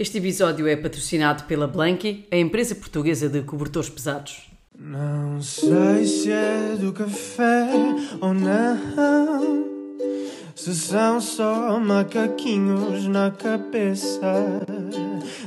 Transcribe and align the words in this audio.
Este 0.00 0.18
episódio 0.18 0.68
é 0.68 0.76
patrocinado 0.76 1.42
pela 1.42 1.66
Blanky, 1.66 2.24
a 2.30 2.36
empresa 2.36 2.72
portuguesa 2.72 3.28
de 3.28 3.42
cobertores 3.42 3.90
pesados. 3.90 4.48
Não 4.78 5.42
sei 5.42 6.06
se 6.06 6.30
é 6.30 6.76
do 6.78 6.92
café 6.92 7.68
ou 8.20 8.32
não. 8.32 9.66
Se 10.54 10.72
são 10.72 11.20
só 11.20 11.80
macaquinhos 11.80 13.08
na 13.08 13.32
cabeça. 13.32 14.62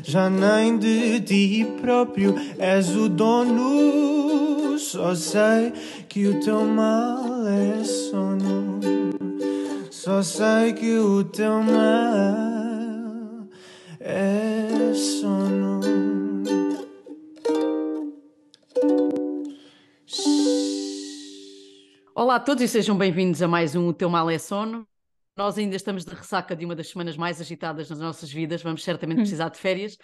Já 0.04 0.30
nem 0.30 0.78
de 0.78 1.22
ti 1.22 1.66
próprio 1.80 2.36
és 2.60 2.94
o 2.94 3.08
dono. 3.08 4.78
Só 4.78 5.16
sei 5.16 5.72
que 6.10 6.28
o 6.28 6.42
teu 6.42 6.66
mal 6.66 7.48
é 7.48 7.82
sono. 7.86 8.82
Só 9.90 10.22
sei 10.22 10.74
que 10.74 10.98
o 10.98 11.24
teu 11.24 11.64
mal 11.64 12.51
é 14.04 14.94
sono. 14.94 15.80
Olá 22.16 22.36
a 22.36 22.40
todos 22.40 22.64
e 22.64 22.68
sejam 22.68 22.98
bem-vindos 22.98 23.42
a 23.42 23.48
mais 23.48 23.76
um 23.76 23.88
O 23.88 23.94
Teu 23.94 24.10
Mal 24.10 24.30
é 24.30 24.38
Sono. 24.38 24.88
Nós 25.38 25.58
ainda 25.58 25.76
estamos 25.76 26.04
de 26.04 26.14
ressaca 26.14 26.56
de 26.56 26.66
uma 26.66 26.76
das 26.76 26.90
semanas 26.90 27.16
mais 27.16 27.40
agitadas 27.40 27.90
nas 27.90 28.00
nossas 28.00 28.32
vidas, 28.32 28.62
vamos 28.62 28.84
certamente 28.84 29.18
precisar 29.18 29.50
de 29.50 29.58
férias, 29.58 29.98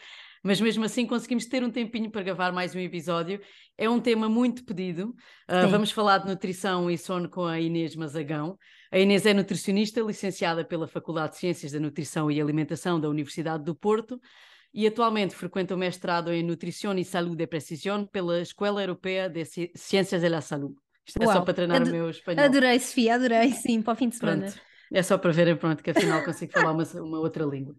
mas 0.44 0.62
mesmo 0.62 0.84
assim 0.84 1.06
conseguimos 1.06 1.46
ter 1.46 1.64
um 1.64 1.70
tempinho 1.70 2.10
para 2.10 2.24
gravar 2.24 2.52
mais 2.52 2.76
um 2.76 2.80
episódio. 2.80 3.40
É 3.78 3.90
um 3.90 4.00
tema 4.00 4.28
muito 4.28 4.64
pedido. 4.64 5.16
Uh, 5.50 5.68
vamos 5.70 5.92
falar 5.92 6.20
de 6.20 6.28
nutrição 6.28 6.90
e 6.90 6.98
sono 6.98 7.30
com 7.30 7.46
a 7.46 7.60
Inês 7.60 7.96
Mazagão. 7.96 8.58
A 8.92 9.00
Inês 9.00 9.26
é 9.26 9.34
nutricionista, 9.34 10.02
licenciada 10.02 10.64
pela 10.64 10.88
Faculdade 10.88 11.34
de 11.34 11.40
Ciências 11.40 11.72
da 11.72 11.80
Nutrição 11.80 12.32
e 12.32 12.40
Alimentação 12.40 13.00
da 13.00 13.10
Universidade 13.10 13.64
do 13.64 13.76
Porto 13.76 14.20
e 14.74 14.86
atualmente 14.86 15.36
frequenta 15.36 15.76
o 15.76 15.78
mestrado 15.78 16.32
em 16.32 16.44
Nutrição 16.44 16.98
e 16.98 17.04
Saúde 17.04 17.44
e 17.44 17.48
Precisão 17.48 18.06
pela 18.06 18.42
Escola 18.42 18.82
Europeia 18.82 19.30
de 19.30 19.44
Ciências 19.76 20.22
da 20.22 20.42
Saúde. 20.42 20.76
Isto 21.06 21.20
Uau. 21.22 21.32
é 21.32 21.34
só 21.34 21.42
para 21.42 21.54
treinar 21.54 21.82
Ado 21.82 21.90
o 21.90 21.94
meu 21.94 22.10
espanhol. 22.10 22.46
Adorei, 22.46 22.80
Sofia, 22.80 23.16
adorei, 23.16 23.52
sim, 23.54 23.82
para 23.82 23.94
o 23.94 23.96
fim 23.96 24.10
de 24.10 24.18
semana. 24.18 24.48
Pronto. 24.48 24.62
É 24.94 25.04
só 25.04 25.18
para 25.18 25.32
verem, 25.32 25.56
pronto, 25.56 25.84
que 25.84 25.90
afinal 25.90 26.24
consigo 26.24 26.52
falar 26.52 26.72
uma, 26.72 26.84
uma 27.02 27.20
outra 27.20 27.46
língua. 27.46 27.76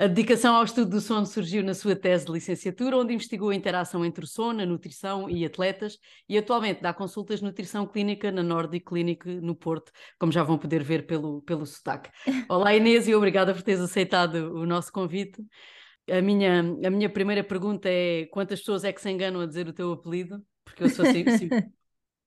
A 0.00 0.06
dedicação 0.06 0.54
ao 0.54 0.62
estudo 0.62 0.92
do 0.92 1.00
sono 1.00 1.26
surgiu 1.26 1.60
na 1.64 1.74
sua 1.74 1.96
tese 1.96 2.24
de 2.24 2.30
licenciatura, 2.30 2.96
onde 2.96 3.12
investigou 3.12 3.50
a 3.50 3.54
interação 3.54 4.04
entre 4.04 4.24
o 4.24 4.28
sono, 4.28 4.62
a 4.62 4.64
nutrição 4.64 5.28
e 5.28 5.44
atletas, 5.44 5.98
e 6.28 6.38
atualmente 6.38 6.80
dá 6.80 6.94
consultas 6.94 7.40
de 7.40 7.44
nutrição 7.44 7.84
clínica 7.84 8.30
na 8.30 8.40
Nordic 8.40 8.86
Clinic 8.86 9.26
no 9.26 9.56
Porto, 9.56 9.90
como 10.16 10.30
já 10.30 10.44
vão 10.44 10.56
poder 10.56 10.84
ver 10.84 11.04
pelo, 11.04 11.42
pelo 11.42 11.66
sotaque. 11.66 12.10
Olá 12.48 12.76
Inês 12.76 13.08
e 13.08 13.14
obrigada 13.16 13.52
por 13.52 13.60
teres 13.60 13.80
aceitado 13.80 14.54
o 14.54 14.64
nosso 14.64 14.92
convite. 14.92 15.44
A 16.08 16.22
minha, 16.22 16.60
a 16.60 16.90
minha 16.90 17.10
primeira 17.10 17.42
pergunta 17.42 17.88
é 17.88 18.26
quantas 18.26 18.60
pessoas 18.60 18.84
é 18.84 18.92
que 18.92 19.00
se 19.00 19.10
enganam 19.10 19.40
a 19.40 19.46
dizer 19.46 19.66
o 19.66 19.72
teu 19.72 19.90
apelido? 19.90 20.40
Porque 20.64 20.84
eu 20.84 20.90
sou 20.90 21.04
assim, 21.04 21.24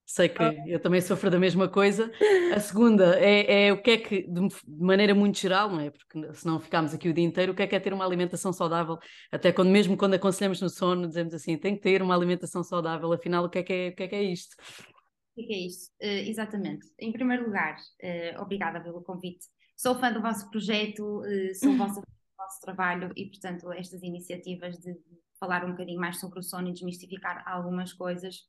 sei 0.05 0.29
que 0.29 0.43
eu 0.67 0.79
também 0.79 0.99
sofro 1.01 1.29
da 1.29 1.39
mesma 1.39 1.69
coisa. 1.69 2.11
A 2.53 2.59
segunda 2.59 3.17
é, 3.19 3.67
é 3.67 3.73
o 3.73 3.81
que 3.81 3.91
é 3.91 3.97
que, 3.97 4.23
de 4.23 4.47
maneira 4.67 5.15
muito 5.15 5.37
geral, 5.37 5.69
não 5.69 5.79
é? 5.79 5.89
Porque 5.89 6.33
senão 6.33 6.59
ficámos 6.59 6.93
aqui 6.93 7.09
o 7.09 7.13
dia 7.13 7.23
inteiro, 7.23 7.53
o 7.53 7.55
que 7.55 7.63
é 7.63 7.67
que 7.67 7.75
é 7.75 7.79
ter 7.79 7.93
uma 7.93 8.05
alimentação 8.05 8.51
saudável? 8.51 8.97
Até 9.31 9.51
quando, 9.51 9.69
mesmo 9.69 9.95
quando 9.95 10.15
aconselhamos 10.15 10.61
no 10.61 10.69
sono, 10.69 11.07
dizemos 11.07 11.33
assim, 11.33 11.57
tem 11.57 11.75
que 11.75 11.81
ter 11.81 12.01
uma 12.01 12.15
alimentação 12.15 12.63
saudável, 12.63 13.11
afinal, 13.13 13.45
o 13.45 13.49
que 13.49 13.59
é 13.59 13.63
que 13.63 13.73
é, 13.73 13.89
o 13.89 13.95
que 13.95 14.03
é, 14.03 14.07
que 14.07 14.15
é 14.15 14.23
isto? 14.23 14.55
O 14.59 15.35
que 15.35 15.41
é, 15.43 15.45
que 15.47 15.53
é 15.53 15.57
isto? 15.65 15.85
Uh, 16.01 16.29
exatamente. 16.29 16.87
Em 16.99 17.11
primeiro 17.11 17.45
lugar, 17.45 17.75
uh, 17.75 18.41
obrigada 18.41 18.81
pelo 18.81 19.01
convite. 19.01 19.45
Sou 19.77 19.95
fã 19.95 20.11
do 20.11 20.21
vosso 20.21 20.49
projeto, 20.49 21.21
uh, 21.21 21.55
sou 21.55 21.75
vossa, 21.77 22.01
do 22.01 22.07
vosso 22.37 22.61
trabalho 22.61 23.11
e, 23.15 23.27
portanto, 23.27 23.71
estas 23.71 24.03
iniciativas 24.03 24.77
de 24.77 24.93
falar 25.39 25.65
um 25.65 25.71
bocadinho 25.71 25.99
mais 25.99 26.19
sobre 26.19 26.39
o 26.39 26.43
sono 26.43 26.67
e 26.67 26.73
desmistificar 26.73 27.43
algumas 27.47 27.93
coisas 27.93 28.41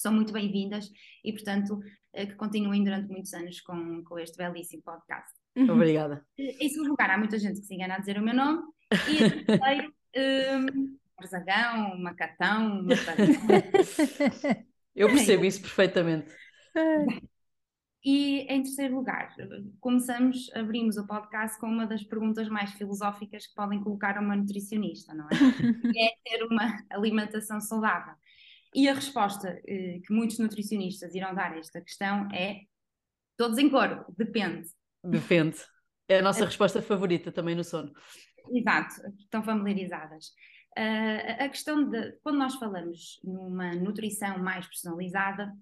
são 0.00 0.12
muito 0.12 0.32
bem-vindas 0.32 0.90
e, 1.22 1.32
portanto, 1.32 1.78
eh, 2.12 2.26
que 2.26 2.34
continuem 2.34 2.82
durante 2.82 3.08
muitos 3.08 3.32
anos 3.34 3.60
com, 3.60 4.02
com 4.04 4.18
este 4.18 4.36
belíssimo 4.36 4.82
podcast. 4.82 5.30
Uhum. 5.56 5.70
Obrigada. 5.70 6.24
Em 6.38 6.68
segundo 6.68 6.88
lugar, 6.88 7.10
há 7.10 7.18
muita 7.18 7.38
gente 7.38 7.60
que 7.60 7.66
se 7.66 7.74
engana 7.74 7.96
a 7.96 7.98
dizer 7.98 8.18
o 8.18 8.22
meu 8.22 8.34
nome. 8.34 8.62
E 9.08 9.22
em 9.22 9.44
terceiro, 9.44 9.92
um, 10.16 10.98
Marzagão, 11.18 11.98
Macatão, 11.98 12.86
Eu 14.96 15.08
percebo 15.08 15.44
isso 15.44 15.60
perfeitamente. 15.60 16.32
E 18.02 18.40
em 18.48 18.62
terceiro 18.62 18.96
lugar, 18.96 19.34
começamos, 19.78 20.50
abrimos 20.54 20.96
o 20.96 21.06
podcast 21.06 21.60
com 21.60 21.66
uma 21.66 21.86
das 21.86 22.02
perguntas 22.02 22.48
mais 22.48 22.72
filosóficas 22.72 23.46
que 23.46 23.54
podem 23.54 23.82
colocar 23.82 24.16
a 24.16 24.20
uma 24.20 24.34
nutricionista, 24.34 25.12
não 25.12 25.26
é? 25.26 25.28
Que 25.92 26.00
é 26.00 26.14
ter 26.24 26.44
uma 26.44 26.82
alimentação 26.88 27.60
saudável. 27.60 28.14
E 28.74 28.88
a 28.88 28.94
resposta 28.94 29.60
eh, 29.66 30.00
que 30.04 30.12
muitos 30.12 30.38
nutricionistas 30.38 31.14
irão 31.14 31.34
dar 31.34 31.52
a 31.52 31.58
esta 31.58 31.80
questão 31.80 32.28
é 32.32 32.60
todos 33.36 33.58
em 33.58 33.68
coro, 33.68 34.04
depende. 34.16 34.68
Depende. 35.02 35.56
É 36.08 36.18
a 36.18 36.22
nossa 36.22 36.42
é. 36.42 36.44
resposta 36.44 36.82
favorita 36.82 37.32
também 37.32 37.54
no 37.54 37.64
sono. 37.64 37.92
Exato, 38.52 38.94
estão 39.18 39.42
familiarizadas. 39.42 40.28
Uh, 40.78 41.44
a 41.44 41.48
questão 41.48 41.88
de, 41.88 42.12
quando 42.22 42.38
nós 42.38 42.54
falamos 42.56 43.20
numa 43.24 43.74
nutrição 43.74 44.38
mais 44.38 44.66
personalizada, 44.66 45.52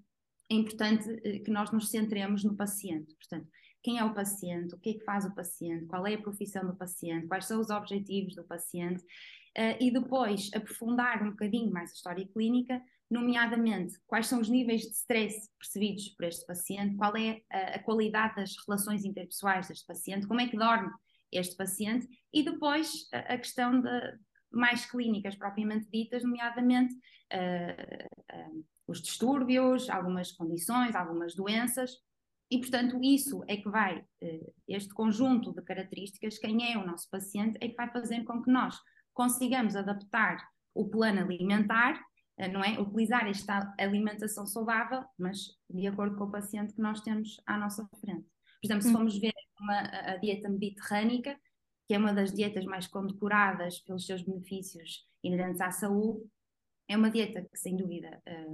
é 0.50 0.54
importante 0.54 1.08
uh, 1.08 1.44
que 1.44 1.50
nós 1.50 1.70
nos 1.70 1.90
centremos 1.90 2.44
no 2.44 2.56
paciente. 2.56 3.14
Portanto, 3.14 3.48
quem 3.82 3.98
é 3.98 4.04
o 4.04 4.14
paciente, 4.14 4.74
o 4.74 4.78
que 4.78 4.90
é 4.90 4.94
que 4.94 5.04
faz 5.04 5.24
o 5.24 5.34
paciente, 5.34 5.86
qual 5.86 6.06
é 6.06 6.14
a 6.14 6.20
profissão 6.20 6.66
do 6.66 6.76
paciente, 6.76 7.26
quais 7.26 7.46
são 7.46 7.60
os 7.60 7.70
objetivos 7.70 8.34
do 8.34 8.44
paciente, 8.44 9.02
uh, 9.02 9.76
e 9.80 9.90
depois 9.90 10.50
aprofundar 10.54 11.22
um 11.22 11.30
bocadinho 11.30 11.70
mais 11.70 11.90
a 11.90 11.94
história 11.94 12.26
clínica 12.26 12.82
nomeadamente 13.10 13.98
quais 14.06 14.26
são 14.26 14.40
os 14.40 14.48
níveis 14.48 14.82
de 14.82 14.92
stress 14.92 15.48
percebidos 15.58 16.08
por 16.10 16.24
este 16.26 16.46
paciente, 16.46 16.96
qual 16.96 17.16
é 17.16 17.42
a, 17.50 17.76
a, 17.76 17.78
qualidade 17.82 18.36
das 18.36 18.54
relações 18.66 19.04
interpessoais 19.04 19.68
deste 19.68 19.86
paciente, 19.86 20.26
como 20.26 20.40
é 20.40 20.48
que 20.48 20.56
dorme 20.56 20.90
este 21.32 21.56
paciente, 21.56 22.06
e 22.32 22.42
depois 22.42 23.08
a, 23.12 23.34
a 23.34 23.38
questão 23.38 23.80
de 23.80 24.18
mais 24.50 24.86
clínicas 24.86 25.36
propriamente 25.36 25.88
ditas, 25.90 26.22
nomeadamente 26.22 26.94
uh, 26.94 28.48
uh, 28.50 28.64
os 28.86 29.02
distúrbios, 29.02 29.88
algumas 29.90 30.32
condições, 30.32 30.94
algumas 30.94 31.34
doenças, 31.34 31.92
e 32.50 32.58
portanto 32.58 32.98
isso 33.02 33.42
é 33.46 33.58
que 33.58 33.68
vai, 33.68 33.98
uh, 33.98 34.54
este 34.66 34.92
conjunto 34.94 35.52
de 35.54 35.62
características, 35.62 36.38
quem 36.38 36.72
é 36.72 36.78
o 36.78 36.86
nosso 36.86 37.08
paciente, 37.10 37.58
é 37.60 37.68
que 37.68 37.76
vai 37.76 37.90
fazer 37.90 38.24
com 38.24 38.42
que 38.42 38.50
nós 38.50 38.78
consigamos 39.12 39.76
adaptar 39.76 40.38
o 40.74 40.88
plano 40.88 41.20
alimentar 41.20 42.00
não 42.46 42.62
é? 42.62 42.78
Utilizar 42.78 43.26
esta 43.26 43.74
alimentação 43.78 44.46
saudável, 44.46 45.04
mas 45.18 45.38
de 45.68 45.86
acordo 45.86 46.16
com 46.16 46.24
o 46.24 46.30
paciente 46.30 46.74
que 46.74 46.80
nós 46.80 47.00
temos 47.00 47.40
à 47.46 47.58
nossa 47.58 47.88
frente. 48.00 48.26
Por 48.60 48.66
exemplo, 48.66 48.82
se 48.82 48.88
hum. 48.88 48.92
formos 48.92 49.18
ver 49.18 49.32
uma, 49.60 49.80
a 49.80 50.16
dieta 50.18 50.48
mediterrânica, 50.48 51.38
que 51.88 51.94
é 51.94 51.98
uma 51.98 52.12
das 52.12 52.32
dietas 52.32 52.64
mais 52.64 52.86
condecoradas 52.86 53.80
pelos 53.80 54.06
seus 54.06 54.22
benefícios 54.22 55.06
inerentes 55.24 55.60
à 55.60 55.70
saúde, 55.70 56.24
é 56.86 56.96
uma 56.96 57.10
dieta 57.10 57.42
que, 57.42 57.58
sem 57.58 57.76
dúvida, 57.76 58.20
eh, 58.26 58.46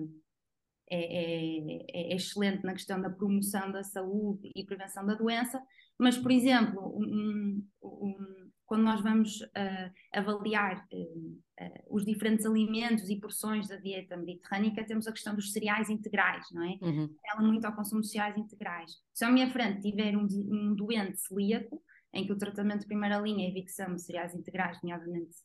é, 0.91 0.99
é, 0.99 2.13
é, 2.13 2.15
excelente 2.15 2.63
na 2.63 2.73
questão 2.73 3.01
da 3.01 3.09
promoção 3.09 3.73
da 3.73 3.83
saúde 3.83 4.51
e 4.55 4.65
prevenção 4.65 5.07
da 5.07 5.15
doença, 5.15 5.63
mas, 5.99 6.19
por 6.19 6.31
exemplo, 6.31 6.95
um, 6.97 7.67
um, 7.83 8.34
quando 8.67 8.83
nós 8.83 9.01
vamos 9.01 9.41
uh, 9.41 9.93
avaliar 10.13 10.87
uh, 10.93 11.41
uh, 11.61 11.85
os 11.89 12.05
diferentes 12.05 12.47
alimentos 12.47 13.09
e 13.11 13.21
porções 13.21 13.69
da 13.69 13.77
dieta 13.77 14.17
mediterrânica, 14.17 14.85
temos 14.85 15.07
a 15.07 15.13
questão 15.13 15.35
dos 15.35 15.53
cereais 15.53 15.91
integrais, 15.91 16.47
não 16.53 16.63
é? 16.63 16.79
Uhum. 16.81 17.15
Ela 17.25 17.43
muito 17.43 17.65
ao 17.65 17.75
consumo 17.75 18.01
de 18.01 18.09
cereais 18.09 18.37
integrais. 18.37 18.93
Se 19.13 19.25
à 19.25 19.31
minha 19.31 19.51
frente 19.51 19.83
tiver 19.83 20.17
um, 20.17 20.25
um 20.25 20.75
doente 20.75 21.19
celíaco, 21.21 21.83
em 22.15 22.25
que 22.25 22.33
o 22.33 22.39
tratamento 22.39 22.81
de 22.81 22.87
primeira 22.87 23.19
linha 23.19 23.45
é 23.45 23.49
a 23.49 23.51
evicção 23.51 23.93
de 23.93 24.01
cereais 24.01 24.35
integrais, 24.35 24.81
nomeadamente 24.83 25.37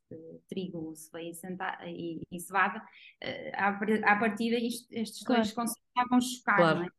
trigo, 0.48 0.96
cereia 0.96 1.32
e, 1.88 2.22
e 2.32 2.40
cevada, 2.40 2.78
uh, 2.80 4.04
à, 4.06 4.16
partida 4.16 4.56
isto, 4.58 4.88
estes 4.92 5.24
claro. 5.24 5.42
dois 5.42 5.54
conceitos 5.54 6.10
vão 6.10 6.22
chocar, 6.22 6.58
claro. 6.58 6.80
não 6.80 6.86
é? 6.86 6.90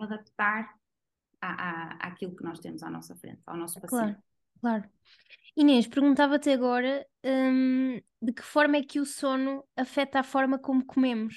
Adaptar 0.00 0.74
à, 1.40 1.48
à, 1.50 2.08
àquilo 2.08 2.34
que 2.34 2.42
nós 2.42 2.58
temos 2.58 2.82
à 2.82 2.90
nossa 2.90 3.14
frente, 3.16 3.42
ao 3.46 3.56
nosso 3.56 3.80
paciente. 3.80 4.14
Claro. 4.14 4.31
Claro. 4.62 4.88
Inês, 5.56 5.86
perguntava-te 5.88 6.50
agora 6.50 7.06
hum, 7.24 8.00
de 8.22 8.32
que 8.32 8.42
forma 8.42 8.78
é 8.78 8.82
que 8.84 9.00
o 9.00 9.06
sono 9.06 9.64
afeta 9.76 10.20
a 10.20 10.24
forma 10.24 10.58
como 10.58 10.84
comemos? 10.86 11.36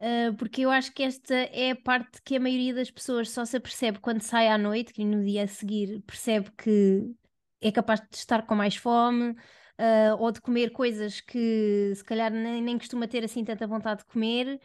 Uh, 0.00 0.34
porque 0.36 0.62
eu 0.62 0.70
acho 0.70 0.92
que 0.92 1.02
esta 1.04 1.34
é 1.34 1.72
a 1.72 1.76
parte 1.76 2.22
que 2.24 2.36
a 2.36 2.40
maioria 2.40 2.74
das 2.74 2.90
pessoas 2.90 3.30
só 3.30 3.44
se 3.44 3.56
apercebe 3.56 4.00
quando 4.00 4.22
sai 4.22 4.48
à 4.48 4.58
noite, 4.58 4.92
que 4.92 5.04
no 5.04 5.24
dia 5.24 5.44
a 5.44 5.48
seguir 5.48 6.02
percebe 6.02 6.50
que 6.58 7.14
é 7.60 7.72
capaz 7.72 8.00
de 8.00 8.16
estar 8.16 8.46
com 8.46 8.54
mais 8.54 8.76
fome, 8.76 9.32
uh, 9.32 10.16
ou 10.18 10.32
de 10.32 10.40
comer 10.40 10.70
coisas 10.72 11.20
que 11.20 11.92
se 11.96 12.04
calhar 12.04 12.30
nem, 12.32 12.62
nem 12.62 12.78
costuma 12.78 13.08
ter 13.08 13.24
assim 13.24 13.44
tanta 13.44 13.66
vontade 13.66 14.00
de 14.00 14.06
comer, 14.06 14.60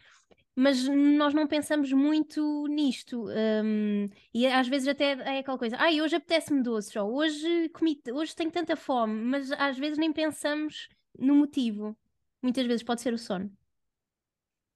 mas 0.58 0.88
nós 0.88 1.32
não 1.32 1.46
pensamos 1.46 1.92
muito 1.92 2.66
nisto. 2.66 3.28
Um, 3.28 4.08
e 4.34 4.44
às 4.44 4.66
vezes 4.66 4.88
até 4.88 5.12
é 5.12 5.38
aquela 5.38 5.56
coisa, 5.56 5.76
ai, 5.78 6.02
hoje 6.02 6.16
apetece-me 6.16 6.64
doces, 6.64 6.96
ou 6.96 7.14
hoje, 7.14 7.68
comi, 7.68 7.96
hoje 8.12 8.34
tenho 8.34 8.50
tanta 8.50 8.74
fome, 8.74 9.22
mas 9.22 9.52
às 9.52 9.78
vezes 9.78 9.96
nem 9.98 10.12
pensamos 10.12 10.88
no 11.16 11.36
motivo. 11.36 11.96
Muitas 12.42 12.66
vezes 12.66 12.82
pode 12.82 13.00
ser 13.00 13.14
o 13.14 13.18
sono. 13.18 13.52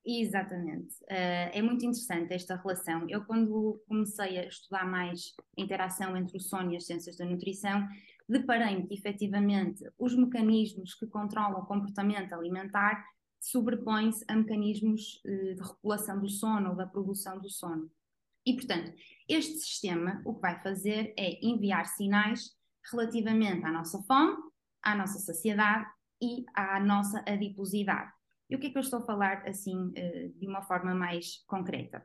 Exatamente. 0.06 0.94
Uh, 1.02 1.50
é 1.52 1.61
muito 1.61 1.84
interessante 1.84 2.32
esta 2.32 2.55
relação. 2.55 3.05
Eu, 3.08 3.25
quando 3.25 3.82
comecei 3.88 4.38
a 4.38 4.46
estudar 4.46 4.87
mais 4.87 5.34
a 5.58 5.61
interação 5.61 6.17
entre 6.17 6.37
o 6.37 6.40
sono 6.40 6.73
e 6.73 6.76
as 6.76 6.87
ciências 6.87 7.17
da 7.17 7.25
nutrição, 7.25 7.88
deparei-me 8.29 8.87
que, 8.87 8.94
efetivamente, 8.94 9.84
os 9.99 10.17
mecanismos 10.17 10.94
que 10.94 11.08
controlam 11.08 11.61
o 11.61 11.67
comportamento 11.67 12.32
alimentar 12.32 13.05
sobrepõem-se 13.43 14.25
a 14.29 14.37
mecanismos 14.37 15.21
uh, 15.25 15.55
de 15.55 15.61
regulação 15.61 16.21
do 16.21 16.29
sono 16.29 16.71
ou 16.71 16.77
da 16.77 16.87
produção 16.87 17.39
do 17.41 17.50
sono. 17.50 17.91
E, 18.47 18.55
portanto, 18.55 18.93
este 19.29 19.59
sistema 19.59 20.23
o 20.25 20.35
que 20.35 20.41
vai 20.41 20.61
fazer 20.62 21.12
é 21.17 21.44
enviar 21.44 21.87
sinais 21.87 22.50
relativamente 22.91 23.65
à 23.65 23.73
nossa 23.73 24.03
fome, 24.03 24.37
à 24.83 24.94
nossa 24.94 25.19
saciedade 25.19 25.87
e 26.21 26.44
à 26.55 26.81
nossa 26.81 27.23
adiposidade. 27.27 28.12
E 28.50 28.56
o 28.56 28.59
que 28.59 28.67
é 28.67 28.71
que 28.71 28.79
eu 28.79 28.83
estou 28.83 29.00
a 29.00 29.06
falar 29.06 29.49
assim 29.49 29.93
eh, 29.94 30.31
de 30.37 30.47
uma 30.47 30.62
forma 30.62 30.94
mais 30.94 31.43
concreta? 31.47 32.05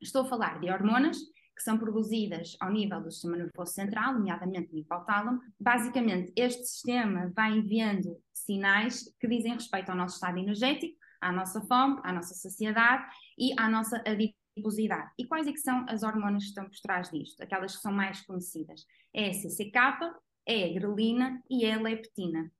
Estou 0.00 0.22
a 0.22 0.26
falar 0.26 0.60
de 0.60 0.70
hormonas 0.70 1.18
que 1.56 1.62
são 1.62 1.78
produzidas 1.78 2.54
ao 2.60 2.70
nível 2.70 3.00
do 3.00 3.10
sistema 3.10 3.38
nervoso 3.38 3.72
central, 3.72 4.12
nomeadamente 4.12 4.72
no 4.72 4.78
hipotálamo. 4.78 5.40
Basicamente, 5.58 6.30
este 6.36 6.64
sistema 6.66 7.32
vai 7.34 7.56
enviando 7.56 8.20
sinais 8.32 9.04
que 9.18 9.26
dizem 9.26 9.54
respeito 9.54 9.90
ao 9.90 9.96
nosso 9.96 10.16
estado 10.16 10.38
energético, 10.38 10.98
à 11.20 11.32
nossa 11.32 11.62
fome, 11.62 11.98
à 12.04 12.12
nossa 12.12 12.34
saciedade 12.34 13.04
e 13.38 13.58
à 13.58 13.70
nossa 13.70 14.02
adiposidade. 14.06 15.10
E 15.18 15.26
quais 15.26 15.46
é 15.46 15.52
que 15.52 15.60
são 15.60 15.86
as 15.88 16.02
hormonas 16.02 16.42
que 16.42 16.48
estão 16.50 16.64
por 16.64 16.78
trás 16.82 17.10
disto? 17.10 17.42
Aquelas 17.42 17.74
que 17.74 17.82
são 17.82 17.92
mais 17.92 18.20
conhecidas. 18.20 18.84
É 19.14 19.30
a 19.30 19.32
CCK, 19.32 20.12
é 20.44 20.64
a 20.64 20.72
grelina 20.74 21.42
e 21.48 21.64
é 21.64 21.72
a 21.72 21.80
leptina. 21.80 22.52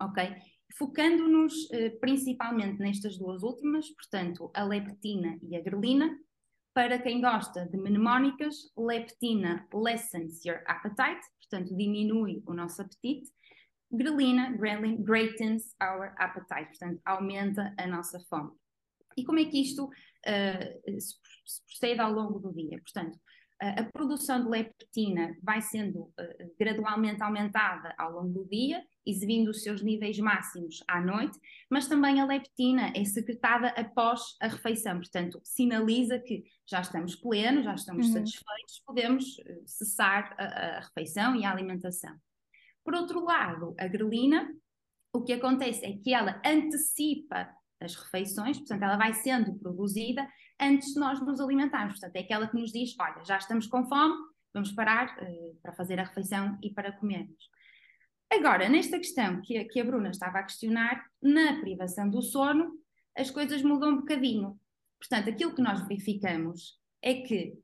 Ok? 0.00 0.24
focando-nos 0.76 1.70
eh, 1.72 1.90
principalmente 1.90 2.78
nestas 2.78 3.16
duas 3.16 3.42
últimas, 3.42 3.88
portanto, 3.90 4.50
a 4.54 4.64
leptina 4.64 5.38
e 5.42 5.56
a 5.56 5.62
grelina. 5.62 6.18
Para 6.78 6.96
quem 7.00 7.20
gosta 7.20 7.66
de 7.66 7.76
mnemónicas, 7.76 8.70
leptina 8.76 9.66
lessens 9.74 10.44
your 10.44 10.62
appetite, 10.64 11.26
portanto, 11.40 11.76
diminui 11.76 12.40
o 12.46 12.54
nosso 12.54 12.80
apetite. 12.80 13.32
Grelina, 13.90 14.52
grelin, 14.56 15.02
greatens 15.02 15.74
our 15.82 16.14
appetite, 16.18 16.68
portanto, 16.68 17.00
aumenta 17.04 17.74
a 17.76 17.84
nossa 17.88 18.20
fome. 18.30 18.52
E 19.16 19.24
como 19.24 19.40
é 19.40 19.46
que 19.46 19.60
isto 19.60 19.86
uh, 19.86 21.00
se 21.00 21.16
procede 21.66 22.00
ao 22.00 22.12
longo 22.12 22.38
do 22.38 22.54
dia? 22.54 22.80
Portanto, 22.80 23.18
a 23.60 23.82
produção 23.92 24.44
de 24.44 24.48
leptina 24.48 25.36
vai 25.42 25.60
sendo 25.60 26.02
uh, 26.02 26.54
gradualmente 26.60 27.20
aumentada 27.24 27.92
ao 27.98 28.12
longo 28.12 28.44
do 28.44 28.48
dia, 28.48 28.80
exibindo 29.08 29.48
os 29.48 29.62
seus 29.62 29.82
níveis 29.82 30.18
máximos 30.18 30.82
à 30.86 31.00
noite, 31.00 31.38
mas 31.70 31.88
também 31.88 32.20
a 32.20 32.26
leptina 32.26 32.92
é 32.94 33.04
secretada 33.04 33.68
após 33.68 34.36
a 34.40 34.48
refeição, 34.48 34.96
portanto, 34.96 35.40
sinaliza 35.42 36.18
que 36.18 36.44
já 36.66 36.80
estamos 36.80 37.16
plenos, 37.16 37.64
já 37.64 37.74
estamos 37.74 38.06
uhum. 38.08 38.12
satisfeitos, 38.12 38.82
podemos 38.84 39.38
uh, 39.38 39.62
cessar 39.66 40.34
a, 40.38 40.44
a 40.44 40.80
refeição 40.80 41.34
e 41.34 41.44
a 41.44 41.50
alimentação. 41.50 42.14
Por 42.84 42.94
outro 42.94 43.24
lado, 43.24 43.74
a 43.78 43.86
grelina, 43.86 44.48
o 45.12 45.22
que 45.22 45.32
acontece 45.32 45.84
é 45.84 45.96
que 45.96 46.12
ela 46.12 46.40
antecipa 46.44 47.48
as 47.80 47.94
refeições, 47.94 48.58
portanto, 48.58 48.82
ela 48.82 48.96
vai 48.96 49.14
sendo 49.14 49.54
produzida 49.58 50.28
antes 50.60 50.92
de 50.92 51.00
nós 51.00 51.20
nos 51.20 51.40
alimentarmos. 51.40 51.94
Portanto, 51.94 52.16
é 52.16 52.20
aquela 52.20 52.48
que 52.48 52.56
nos 52.56 52.72
diz: 52.72 52.94
olha, 53.00 53.24
já 53.24 53.38
estamos 53.38 53.66
com 53.66 53.86
fome, 53.86 54.14
vamos 54.52 54.72
parar 54.72 55.16
uh, 55.22 55.56
para 55.62 55.72
fazer 55.72 55.98
a 56.00 56.04
refeição 56.04 56.58
e 56.62 56.70
para 56.72 56.92
comermos. 56.92 57.57
Agora, 58.30 58.68
nesta 58.68 58.98
questão 58.98 59.40
que 59.40 59.56
a, 59.56 59.66
que 59.66 59.80
a 59.80 59.84
Bruna 59.84 60.10
estava 60.10 60.38
a 60.38 60.42
questionar, 60.42 61.04
na 61.22 61.60
privação 61.60 62.08
do 62.08 62.20
sono, 62.20 62.72
as 63.16 63.30
coisas 63.30 63.62
mudam 63.62 63.90
um 63.90 63.96
bocadinho. 63.96 64.58
Portanto, 64.98 65.30
aquilo 65.30 65.54
que 65.54 65.62
nós 65.62 65.80
verificamos 65.86 66.78
é 67.02 67.14
que, 67.22 67.54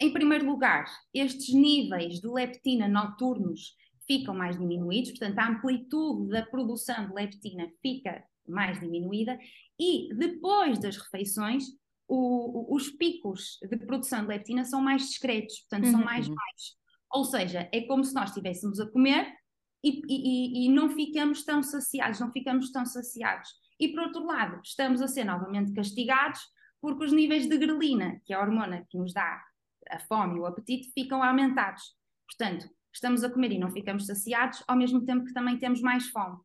em 0.00 0.12
primeiro 0.12 0.46
lugar, 0.46 0.86
estes 1.14 1.54
níveis 1.54 2.20
de 2.20 2.28
leptina 2.28 2.88
noturnos 2.88 3.76
ficam 4.06 4.34
mais 4.34 4.58
diminuídos, 4.58 5.10
portanto, 5.10 5.38
a 5.38 5.48
amplitude 5.48 6.30
da 6.30 6.44
produção 6.44 7.06
de 7.06 7.14
leptina 7.14 7.70
fica 7.80 8.24
mais 8.48 8.80
diminuída, 8.80 9.38
e 9.78 10.12
depois 10.14 10.80
das 10.80 10.96
refeições, 10.96 11.64
o, 12.08 12.74
os 12.74 12.90
picos 12.90 13.58
de 13.62 13.76
produção 13.86 14.22
de 14.22 14.28
leptina 14.28 14.64
são 14.64 14.80
mais 14.80 15.02
discretos, 15.02 15.60
portanto, 15.60 15.90
são 15.92 16.04
mais 16.04 16.28
uhum. 16.28 16.34
baixos. 16.34 16.76
Ou 17.12 17.24
seja, 17.24 17.68
é 17.72 17.82
como 17.82 18.04
se 18.04 18.14
nós 18.14 18.30
estivéssemos 18.30 18.80
a 18.80 18.90
comer 18.90 19.32
e, 19.82 20.02
e, 20.08 20.66
e, 20.66 20.68
não 20.68 20.90
ficamos 20.90 21.44
tão 21.44 21.62
saciados, 21.62 22.20
não 22.20 22.30
ficamos 22.30 22.70
tão 22.70 22.84
saciados. 22.84 23.48
E 23.78 23.88
por 23.88 24.04
outro 24.04 24.24
lado, 24.24 24.60
estamos 24.62 25.00
a 25.00 25.08
ser 25.08 25.24
novamente 25.24 25.72
castigados 25.72 26.40
porque 26.80 27.04
os 27.04 27.12
níveis 27.12 27.46
de 27.46 27.56
grelina, 27.56 28.20
que 28.24 28.32
é 28.32 28.36
a 28.36 28.40
hormona 28.40 28.86
que 28.88 28.98
nos 28.98 29.12
dá 29.12 29.42
a 29.90 29.98
fome 30.00 30.36
e 30.36 30.40
o 30.40 30.46
apetite, 30.46 30.90
ficam 30.92 31.22
aumentados. 31.22 31.94
Portanto, 32.26 32.68
estamos 32.92 33.24
a 33.24 33.30
comer 33.30 33.52
e 33.52 33.58
não 33.58 33.70
ficamos 33.70 34.06
saciados, 34.06 34.62
ao 34.66 34.76
mesmo 34.76 35.04
tempo 35.04 35.24
que 35.24 35.32
também 35.32 35.58
temos 35.58 35.80
mais 35.80 36.08
fome. 36.08 36.38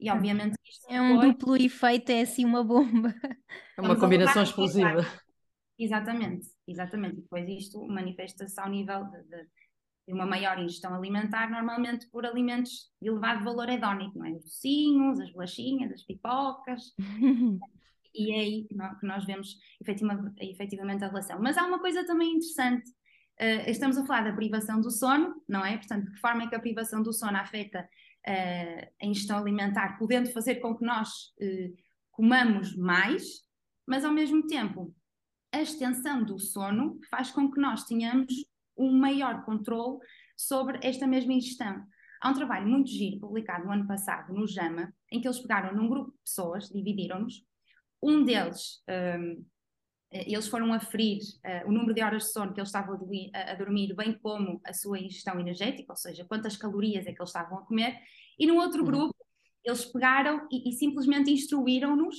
E 0.00 0.10
obviamente 0.10 0.54
isto 0.68 0.86
é 0.90 1.00
um 1.00 1.20
duplo 1.20 1.56
efeito, 1.56 2.10
é 2.10 2.22
assim 2.22 2.44
uma 2.44 2.64
bomba. 2.64 3.14
É 3.76 3.80
uma 3.80 3.98
combinação 3.98 4.42
explosiva. 4.42 5.06
Exatamente, 5.78 6.46
exatamente. 6.66 7.18
E 7.18 7.22
depois 7.22 7.48
isto 7.48 7.86
manifesta-se 7.86 8.60
ao 8.60 8.68
nível 8.68 9.04
de, 9.04 9.22
de, 9.24 9.48
de, 10.06 10.12
uma 10.12 10.26
maior 10.26 10.58
ingestão 10.58 10.94
alimentar, 10.94 11.50
normalmente 11.50 12.08
por 12.10 12.24
alimentos 12.26 12.90
de 13.00 13.08
elevado 13.08 13.44
valor 13.44 13.68
hedónico, 13.68 14.18
não 14.18 14.26
é? 14.26 14.32
Os 14.32 14.44
docinhos, 14.44 15.20
as 15.20 15.30
bolachinhas, 15.30 15.92
as 15.92 16.02
pipocas. 16.02 16.94
e 18.14 18.32
é 18.32 18.40
aí 18.40 18.64
que 18.68 18.74
nós, 18.76 18.98
que 18.98 19.06
nós 19.06 19.24
vemos 19.24 19.56
efetivamente, 19.80 20.34
efetivamente 20.40 21.04
a 21.04 21.08
relação. 21.08 21.40
Mas 21.40 21.58
há 21.58 21.66
uma 21.66 21.80
coisa 21.80 22.06
também 22.06 22.30
interessante. 22.30 22.88
Uh, 23.40 23.68
estamos 23.68 23.98
a 23.98 24.06
falar 24.06 24.22
da 24.22 24.32
privação 24.32 24.80
do 24.80 24.90
sono, 24.90 25.34
não 25.48 25.64
é? 25.64 25.76
Portanto, 25.76 26.04
de 26.04 26.12
que 26.12 26.20
forma 26.20 26.44
é 26.44 26.46
que 26.48 26.54
a 26.54 26.60
privação 26.60 27.02
do 27.02 27.12
sono 27.12 27.36
afeta 27.36 27.80
uh, 27.80 28.92
a 29.02 29.06
ingestão 29.06 29.38
alimentar, 29.38 29.98
podendo 29.98 30.30
fazer 30.30 30.56
com 30.56 30.76
que 30.76 30.84
nós 30.84 31.08
uh, 31.40 31.76
comamos 32.12 32.76
mais, 32.76 33.24
mas 33.86 34.04
ao 34.04 34.12
mesmo 34.12 34.46
tempo 34.46 34.94
a 35.52 35.62
extensão 35.62 36.24
do 36.24 36.38
sono 36.38 36.98
faz 37.08 37.30
com 37.30 37.50
que 37.50 37.60
nós 37.60 37.84
tenhamos 37.84 38.32
um 38.76 38.92
maior 38.92 39.44
controle 39.44 39.98
sobre 40.36 40.78
esta 40.82 41.06
mesma 41.06 41.32
ingestão. 41.32 41.84
Há 42.20 42.30
um 42.30 42.34
trabalho 42.34 42.66
muito 42.66 42.90
giro 42.90 43.20
publicado 43.20 43.66
no 43.66 43.72
ano 43.72 43.86
passado 43.86 44.32
no 44.32 44.46
JAMA, 44.46 44.92
em 45.12 45.20
que 45.20 45.28
eles 45.28 45.40
pegaram 45.40 45.74
num 45.74 45.88
grupo 45.88 46.10
de 46.10 46.18
pessoas, 46.24 46.68
dividiram-nos. 46.68 47.44
Um 48.02 48.24
deles, 48.24 48.82
um, 48.88 49.44
eh, 50.10 50.32
eles 50.32 50.48
foram 50.48 50.72
aferir 50.72 51.20
uh, 51.44 51.68
o 51.68 51.72
número 51.72 51.94
de 51.94 52.02
horas 52.02 52.24
de 52.24 52.32
sono 52.32 52.52
que 52.52 52.60
eles 52.60 52.68
estavam 52.68 52.94
a, 52.94 53.50
a, 53.52 53.54
dormir, 53.54 53.94
bem 53.94 54.18
como 54.18 54.60
a 54.64 54.72
sua 54.72 54.98
ingestão 54.98 55.38
energética, 55.38 55.92
ou 55.92 55.96
seja, 55.96 56.24
quantas 56.24 56.56
calorias 56.56 57.06
é 57.06 57.12
que 57.12 57.20
eles 57.20 57.28
estavam 57.28 57.58
a 57.58 57.62
comer, 57.62 57.98
e 58.38 58.46
no 58.46 58.56
outro 58.56 58.80
uhum. 58.80 58.86
grupo, 58.86 59.14
eles 59.64 59.84
pegaram 59.86 60.46
e, 60.50 60.68
e 60.68 60.72
simplesmente 60.72 61.30
instruíram-nos, 61.30 62.16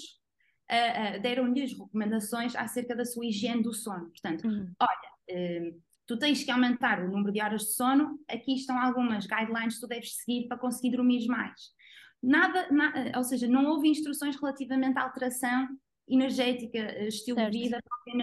uh, 0.71 1.17
uh, 1.17 1.21
deram-lhes 1.21 1.77
recomendações 1.77 2.55
acerca 2.55 2.95
da 2.95 3.05
sua 3.05 3.25
higiene 3.25 3.61
do 3.61 3.73
sono. 3.73 4.09
Portanto, 4.09 4.47
uhum. 4.47 4.71
olha, 4.79 5.71
uh, 5.71 5.81
tu 6.07 6.17
tens 6.17 6.43
que 6.43 6.51
aumentar 6.51 7.03
o 7.03 7.09
número 7.09 7.31
de 7.31 7.41
horas 7.41 7.61
de 7.61 7.73
sono, 7.73 8.19
aqui 8.27 8.55
estão 8.55 8.77
algumas 8.79 9.25
guidelines 9.25 9.75
que 9.75 9.81
tu 9.81 9.87
deves 9.87 10.15
seguir 10.17 10.47
para 10.47 10.57
conseguir 10.57 10.95
dormir 10.95 11.27
mais. 11.27 11.73
Nada, 12.21 12.67
na, 12.71 13.11
ou 13.17 13.23
seja, 13.23 13.47
não 13.47 13.65
houve 13.65 13.87
instruções 13.87 14.35
relativamente 14.35 14.97
à 14.97 15.03
alteração 15.03 15.67
energética, 16.07 17.07
estilo 17.07 17.37
certo. 17.37 17.51
de 17.51 17.59
vida. 17.59 17.79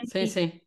Sim, 0.07 0.27
sim. 0.27 0.61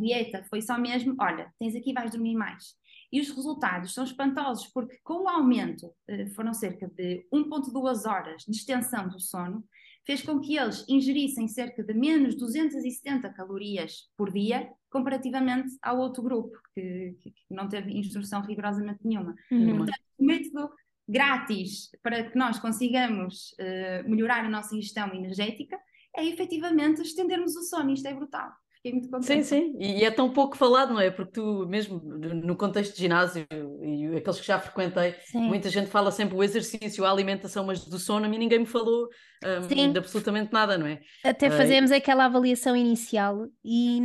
Dieta, 0.00 0.44
foi 0.48 0.62
só 0.62 0.78
mesmo, 0.78 1.14
olha, 1.20 1.52
tens 1.58 1.74
aqui, 1.74 1.92
vais 1.92 2.10
dormir 2.10 2.34
mais. 2.34 2.74
E 3.12 3.20
os 3.20 3.28
resultados 3.28 3.92
são 3.92 4.04
espantosos, 4.04 4.68
porque 4.68 4.98
com 5.04 5.24
o 5.24 5.28
aumento, 5.28 5.92
eh, 6.08 6.26
foram 6.30 6.54
cerca 6.54 6.88
de 6.88 7.26
1,2 7.32 8.06
horas 8.06 8.42
de 8.48 8.56
extensão 8.56 9.06
do 9.08 9.20
sono, 9.20 9.62
fez 10.04 10.22
com 10.22 10.40
que 10.40 10.56
eles 10.56 10.84
ingerissem 10.88 11.46
cerca 11.46 11.82
de 11.82 11.94
menos 11.94 12.34
270 12.36 13.28
calorias 13.30 14.10
por 14.16 14.32
dia, 14.32 14.68
comparativamente 14.90 15.76
ao 15.82 15.98
outro 15.98 16.22
grupo, 16.22 16.58
que, 16.74 17.16
que 17.22 17.34
não 17.50 17.68
teve 17.68 17.96
instrução 17.96 18.42
rigorosamente 18.42 19.00
nenhuma. 19.04 19.34
Uhum. 19.50 19.78
Portanto, 19.78 20.02
o 20.18 20.24
método 20.24 20.70
grátis 21.08 21.90
para 22.02 22.30
que 22.30 22.36
nós 22.36 22.58
consigamos 22.58 23.52
uh, 23.52 24.08
melhorar 24.08 24.44
a 24.44 24.50
nossa 24.50 24.74
ingestão 24.74 25.12
energética 25.14 25.78
é 26.16 26.24
efetivamente 26.26 27.00
estendermos 27.00 27.56
o 27.56 27.62
sono, 27.62 27.90
isto 27.90 28.06
é 28.06 28.14
brutal. 28.14 28.50
Fiquei 28.82 28.98
muito 28.98 29.10
contente. 29.10 29.44
Sim, 29.44 29.72
sim, 29.72 29.76
e 29.78 30.04
é 30.04 30.10
tão 30.10 30.28
pouco 30.28 30.56
falado, 30.56 30.92
não 30.92 31.00
é? 31.00 31.08
Porque 31.08 31.34
tu, 31.34 31.64
mesmo 31.68 32.00
no 32.00 32.56
contexto 32.56 32.94
de 32.94 33.00
ginásio 33.00 33.46
e 33.80 34.16
aqueles 34.16 34.40
que 34.40 34.46
já 34.46 34.58
frequentei, 34.58 35.14
sim. 35.26 35.42
muita 35.42 35.70
gente 35.70 35.88
fala 35.88 36.10
sempre 36.10 36.34
o 36.34 36.42
exercício, 36.42 37.04
a 37.04 37.10
alimentação, 37.10 37.64
mas 37.64 37.84
do 37.84 37.96
sono 37.96 38.26
a 38.26 38.28
mim 38.28 38.38
ninguém 38.38 38.58
me 38.58 38.66
falou 38.66 39.08
um, 39.44 39.92
de 39.92 39.98
absolutamente 39.98 40.52
nada, 40.52 40.76
não 40.76 40.88
é? 40.88 41.00
Até 41.24 41.46
uh, 41.46 41.52
fazemos 41.52 41.92
aquela 41.92 42.24
avaliação 42.24 42.74
inicial 42.74 43.46
e, 43.64 44.00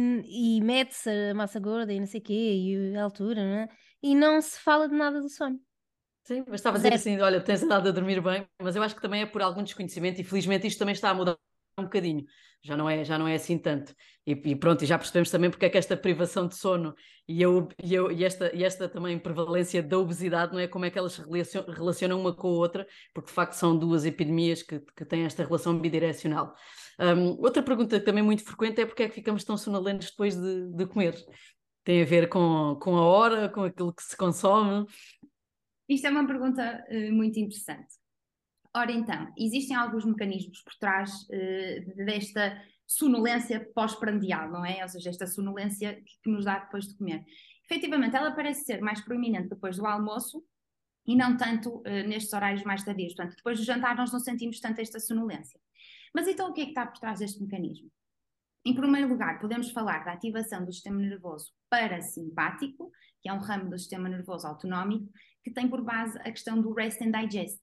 e 0.57 0.61
mede-se 0.61 1.09
a 1.09 1.33
massa 1.33 1.59
gorda 1.59 1.91
e 1.91 1.99
não 1.99 2.05
sei 2.05 2.19
o 2.19 2.23
quê, 2.23 2.33
e 2.33 2.95
a 2.95 3.03
altura, 3.03 3.43
não 3.43 3.57
é? 3.61 3.69
E 4.03 4.13
não 4.13 4.39
se 4.39 4.59
fala 4.59 4.87
de 4.87 4.93
nada 4.93 5.19
do 5.19 5.27
sono. 5.27 5.59
Sim, 6.23 6.43
mas 6.47 6.59
estava 6.59 6.77
a 6.77 6.79
dizer 6.79 6.93
assim, 6.93 7.19
olha, 7.19 7.41
tens 7.41 7.63
andado 7.63 7.89
a 7.89 7.91
dormir 7.91 8.21
bem, 8.21 8.45
mas 8.61 8.75
eu 8.75 8.83
acho 8.83 8.93
que 8.93 9.01
também 9.01 9.23
é 9.23 9.25
por 9.25 9.41
algum 9.41 9.63
desconhecimento 9.63 10.21
e 10.21 10.23
felizmente 10.23 10.67
isto 10.67 10.77
também 10.77 10.93
está 10.93 11.09
a 11.09 11.13
mudar 11.15 11.35
um 11.77 11.83
bocadinho, 11.83 12.25
já 12.63 12.75
não 12.75 12.89
é, 12.89 13.03
já 13.03 13.17
não 13.17 13.27
é 13.27 13.35
assim 13.35 13.57
tanto. 13.57 13.95
E, 14.25 14.31
e 14.31 14.55
pronto, 14.55 14.85
já 14.85 14.97
percebemos 14.97 15.29
também 15.29 15.49
porque 15.49 15.65
é 15.65 15.69
que 15.69 15.77
esta 15.77 15.95
privação 15.95 16.47
de 16.47 16.55
sono 16.55 16.95
e, 17.27 17.41
eu, 17.41 17.67
e, 17.83 17.93
eu, 17.93 18.11
e, 18.11 18.23
esta, 18.23 18.53
e 18.55 18.63
esta 18.63 18.89
também 18.89 19.17
prevalência 19.19 19.81
da 19.83 19.97
obesidade, 19.97 20.53
não 20.53 20.59
é 20.59 20.67
como 20.67 20.85
é 20.85 20.89
que 20.89 20.97
elas 20.97 21.13
se 21.13 21.21
relacionam 21.69 22.19
uma 22.19 22.35
com 22.35 22.47
a 22.47 22.51
outra, 22.51 22.87
porque 23.13 23.27
de 23.27 23.33
facto 23.33 23.53
são 23.53 23.77
duas 23.77 24.05
epidemias 24.05 24.63
que, 24.63 24.79
que 24.79 25.05
têm 25.05 25.23
esta 25.23 25.43
relação 25.43 25.77
bidirecional. 25.77 26.53
Um, 26.99 27.39
outra 27.41 27.61
pergunta 27.61 27.99
também 27.99 28.23
muito 28.23 28.43
frequente 28.43 28.81
é 28.81 28.85
porque 28.85 29.03
é 29.03 29.09
que 29.09 29.15
ficamos 29.15 29.43
tão 29.43 29.55
sonolentos 29.55 30.09
depois 30.09 30.35
de, 30.35 30.71
de 30.73 30.85
comer? 30.87 31.15
Tem 31.83 32.01
a 32.01 32.05
ver 32.05 32.27
com, 32.27 32.77
com 32.81 32.97
a 32.97 33.05
hora, 33.05 33.49
com 33.49 33.63
aquilo 33.63 33.93
que 33.93 34.03
se 34.03 34.17
consome? 34.17 34.85
Isto 35.87 36.07
é 36.07 36.09
uma 36.09 36.27
pergunta 36.27 36.83
uh, 36.89 37.13
muito 37.13 37.39
interessante. 37.39 37.96
Ora 38.75 38.91
então, 38.91 39.31
existem 39.37 39.75
alguns 39.75 40.05
mecanismos 40.05 40.61
por 40.61 40.73
trás 40.75 41.11
uh, 41.23 42.05
desta 42.05 42.61
sonolência 42.85 43.69
pós-prandial, 43.73 44.49
não 44.49 44.65
é? 44.65 44.81
Ou 44.83 44.89
seja, 44.89 45.09
esta 45.09 45.27
sonolência 45.27 45.95
que, 45.95 46.19
que 46.23 46.29
nos 46.29 46.45
dá 46.45 46.59
depois 46.59 46.87
de 46.87 46.95
comer. 46.95 47.23
Efetivamente, 47.69 48.15
ela 48.15 48.31
parece 48.31 48.63
ser 48.63 48.81
mais 48.81 49.01
proeminente 49.01 49.49
depois 49.49 49.77
do 49.77 49.85
almoço 49.85 50.43
e 51.05 51.15
não 51.15 51.35
tanto 51.35 51.77
uh, 51.77 52.07
nestes 52.07 52.31
horários 52.33 52.63
mais 52.63 52.83
tardios. 52.83 53.13
Portanto, 53.13 53.35
depois 53.35 53.59
do 53.59 53.65
jantar 53.65 53.95
nós 53.95 54.11
não 54.11 54.19
sentimos 54.19 54.59
tanto 54.59 54.79
esta 54.79 54.99
sonolência. 54.99 55.59
Mas 56.13 56.27
então 56.27 56.49
o 56.49 56.53
que 56.53 56.61
é 56.61 56.63
que 56.65 56.71
está 56.71 56.85
por 56.85 56.99
trás 56.99 57.19
deste 57.19 57.41
mecanismo? 57.41 57.91
Em 58.65 58.75
primeiro 58.75 59.07
lugar, 59.07 59.39
podemos 59.39 59.71
falar 59.71 60.03
da 60.03 60.11
ativação 60.11 60.65
do 60.65 60.73
sistema 60.73 60.99
nervoso 60.99 61.53
parasimpático, 61.69 62.91
que 63.21 63.29
é 63.29 63.33
um 63.33 63.39
ramo 63.39 63.69
do 63.69 63.79
sistema 63.79 64.09
nervoso 64.09 64.45
autonómico, 64.45 65.09
que 65.43 65.51
tem 65.51 65.69
por 65.69 65.81
base 65.81 66.17
a 66.19 66.31
questão 66.31 66.61
do 66.61 66.73
rest 66.73 67.01
and 67.01 67.11
digest. 67.11 67.61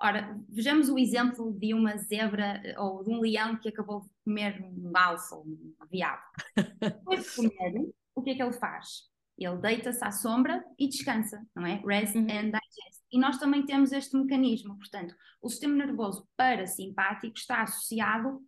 Ora, 0.00 0.38
vejamos 0.48 0.88
o 0.88 0.98
exemplo 0.98 1.52
de 1.52 1.72
uma 1.72 1.96
zebra 1.96 2.60
eh, 2.64 2.78
ou 2.78 3.04
de 3.04 3.10
um 3.10 3.20
leão 3.20 3.56
que 3.56 3.68
acabou 3.68 4.02
de 4.02 4.10
comer 4.24 4.60
um 4.62 4.92
alfa, 4.94 5.36
um 5.36 5.74
veado. 5.90 6.22
Depois 6.80 7.24
de 7.24 7.36
comer, 7.36 7.94
o 8.14 8.22
que 8.22 8.30
é 8.30 8.34
que 8.34 8.42
ele 8.42 8.52
faz? 8.52 9.08
Ele 9.38 9.56
deita-se 9.56 10.04
à 10.04 10.10
sombra 10.10 10.64
e 10.78 10.88
descansa, 10.88 11.44
não 11.54 11.66
é? 11.66 11.82
Rest 11.84 12.14
uhum. 12.14 12.22
and 12.22 12.50
digest. 12.50 13.04
E 13.10 13.18
nós 13.18 13.38
também 13.38 13.64
temos 13.64 13.92
este 13.92 14.16
mecanismo, 14.16 14.76
portanto, 14.76 15.14
o 15.40 15.48
sistema 15.48 15.74
nervoso 15.74 16.26
parasimpático 16.36 17.36
está 17.36 17.62
associado 17.62 18.40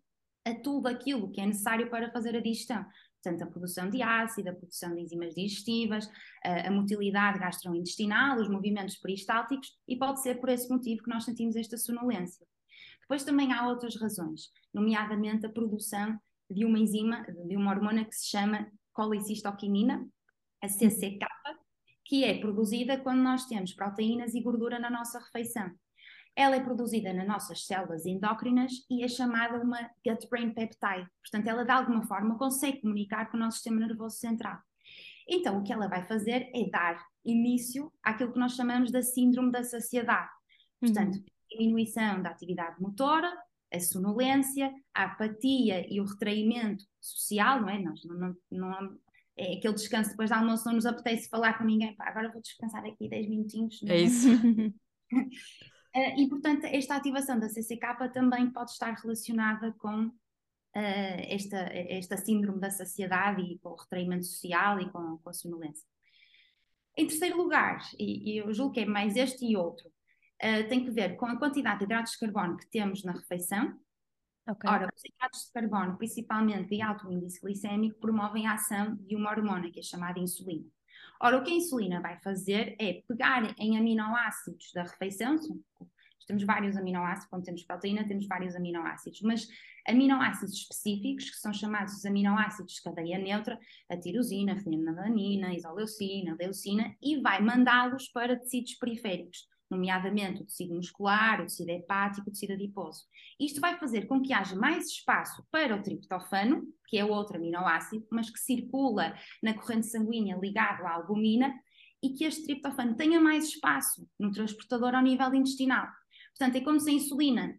a 0.44 0.54
tudo 0.54 0.86
aquilo 0.86 1.30
que 1.30 1.40
é 1.40 1.46
necessário 1.46 1.90
para 1.90 2.10
fazer 2.12 2.36
a 2.36 2.40
digestão. 2.40 2.84
Portanto, 3.26 3.42
a 3.42 3.50
produção 3.50 3.90
de 3.90 4.02
ácido, 4.02 4.50
a 4.50 4.54
produção 4.54 4.95
de 4.95 5.00
enzimas 5.00 5.35
digestivas, 5.35 6.09
a, 6.45 6.68
a 6.68 6.71
motilidade 6.71 7.40
gastrointestinal, 7.40 8.38
os 8.38 8.49
movimentos 8.49 8.97
peristálticos, 8.99 9.76
e 9.88 9.97
pode 9.97 10.23
ser 10.23 10.37
por 10.37 10.49
esse 10.49 10.71
motivo 10.71 11.02
que 11.02 11.11
nós 11.11 11.25
sentimos 11.25 11.56
esta 11.56 11.76
sonolência. 11.76 12.47
Depois 13.00 13.25
também 13.25 13.52
há 13.52 13.66
outras 13.66 13.97
razões, 14.00 14.52
nomeadamente 14.73 15.45
a 15.45 15.49
produção 15.49 16.16
de 16.49 16.64
uma 16.64 16.78
enzima, 16.78 17.26
de 17.49 17.56
uma 17.56 17.73
hormona 17.73 18.04
que 18.04 18.14
se 18.14 18.28
chama 18.28 18.71
colicistoquinina, 18.92 20.06
a 20.62 20.68
CCK, 20.68 21.26
que 22.04 22.23
é 22.23 22.38
produzida 22.38 22.97
quando 22.97 23.23
nós 23.23 23.45
temos 23.47 23.75
proteínas 23.75 24.35
e 24.35 24.40
gordura 24.40 24.78
na 24.78 24.88
nossa 24.88 25.18
refeição. 25.18 25.68
Ela 26.36 26.56
é 26.56 26.60
produzida 26.60 27.12
nas 27.14 27.26
nossas 27.26 27.64
células 27.64 28.04
endócrinas 28.04 28.72
e 28.90 29.02
é 29.02 29.08
chamada 29.08 29.58
uma 29.58 29.90
gut-brain 30.06 30.52
peptide. 30.52 31.08
Portanto, 31.22 31.46
ela 31.46 31.64
de 31.64 31.70
alguma 31.70 32.06
forma 32.06 32.36
consegue 32.36 32.82
comunicar 32.82 33.30
com 33.30 33.38
o 33.38 33.40
nosso 33.40 33.56
sistema 33.56 33.80
nervoso 33.80 34.16
central. 34.16 34.58
Então, 35.28 35.58
o 35.58 35.62
que 35.62 35.72
ela 35.72 35.88
vai 35.88 36.04
fazer 36.04 36.50
é 36.54 36.70
dar 36.70 37.02
início 37.24 37.92
àquilo 38.02 38.32
que 38.32 38.38
nós 38.38 38.52
chamamos 38.54 38.92
da 38.92 39.02
síndrome 39.02 39.50
da 39.50 39.64
saciedade. 39.64 40.30
Portanto, 40.78 41.16
uhum. 41.16 41.24
diminuição 41.50 42.22
da 42.22 42.30
atividade 42.30 42.80
motora, 42.80 43.32
a 43.72 43.80
sonolência, 43.80 44.72
a 44.94 45.04
apatia 45.04 45.86
e 45.92 46.00
o 46.00 46.04
retraimento 46.04 46.84
social, 47.00 47.60
não 47.60 47.68
é? 47.68 47.78
Nós 47.78 48.04
não, 48.04 48.16
não, 48.16 48.36
não, 48.50 48.98
é 49.36 49.56
aquele 49.56 49.74
descanso 49.74 50.10
depois 50.10 50.30
do 50.30 50.34
almoço, 50.34 50.66
não 50.66 50.74
nos 50.74 50.86
apetece 50.86 51.28
falar 51.28 51.58
com 51.58 51.64
ninguém, 51.64 51.96
Pá, 51.96 52.08
agora 52.08 52.30
vou 52.30 52.40
descansar 52.40 52.84
aqui 52.84 53.08
10 53.08 53.28
minutinhos. 53.28 53.82
É, 53.82 53.96
é 53.96 54.02
isso. 54.02 54.28
Uh, 55.96 56.20
e, 56.20 56.28
portanto, 56.28 56.64
esta 56.64 56.94
ativação 56.94 57.38
da 57.38 57.48
CCK 57.48 58.12
também 58.12 58.50
pode 58.50 58.70
estar 58.72 58.92
relacionada 58.92 59.72
com 59.78 60.08
uh, 60.08 60.12
esta, 60.74 61.56
esta 61.56 62.18
síndrome 62.18 62.60
da 62.60 62.70
saciedade 62.70 63.40
e 63.40 63.58
com 63.60 63.70
o 63.70 63.76
retraimento 63.76 64.26
social 64.26 64.78
e 64.78 64.90
com, 64.90 65.16
com 65.16 65.30
a 65.30 65.32
sonolência. 65.32 65.88
Em 66.98 67.06
terceiro 67.06 67.38
lugar, 67.38 67.78
e, 67.98 68.34
e, 68.34 68.38
eu 68.38 68.52
julgo 68.52 68.74
que 68.74 68.80
é 68.80 68.84
mais 68.84 69.16
este 69.16 69.46
e 69.46 69.56
outro, 69.56 69.88
uh, 69.88 70.68
tem 70.68 70.84
que 70.84 70.90
ver 70.90 71.16
com 71.16 71.24
a 71.24 71.38
quantidade 71.38 71.78
de 71.78 71.84
hidratos 71.84 72.12
de 72.12 72.18
carbono 72.18 72.58
que 72.58 72.68
temos 72.68 73.02
na 73.02 73.12
refeição. 73.12 73.80
Okay. 74.46 74.70
Ora, 74.70 74.90
os 74.94 75.02
hidratos 75.02 75.46
de 75.46 75.52
carbono, 75.52 75.96
principalmente 75.96 76.68
de 76.68 76.82
alto 76.82 77.10
índice 77.10 77.40
glicémico, 77.40 77.98
promovem 77.98 78.46
a 78.46 78.52
ação 78.52 78.96
de 78.96 79.16
uma 79.16 79.30
hormona 79.30 79.70
que 79.70 79.80
é 79.80 79.82
chamada 79.82 80.20
insulina. 80.20 80.66
Ora, 81.20 81.38
o 81.38 81.42
que 81.42 81.50
a 81.50 81.54
insulina 81.54 82.00
vai 82.00 82.18
fazer 82.20 82.76
é 82.78 83.02
pegar 83.08 83.54
em 83.58 83.78
aminoácidos 83.78 84.70
da 84.75 84.82
refeição, 84.82 85.38
temos 86.26 86.42
vários 86.42 86.76
aminoácidos, 86.76 87.28
quando 87.28 87.44
temos 87.44 87.62
proteína, 87.62 88.06
temos 88.06 88.26
vários 88.26 88.56
aminoácidos, 88.56 89.20
mas 89.23 89.49
aminoácidos 89.87 90.54
específicos, 90.54 91.30
que 91.30 91.37
são 91.37 91.52
chamados 91.52 91.94
os 91.94 92.04
aminoácidos 92.04 92.75
de 92.75 92.82
cadeia 92.82 93.18
neutra, 93.18 93.58
a 93.88 93.96
tirosina, 93.96 94.58
fenilalanina, 94.58 95.54
isoleucina, 95.54 96.37
leucina, 96.38 96.96
e 97.00 97.20
vai 97.20 97.40
mandá-los 97.40 98.08
para 98.08 98.37
tecidos 98.37 98.75
periféricos, 98.75 99.46
nomeadamente 99.70 100.42
o 100.42 100.46
tecido 100.46 100.75
muscular, 100.75 101.40
o 101.40 101.44
tecido 101.44 101.70
hepático, 101.70 102.28
o 102.28 102.32
tecido 102.32 102.52
adiposo. 102.52 103.04
Isto 103.38 103.61
vai 103.61 103.78
fazer 103.78 104.06
com 104.06 104.20
que 104.20 104.32
haja 104.32 104.56
mais 104.56 104.87
espaço 104.88 105.44
para 105.50 105.75
o 105.75 105.82
triptofano, 105.82 106.62
que 106.88 106.99
é 106.99 107.04
outro 107.04 107.37
aminoácido, 107.37 108.06
mas 108.11 108.30
que 108.30 108.38
circula 108.38 109.14
na 109.42 109.54
corrente 109.54 109.87
sanguínea 109.87 110.37
ligado 110.37 110.85
à 110.87 110.92
albumina, 110.92 111.52
e 112.02 112.11
que 112.11 112.25
este 112.25 112.44
triptofano 112.44 112.94
tenha 112.94 113.20
mais 113.20 113.46
espaço 113.49 114.08
no 114.18 114.30
transportador 114.30 114.94
ao 114.94 115.02
nível 115.02 115.35
intestinal. 115.35 115.87
Portanto, 116.37 116.56
é 116.56 116.61
como 116.61 116.78
se 116.78 116.90
a 116.90 116.92
insulina 116.92 117.58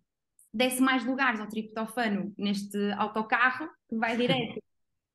desse 0.53 0.81
mais 0.81 1.05
lugares 1.05 1.39
ao 1.39 1.47
triptofano 1.47 2.33
neste 2.37 2.77
autocarro, 2.93 3.67
que 3.89 3.97
vai 3.97 4.15
direto 4.15 4.61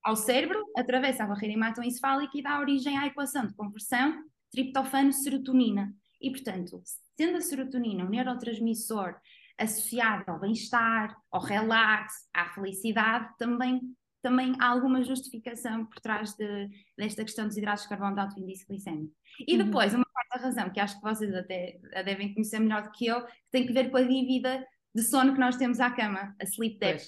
ao 0.02 0.16
cérebro, 0.16 0.62
atravessa 0.76 1.24
a 1.24 1.26
barreira 1.26 1.54
hematoencefálica 1.54 2.36
e 2.36 2.42
dá 2.42 2.58
origem 2.58 2.98
à 2.98 3.06
equação 3.06 3.46
de 3.46 3.54
conversão 3.54 4.22
triptofano-serotonina. 4.50 5.94
E, 6.22 6.30
portanto, 6.30 6.80
sendo 7.16 7.36
a 7.36 7.40
serotonina 7.40 8.04
um 8.04 8.08
neurotransmissor 8.08 9.16
associado 9.58 10.30
ao 10.30 10.40
bem-estar, 10.40 11.16
ao 11.30 11.42
relax, 11.42 12.28
à 12.32 12.46
felicidade, 12.50 13.28
também, 13.36 13.80
também 14.22 14.54
há 14.60 14.68
alguma 14.68 15.02
justificação 15.02 15.84
por 15.84 16.00
trás 16.00 16.34
de, 16.34 16.68
desta 16.96 17.24
questão 17.24 17.46
dos 17.46 17.56
hidratos 17.56 17.82
de 17.82 17.88
carbono 17.88 18.14
de 18.14 18.20
alto 18.20 18.40
índice 18.40 18.64
glicémico. 18.66 19.12
E 19.46 19.56
uhum. 19.56 19.64
depois, 19.64 19.94
uma 19.94 20.06
quarta 20.06 20.38
razão, 20.38 20.70
que 20.70 20.80
acho 20.80 20.96
que 20.96 21.02
vocês 21.02 21.34
até 21.34 21.80
a 21.94 22.02
devem 22.02 22.32
conhecer 22.32 22.60
melhor 22.60 22.82
do 22.82 22.92
que 22.92 23.06
eu, 23.06 23.24
que 23.24 23.32
tem 23.50 23.66
que 23.66 23.72
ver 23.72 23.90
com 23.90 23.96
a 23.96 24.02
dívida 24.02 24.64
de 24.94 25.02
sono 25.02 25.32
que 25.32 25.40
nós 25.40 25.56
temos 25.56 25.80
à 25.80 25.90
cama, 25.90 26.34
a 26.40 26.44
sleep 26.44 26.78
debt. 26.78 27.04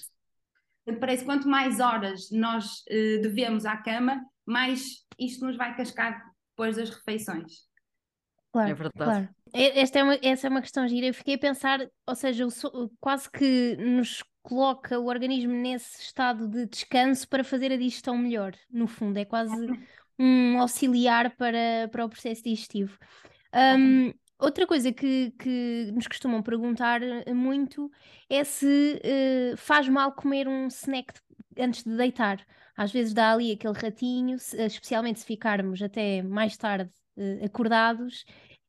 Parece 0.99 1.23
que 1.23 1.25
quanto 1.25 1.47
mais 1.47 1.79
horas 1.79 2.29
nós 2.31 2.81
uh, 2.81 3.21
devemos 3.21 3.65
à 3.65 3.77
cama, 3.77 4.23
mais 4.45 5.05
isto 5.17 5.45
nos 5.45 5.57
vai 5.57 5.75
cascar 5.75 6.23
depois 6.51 6.75
das 6.77 6.89
refeições. 6.89 7.65
Claro, 8.55 8.71
é 8.71 8.73
verdade. 8.73 9.11
Claro. 9.11 9.29
Esta 9.53 9.99
é 9.99 10.03
uma, 10.03 10.19
essa 10.21 10.47
é 10.47 10.49
uma 10.49 10.61
questão 10.61 10.87
gira. 10.87 11.07
Eu 11.07 11.13
fiquei 11.13 11.35
a 11.35 11.39
pensar, 11.39 11.85
ou 12.07 12.15
seja, 12.15 12.47
o, 12.47 12.89
quase 13.01 13.29
que 13.29 13.75
nos 13.77 14.23
coloca 14.41 14.97
o 14.97 15.07
organismo 15.07 15.51
nesse 15.51 16.01
estado 16.01 16.47
de 16.47 16.65
descanso 16.65 17.27
para 17.27 17.43
fazer 17.43 17.71
a 17.71 17.77
digestão 17.77 18.17
melhor, 18.17 18.53
no 18.71 18.87
fundo. 18.87 19.17
É 19.17 19.25
quase 19.25 19.67
um 20.17 20.57
auxiliar 20.59 21.35
para, 21.35 21.89
para 21.91 22.05
o 22.05 22.09
processo 22.09 22.43
digestivo. 22.43 22.97
Um, 23.53 24.13
outra 24.39 24.65
coisa 24.65 24.93
que, 24.93 25.33
que 25.37 25.91
nos 25.93 26.07
costumam 26.07 26.41
perguntar 26.41 27.01
muito 27.33 27.91
é 28.29 28.43
se 28.45 29.01
uh, 29.03 29.57
faz 29.57 29.89
mal 29.89 30.13
comer 30.13 30.47
um 30.47 30.67
snack 30.67 31.13
antes 31.57 31.83
de 31.83 31.95
deitar. 31.95 32.45
Às 32.77 32.91
vezes 32.91 33.13
dá 33.13 33.33
ali 33.33 33.51
aquele 33.51 33.73
ratinho, 33.73 34.37
especialmente 34.37 35.19
se 35.19 35.25
ficarmos 35.25 35.81
até 35.81 36.21
mais 36.21 36.55
tarde 36.55 36.91
acordados 37.43 38.25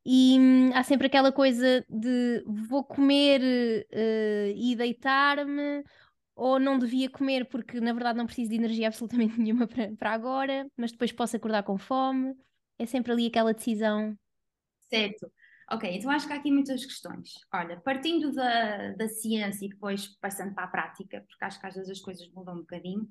e 0.09 0.39
hum, 0.39 0.71
há 0.73 0.85
sempre 0.85 1.09
aquela 1.09 1.33
coisa 1.33 1.85
de 1.91 2.41
vou 2.47 2.85
comer 2.85 3.41
uh, 3.93 4.53
e 4.55 4.77
deitar-me, 4.77 5.83
ou 6.37 6.61
não 6.61 6.79
devia 6.79 7.11
comer 7.11 7.45
porque 7.47 7.81
na 7.81 7.93
verdade 7.93 8.17
não 8.17 8.25
preciso 8.27 8.51
de 8.51 8.57
energia 8.57 8.87
absolutamente 8.89 9.37
nenhuma 9.37 9.67
para, 9.67 9.93
para 9.97 10.13
agora, 10.13 10.71
mas 10.77 10.93
depois 10.93 11.11
posso 11.11 11.37
acordar 11.37 11.65
com 11.65 11.77
fome. 11.77 12.37
É 12.79 12.87
sempre 12.87 13.11
ali 13.11 13.27
aquela 13.27 13.53
decisão. 13.53 14.17
Certo. 14.89 15.29
Ok, 15.73 15.91
então 15.91 16.09
acho 16.13 16.29
que 16.29 16.33
há 16.33 16.37
aqui 16.37 16.53
muitas 16.53 16.85
questões. 16.85 17.31
Olha, 17.53 17.81
partindo 17.81 18.33
da, 18.33 18.93
da 18.93 19.09
ciência 19.09 19.67
e 19.67 19.71
depois 19.71 20.07
passando 20.21 20.55
para 20.55 20.65
a 20.65 20.69
prática, 20.69 21.25
porque 21.27 21.45
acho 21.45 21.59
que 21.59 21.67
às 21.67 21.75
vezes 21.75 21.91
as 21.91 22.01
coisas 22.01 22.31
mudam 22.33 22.55
um 22.55 22.61
bocadinho, 22.61 23.09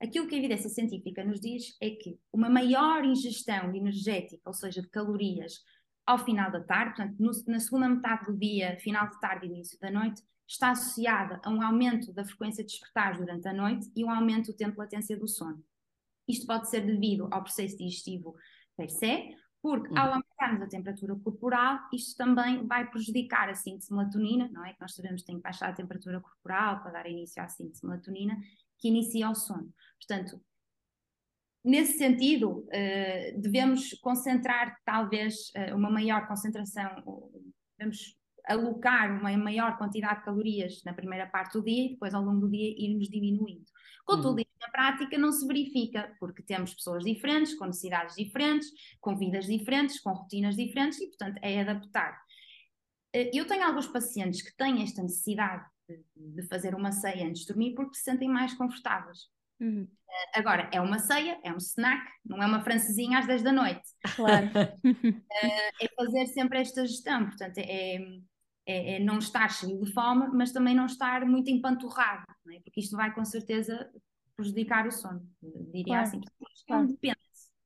aquilo 0.00 0.26
que 0.26 0.34
a 0.34 0.38
evidência 0.38 0.70
científica 0.70 1.24
nos 1.24 1.40
diz 1.40 1.76
é 1.80 1.90
que 1.90 2.18
uma 2.32 2.48
maior 2.48 3.04
ingestão 3.04 3.74
energética, 3.74 4.42
ou 4.44 4.54
seja, 4.54 4.80
de 4.80 4.88
calorias, 4.88 5.62
ao 6.06 6.18
final 6.18 6.50
da 6.50 6.60
tarde, 6.60 6.96
portanto, 6.96 7.16
no, 7.20 7.30
na 7.46 7.60
segunda 7.60 7.88
metade 7.88 8.26
do 8.26 8.36
dia, 8.36 8.78
final 8.80 9.08
de 9.08 9.20
tarde 9.20 9.46
e 9.46 9.50
início 9.50 9.78
da 9.78 9.90
noite, 9.90 10.22
está 10.48 10.70
associada 10.70 11.40
a 11.44 11.50
um 11.50 11.62
aumento 11.62 12.12
da 12.12 12.24
frequência 12.24 12.64
de 12.64 12.70
despertar 12.70 13.16
durante 13.16 13.46
a 13.46 13.52
noite 13.52 13.90
e 13.94 14.04
um 14.04 14.10
aumento 14.10 14.46
do 14.46 14.56
tempo 14.56 14.72
de 14.72 14.78
latência 14.78 15.16
do 15.16 15.28
sono. 15.28 15.62
Isto 16.26 16.46
pode 16.46 16.68
ser 16.68 16.84
devido 16.84 17.28
ao 17.30 17.42
processo 17.42 17.76
digestivo 17.76 18.34
per 18.76 18.90
se, 18.90 19.36
porque 19.62 19.88
ao 19.96 20.08
uhum. 20.08 20.14
aumentarmos 20.14 20.62
a 20.62 20.68
temperatura 20.68 21.14
corporal, 21.16 21.78
isto 21.92 22.16
também 22.16 22.66
vai 22.66 22.90
prejudicar 22.90 23.48
a 23.48 23.54
síntese 23.54 23.88
de 23.88 23.94
melatonina, 23.94 24.48
não 24.50 24.64
é? 24.64 24.72
Que 24.72 24.80
nós 24.80 24.94
sabemos 24.94 25.20
que 25.20 25.26
tem 25.26 25.36
que 25.36 25.42
baixar 25.42 25.68
a 25.68 25.74
temperatura 25.74 26.20
corporal 26.20 26.80
para 26.82 26.92
dar 26.92 27.06
início 27.06 27.42
à 27.42 27.48
síntese 27.48 27.82
de 27.82 27.86
melatonina, 27.86 28.36
que 28.80 28.88
inicia 28.88 29.30
o 29.30 29.34
sono. 29.34 29.72
Portanto, 29.98 30.40
nesse 31.64 31.98
sentido, 31.98 32.66
uh, 32.66 33.40
devemos 33.40 33.92
concentrar 34.00 34.76
talvez 34.84 35.50
uh, 35.50 35.76
uma 35.76 35.90
maior 35.90 36.26
concentração, 36.26 37.02
devemos 37.78 38.18
alocar 38.46 39.20
uma 39.20 39.36
maior 39.36 39.76
quantidade 39.78 40.20
de 40.20 40.24
calorias 40.24 40.82
na 40.84 40.92
primeira 40.92 41.26
parte 41.26 41.52
do 41.52 41.64
dia 41.64 41.86
e 41.86 41.88
depois 41.90 42.14
ao 42.14 42.22
longo 42.22 42.40
do 42.40 42.50
dia 42.50 42.74
irmos 42.76 43.08
diminuindo. 43.08 43.64
Contudo, 44.04 44.38
uhum. 44.38 44.44
na 44.60 44.68
prática 44.70 45.16
não 45.16 45.30
se 45.30 45.46
verifica, 45.46 46.12
porque 46.18 46.42
temos 46.42 46.74
pessoas 46.74 47.04
diferentes, 47.04 47.54
com 47.54 47.66
necessidades 47.66 48.16
diferentes, 48.16 48.68
com 49.00 49.16
vidas 49.16 49.46
diferentes, 49.46 50.00
com 50.00 50.10
rotinas 50.10 50.56
diferentes 50.56 51.00
e, 51.00 51.06
portanto, 51.06 51.38
é 51.42 51.60
adaptar. 51.60 52.20
Eh, 53.12 53.30
eu 53.32 53.46
tenho 53.46 53.64
alguns 53.64 53.86
pacientes 53.86 54.42
que 54.42 54.56
têm 54.56 54.82
esta 54.82 55.02
necessidade 55.02 55.64
de, 56.16 56.42
fazer 56.48 56.74
uma 56.74 56.92
ceia 56.92 57.26
antes 57.26 57.42
de 57.42 57.48
dormir 57.48 57.74
porque 57.74 57.94
se 57.94 58.02
sentem 58.02 58.28
mais 58.28 58.54
confortáveis. 58.54 59.28
Uhum. 59.60 59.86
Eh, 60.08 60.38
agora, 60.38 60.68
é 60.72 60.80
uma 60.80 60.98
ceia, 60.98 61.38
é 61.44 61.52
um 61.52 61.58
snack, 61.58 62.04
não 62.24 62.42
é 62.42 62.46
uma 62.46 62.62
francesinha 62.62 63.18
às 63.18 63.26
10 63.26 63.42
da 63.42 63.52
noite. 63.52 63.88
Claro. 64.16 64.50
Eh, 65.42 65.84
é 65.84 65.88
fazer 65.96 66.26
sempre 66.26 66.58
esta 66.58 66.86
gestão, 66.86 67.26
portanto, 67.26 67.58
é, 67.58 67.96
é, 68.66 68.96
é, 68.96 68.98
não 68.98 69.18
estar 69.18 69.48
cheio 69.48 69.80
de 69.80 69.92
fome, 69.92 70.28
mas 70.34 70.52
também 70.52 70.74
não 70.74 70.86
estar 70.86 71.24
muito 71.24 71.50
empanturrado, 71.50 72.26
é? 72.52 72.60
porque 72.60 72.80
isto 72.80 72.96
vai 72.96 73.12
com 73.14 73.24
certeza 73.24 73.90
prejudicar 74.36 74.86
o 74.86 74.90
sono, 74.90 75.22
diria 75.72 75.84
claro. 75.84 76.02
assim. 76.02 76.20
Claro. 76.66 76.86
Depende, 76.86 77.18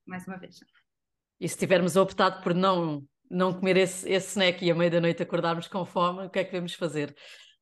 mais 0.07 0.27
uma 0.27 0.37
vez. 0.37 0.59
E 1.41 1.49
se 1.49 1.59
tivermos 1.59 1.97
optado 1.97 2.43
por 2.43 2.55
não, 2.55 3.07
não 3.31 3.53
comer 3.53 3.77
esse, 3.77 4.09
esse 4.09 4.29
snack 4.29 4.65
e 4.65 4.71
à 4.71 4.75
meia-noite 4.75 5.23
acordarmos 5.23 5.69
com 5.69 5.85
fome, 5.85 6.27
o 6.27 6.31
que 6.31 6.39
é 6.39 6.45
que 6.45 6.53
devemos 6.53 6.75
fazer? 6.75 7.15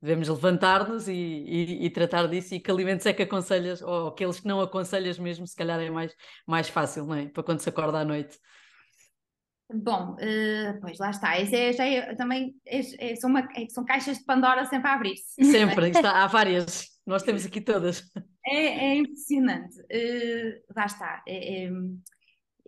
Devemos 0.02 0.28
levantar-nos 0.28 1.06
e, 1.06 1.12
e, 1.12 1.86
e, 1.86 1.90
tratar 1.90 2.26
disso 2.26 2.56
e 2.56 2.60
que 2.60 2.68
alimentos 2.72 3.06
é 3.06 3.12
que 3.12 3.22
aconselhas, 3.22 3.80
ou 3.80 4.08
aqueles 4.08 4.40
que 4.40 4.48
não 4.48 4.60
aconselhas 4.60 5.16
mesmo, 5.16 5.46
se 5.46 5.54
calhar 5.54 5.78
é 5.78 5.90
mais, 5.90 6.12
mais 6.44 6.68
fácil, 6.68 7.06
não 7.06 7.14
é? 7.14 7.28
Para 7.28 7.44
quando 7.44 7.60
se 7.60 7.68
acorda 7.68 8.00
à 8.00 8.04
noite. 8.04 8.36
Bom, 9.72 10.14
uh, 10.14 10.80
pois 10.80 10.98
lá 10.98 11.10
está. 11.10 11.40
Esse 11.40 11.54
é, 11.54 11.72
já 11.72 11.86
é, 11.86 12.14
também 12.14 12.54
é, 12.66 12.80
é, 12.98 13.16
são, 13.16 13.30
uma, 13.30 13.48
é, 13.56 13.68
são 13.68 13.84
caixas 13.84 14.18
de 14.18 14.24
Pandora 14.24 14.64
sempre 14.66 14.88
a 14.88 14.94
abrir-se. 14.94 15.44
Sempre, 15.44 15.90
está, 15.90 16.22
há 16.22 16.26
várias. 16.26 16.88
Nós 17.06 17.22
temos 17.22 17.46
aqui 17.46 17.60
todas. 17.60 18.02
É, 18.44 18.96
impressionante. 18.96 19.78
Uh, 19.82 20.74
lá 20.76 20.86
está. 20.86 21.22
É, 21.26 21.70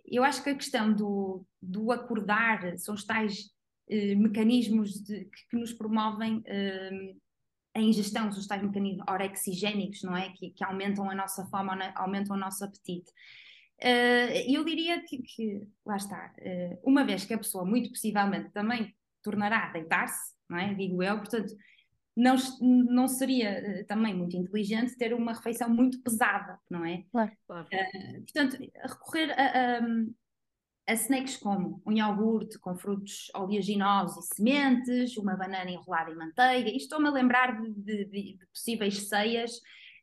eu 0.05 0.23
acho 0.23 0.41
que 0.41 0.51
a 0.51 0.55
questão 0.55 0.93
do, 0.93 1.45
do 1.61 1.91
acordar 1.91 2.77
são 2.77 2.95
os 2.95 3.03
tais 3.03 3.39
uh, 3.89 4.17
mecanismos 4.17 4.93
de, 5.03 5.25
que, 5.25 5.47
que, 5.49 5.57
nos 5.57 5.73
promovem 5.73 6.41
a 7.75 7.79
ingestão, 7.79 8.29
os 8.29 8.47
tais 8.47 8.63
mecanismos 8.63 9.05
orexigénicos, 9.07 10.01
não 10.01 10.15
é? 10.15 10.29
Que, 10.29 10.51
que 10.51 10.63
aumentam 10.63 11.09
a 11.09 11.13
nossa 11.13 11.45
fome, 11.47 11.69
aumentam 11.95 12.35
o 12.35 12.39
nosso 12.39 12.63
apetite. 12.63 13.11
Uh, 13.81 14.31
eu 14.47 14.63
diria 14.63 15.03
que, 15.03 15.17
que 15.21 15.67
lá 15.85 15.97
está, 15.97 16.33
uh, 16.39 16.79
uma 16.89 17.03
vez 17.03 17.25
que 17.25 17.33
a 17.33 17.37
pessoa 17.37 17.65
muito 17.65 17.89
possivelmente 17.89 18.49
também 18.51 18.95
tornará 19.21 19.65
a 19.65 19.71
deitar-se, 19.73 20.33
não 20.49 20.57
é? 20.57 20.73
Digo 20.73 21.03
eu, 21.03 21.17
portanto, 21.17 21.53
não, 22.15 22.37
não 22.61 23.09
seria 23.09 23.81
uh, 23.81 23.85
também 23.85 24.15
muito 24.15 24.37
inteligente 24.37 24.97
ter 24.97 25.13
uma 25.13 25.33
refeição 25.33 25.69
muito 25.69 26.01
pesada, 26.01 26.57
não 26.69 26.85
é? 26.85 27.03
Claro, 27.11 27.31
claro. 27.45 27.67
portanto, 28.21 28.57
recorrer 28.85 29.31
a, 29.37 29.79
a, 29.79 29.81
a, 30.87 30.93
snacks 30.93 31.37
como 31.37 31.81
um 31.85 31.91
iogurte 31.91 32.59
com 32.59 32.75
frutos 32.75 33.31
oleaginosos 33.35 34.25
e 34.25 34.35
sementes, 34.35 35.17
uma 35.17 35.35
banana 35.35 35.69
enrolada 35.69 36.11
em 36.11 36.15
manteiga, 36.15 36.69
e 36.69 36.77
estou-me 36.77 37.07
a 37.07 37.11
lembrar 37.11 37.61
de, 37.61 38.05
de, 38.05 38.05
de 38.05 38.45
possíveis 38.53 39.07
ceias 39.07 39.57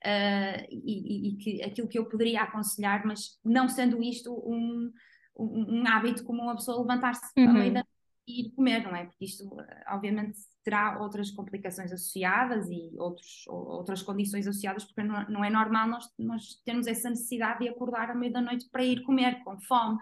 uh, 0.05 0.67
e, 0.71 1.29
e, 1.29 1.37
que 1.37 1.63
aquilo 1.63 1.89
que 1.89 1.99
eu 1.99 2.07
poderia 2.07 2.43
aconselhar, 2.43 3.05
mas 3.07 3.39
não 3.45 3.69
sendo 3.69 4.03
isto 4.03 4.33
um, 4.33 4.93
um, 5.39 5.81
um 5.81 5.87
hábito 5.87 6.25
como 6.25 6.43
uma 6.43 6.57
pessoa 6.57 6.81
levantar-se 6.81 7.23
uhum. 7.39 7.49
à 7.49 7.53
meia 7.53 7.73
da 7.73 7.85
e 8.27 8.43
ir 8.43 8.51
comer, 8.53 8.83
não 8.85 8.95
é? 8.95 9.05
Porque 9.05 9.25
isto, 9.25 9.49
obviamente, 9.89 10.39
terá 10.65 11.01
outras 11.01 11.31
complicações 11.31 11.93
associadas 11.93 12.69
e 12.71 12.93
outros, 12.99 13.45
outras 13.49 14.03
condições 14.03 14.47
associadas, 14.47 14.85
porque 14.85 15.03
não, 15.03 15.29
não 15.29 15.45
é 15.45 15.51
normal 15.51 15.89
nós, 15.89 16.09
nós 16.19 16.55
termos 16.65 16.87
essa 16.87 17.11
necessidade 17.11 17.61
de 17.61 17.69
acordar 17.69 18.11
à 18.11 18.15
meia 18.15 18.33
da 18.33 18.41
noite 18.41 18.69
para 18.71 18.85
ir 18.85 19.03
comer, 19.03 19.43
com 19.43 19.59
fome, 19.61 19.99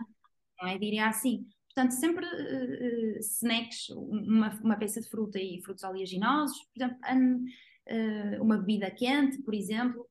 não 0.60 0.68
é? 0.68 0.78
Diria 0.78 1.08
assim. 1.08 1.46
Portanto, 1.74 1.92
sempre 1.92 2.26
uh, 2.26 3.18
snacks, 3.20 3.90
uma, 3.90 4.50
uma 4.62 4.76
peça 4.76 5.00
de 5.00 5.08
fruta 5.08 5.38
e 5.38 5.62
frutos 5.62 5.84
oleaginosos, 5.84 6.58
por 6.74 6.82
exemplo, 6.82 6.98
um, 7.12 7.44
uh, 7.88 8.42
uma 8.42 8.58
bebida 8.58 8.90
quente, 8.90 9.40
por 9.42 9.54
exemplo, 9.54 10.06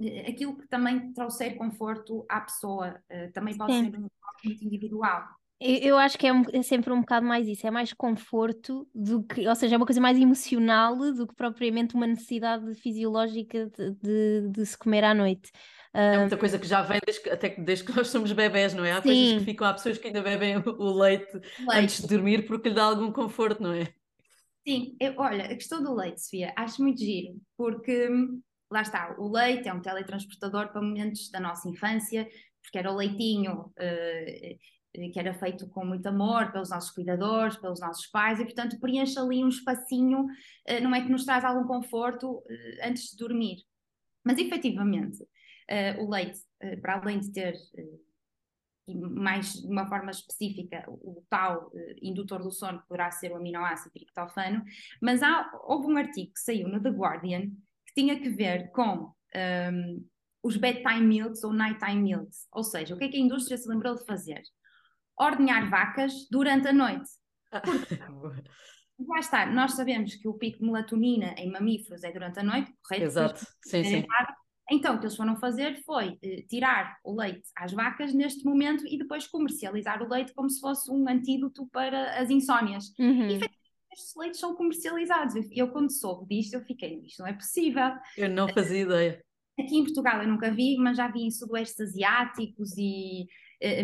eh, 0.00 0.30
aquilo 0.30 0.56
que 0.56 0.68
também 0.68 1.12
trouxer 1.12 1.56
conforto 1.56 2.24
à 2.28 2.40
pessoa, 2.40 3.02
também 3.34 3.56
pode 3.56 3.72
Sim. 3.72 3.90
ser 3.90 3.98
um 3.98 4.08
muito 4.44 4.64
individual. 4.64 5.24
Eu, 5.60 5.98
acho 5.98 6.16
que 6.16 6.24
é, 6.24 6.32
um, 6.32 6.42
é, 6.52 6.62
sempre 6.62 6.92
um 6.92 7.00
bocado 7.00 7.26
mais 7.26 7.48
isso, 7.48 7.66
é 7.66 7.70
mais 7.70 7.92
conforto 7.92 8.88
do 8.94 9.24
que, 9.24 9.46
ou 9.48 9.54
seja, 9.56 9.74
é 9.74 9.76
uma 9.76 9.86
coisa 9.86 10.00
mais 10.00 10.16
emocional 10.16 10.96
do 10.96 11.26
que 11.26 11.34
propriamente 11.34 11.96
uma 11.96 12.06
necessidade 12.06 12.76
fisiológica 12.76 13.66
de, 13.66 13.90
de, 13.94 14.48
de 14.50 14.66
se 14.66 14.78
comer 14.78 15.02
à 15.02 15.12
noite. 15.12 15.50
É 15.92 16.18
muita 16.18 16.36
coisa 16.36 16.58
que 16.58 16.66
já 16.66 16.82
vem 16.82 17.00
desde, 17.04 17.30
até 17.30 17.48
desde 17.48 17.84
que 17.84 17.96
nós 17.96 18.08
somos 18.08 18.30
bebés, 18.32 18.74
não 18.74 18.84
é? 18.84 18.92
Há 18.92 19.02
Sim. 19.02 19.08
coisas 19.08 19.38
que 19.38 19.44
ficam, 19.44 19.66
há 19.66 19.72
pessoas 19.72 19.98
que 19.98 20.06
ainda 20.06 20.22
bebem 20.22 20.56
o 20.56 20.92
leite, 20.92 21.32
leite, 21.32 21.48
antes 21.72 22.00
de 22.02 22.08
dormir 22.08 22.46
porque 22.46 22.68
lhe 22.68 22.74
dá 22.74 22.84
algum 22.84 23.10
conforto, 23.10 23.62
não 23.62 23.72
é? 23.72 23.92
Sim, 24.66 24.96
eu, 25.00 25.14
olha, 25.16 25.46
a 25.46 25.54
questão 25.54 25.82
do 25.82 25.94
leite, 25.94 26.22
Sofia, 26.22 26.52
acho 26.54 26.82
muito 26.82 27.00
giro, 27.00 27.40
porque 27.56 28.08
lá 28.70 28.82
está, 28.82 29.16
o 29.18 29.30
leite 29.30 29.66
é 29.66 29.72
um 29.72 29.80
teletransportador 29.80 30.68
para 30.68 30.82
momentos 30.82 31.30
da 31.30 31.40
nossa 31.40 31.68
infância, 31.68 32.28
porque 32.62 32.78
era 32.78 32.92
o 32.92 32.96
leitinho 32.96 33.60
uh, 33.60 35.10
que 35.12 35.18
era 35.18 35.32
feito 35.32 35.68
com 35.68 35.84
muito 35.84 36.06
amor 36.06 36.52
pelos 36.52 36.70
nossos 36.70 36.90
cuidadores, 36.90 37.56
pelos 37.56 37.80
nossos 37.80 38.06
pais, 38.08 38.40
e 38.40 38.44
portanto 38.44 38.78
preenche 38.78 39.18
ali 39.18 39.42
um 39.42 39.48
espacinho, 39.48 40.24
uh, 40.24 40.82
não 40.82 40.94
é 40.94 41.00
que 41.00 41.10
nos 41.10 41.24
traz 41.24 41.44
algum 41.44 41.66
conforto 41.66 42.30
uh, 42.30 42.44
antes 42.84 43.10
de 43.10 43.16
dormir. 43.16 43.56
Mas 44.22 44.38
efetivamente, 44.38 45.24
o 45.98 46.10
leite, 46.10 46.40
para 46.80 47.00
além 47.00 47.20
de 47.20 47.32
ter 47.32 47.54
e 48.88 48.94
mais 48.96 49.52
de 49.52 49.66
uma 49.66 49.86
forma 49.86 50.10
específica, 50.10 50.82
o, 50.88 51.22
tal 51.28 51.68
uh, 51.68 51.94
indutor 52.00 52.42
do 52.42 52.50
sono 52.50 52.82
poderá 52.88 53.10
ser 53.10 53.30
o 53.30 53.36
aminoácido 53.36 53.92
triptofano, 53.92 54.64
mas 55.00 55.22
há, 55.22 55.50
houve 55.64 55.92
um 55.92 55.96
artigo 55.98 56.32
que 56.32 56.40
saiu 56.40 56.68
no 56.68 56.82
The 56.82 56.88
Guardian 56.88 57.50
que 57.86 57.94
tinha 57.94 58.18
que 58.18 58.30
ver 58.30 58.70
com 58.72 59.04
um, 59.04 59.12
ehm, 59.34 60.04
os 60.42 60.56
bedtime 60.56 61.06
milks 61.06 61.44
ou 61.44 61.52
nighttime 61.52 62.02
milks, 62.02 62.46
ou 62.50 62.64
seja, 62.64 62.94
o 62.94 62.98
que 62.98 63.04
é 63.04 63.08
que 63.08 63.16
a 63.16 63.20
indústria 63.20 63.58
se 63.58 63.68
lembrou 63.68 63.94
de 63.94 64.04
fazer? 64.06 64.42
Ordenhar 65.18 65.68
vacas 65.68 66.12
durante 66.30 66.68
a 66.68 66.72
noite. 66.72 67.10
Porque, 67.50 67.94
lá 69.06 69.18
está, 69.18 69.46
nós 69.46 69.72
sabemos 69.72 70.14
que 70.14 70.28
o 70.28 70.34
pico 70.34 70.60
de 70.60 70.64
melatonina 70.64 71.34
em 71.36 71.50
mamíferos 71.50 72.04
é 72.04 72.12
durante 72.12 72.40
a 72.40 72.42
noite, 72.42 72.72
correto? 72.82 73.04
Exato, 73.04 73.46
sim, 73.64 73.84
sim. 73.84 74.06
Então, 74.70 74.94
o 74.94 74.98
que 74.98 75.06
eles 75.06 75.16
foram 75.16 75.36
fazer 75.36 75.82
foi 75.84 76.18
eh, 76.22 76.42
tirar 76.48 76.98
o 77.02 77.14
leite 77.14 77.48
às 77.56 77.72
vacas 77.72 78.12
neste 78.12 78.44
momento 78.44 78.86
e 78.86 78.98
depois 78.98 79.26
comercializar 79.26 80.02
o 80.02 80.08
leite 80.08 80.34
como 80.34 80.50
se 80.50 80.60
fosse 80.60 80.90
um 80.90 81.08
antídoto 81.08 81.66
para 81.72 82.18
as 82.20 82.28
insónias. 82.28 82.92
Uhum. 82.98 83.28
E 83.28 83.40
estes 83.92 84.14
leites 84.16 84.40
são 84.40 84.54
comercializados. 84.54 85.34
Eu, 85.36 85.44
eu, 85.52 85.68
quando 85.68 85.90
soube 85.90 86.26
disto, 86.34 86.54
eu 86.54 86.60
fiquei, 86.60 87.02
isto 87.04 87.20
não 87.20 87.28
é 87.28 87.32
possível. 87.32 87.92
Eu 88.16 88.28
não 88.28 88.48
fazia 88.48 88.82
ideia. 88.82 89.24
Aqui 89.58 89.76
em 89.76 89.84
Portugal 89.84 90.22
eu 90.22 90.28
nunca 90.28 90.50
vi, 90.50 90.76
mas 90.76 90.96
já 90.96 91.08
vi 91.08 91.22
em 91.22 91.30
sudoestes 91.30 91.80
asiáticos 91.80 92.76
e, 92.76 93.26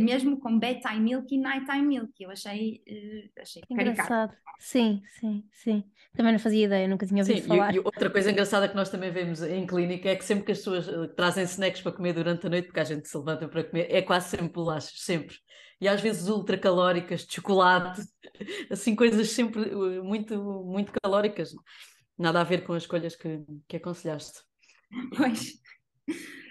mesmo 0.00 0.38
com 0.38 0.58
bedtime 0.58 1.00
milk 1.00 1.34
e 1.34 1.38
nighttime 1.38 1.82
milk. 1.82 2.12
Eu 2.22 2.30
achei, 2.30 2.82
uh, 2.88 3.40
achei 3.42 3.62
Engraçado. 3.68 4.08
Caricato. 4.08 4.44
Sim, 4.58 5.02
sim, 5.18 5.44
sim. 5.52 5.84
Também 6.16 6.32
não 6.32 6.38
fazia 6.38 6.64
ideia, 6.64 6.86
nunca 6.86 7.06
tinha 7.06 7.22
ouvido 7.22 7.42
Sim, 7.42 7.48
falar. 7.48 7.74
E, 7.74 7.76
e, 7.76 7.80
outra 7.80 8.08
coisa 8.08 8.30
engraçada 8.30 8.68
que 8.68 8.76
nós 8.76 8.88
também 8.88 9.10
vemos 9.10 9.42
em 9.42 9.66
clínica 9.66 10.08
é 10.08 10.16
que 10.16 10.24
sempre 10.24 10.44
que 10.44 10.52
as 10.52 10.58
pessoas 10.58 10.86
trazem 11.16 11.44
snacks 11.44 11.82
para 11.82 11.92
comer 11.92 12.12
durante 12.12 12.46
a 12.46 12.50
noite, 12.50 12.66
porque 12.66 12.80
a 12.80 12.84
gente 12.84 13.08
se 13.08 13.18
levanta 13.18 13.48
para 13.48 13.64
comer, 13.64 13.88
é 13.90 14.00
quase 14.00 14.28
sempre 14.28 14.48
bolachas, 14.48 15.00
sempre. 15.00 15.36
E 15.80 15.88
às 15.88 16.00
vezes 16.00 16.28
ultracalóricas, 16.28 17.26
de 17.26 17.34
chocolate, 17.34 18.00
assim, 18.70 18.94
coisas 18.94 19.28
sempre 19.30 19.74
muito, 20.02 20.40
muito 20.64 20.92
calóricas. 21.02 21.52
Nada 22.16 22.40
a 22.40 22.44
ver 22.44 22.64
com 22.64 22.74
as 22.74 22.84
escolhas 22.84 23.16
que, 23.16 23.44
que 23.66 23.76
aconselhaste. 23.76 24.40
Pois. 25.16 25.54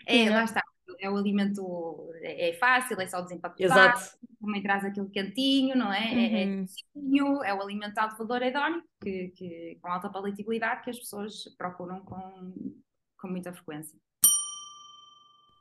É, 0.06 0.30
lá 0.30 0.44
está. 0.44 0.62
É 1.04 1.10
o 1.10 1.18
alimento, 1.18 2.10
é, 2.22 2.50
é 2.50 2.54
fácil, 2.54 3.00
é 3.02 3.06
só 3.06 3.20
desempacotar. 3.20 3.66
Exato. 3.66 4.18
Também 4.40 4.64
traz 4.64 4.86
aquele 4.86 5.10
cantinho, 5.10 5.76
não 5.76 5.92
é? 5.92 6.00
Uhum. 6.00 6.66
É, 6.96 7.48
é, 7.48 7.50
é 7.50 7.54
o 7.54 7.62
alimento 7.62 7.94
de 7.94 8.00
alto 8.00 8.18
valor 8.18 8.42
hedónico, 8.42 8.88
que, 9.02 9.28
que, 9.36 9.78
com 9.82 9.90
alta 9.90 10.10
palatabilidade, 10.10 10.82
que 10.82 10.92
as 10.92 10.98
pessoas 10.98 11.44
procuram 11.58 12.00
com, 12.06 12.74
com 13.20 13.28
muita 13.28 13.52
frequência. 13.52 14.00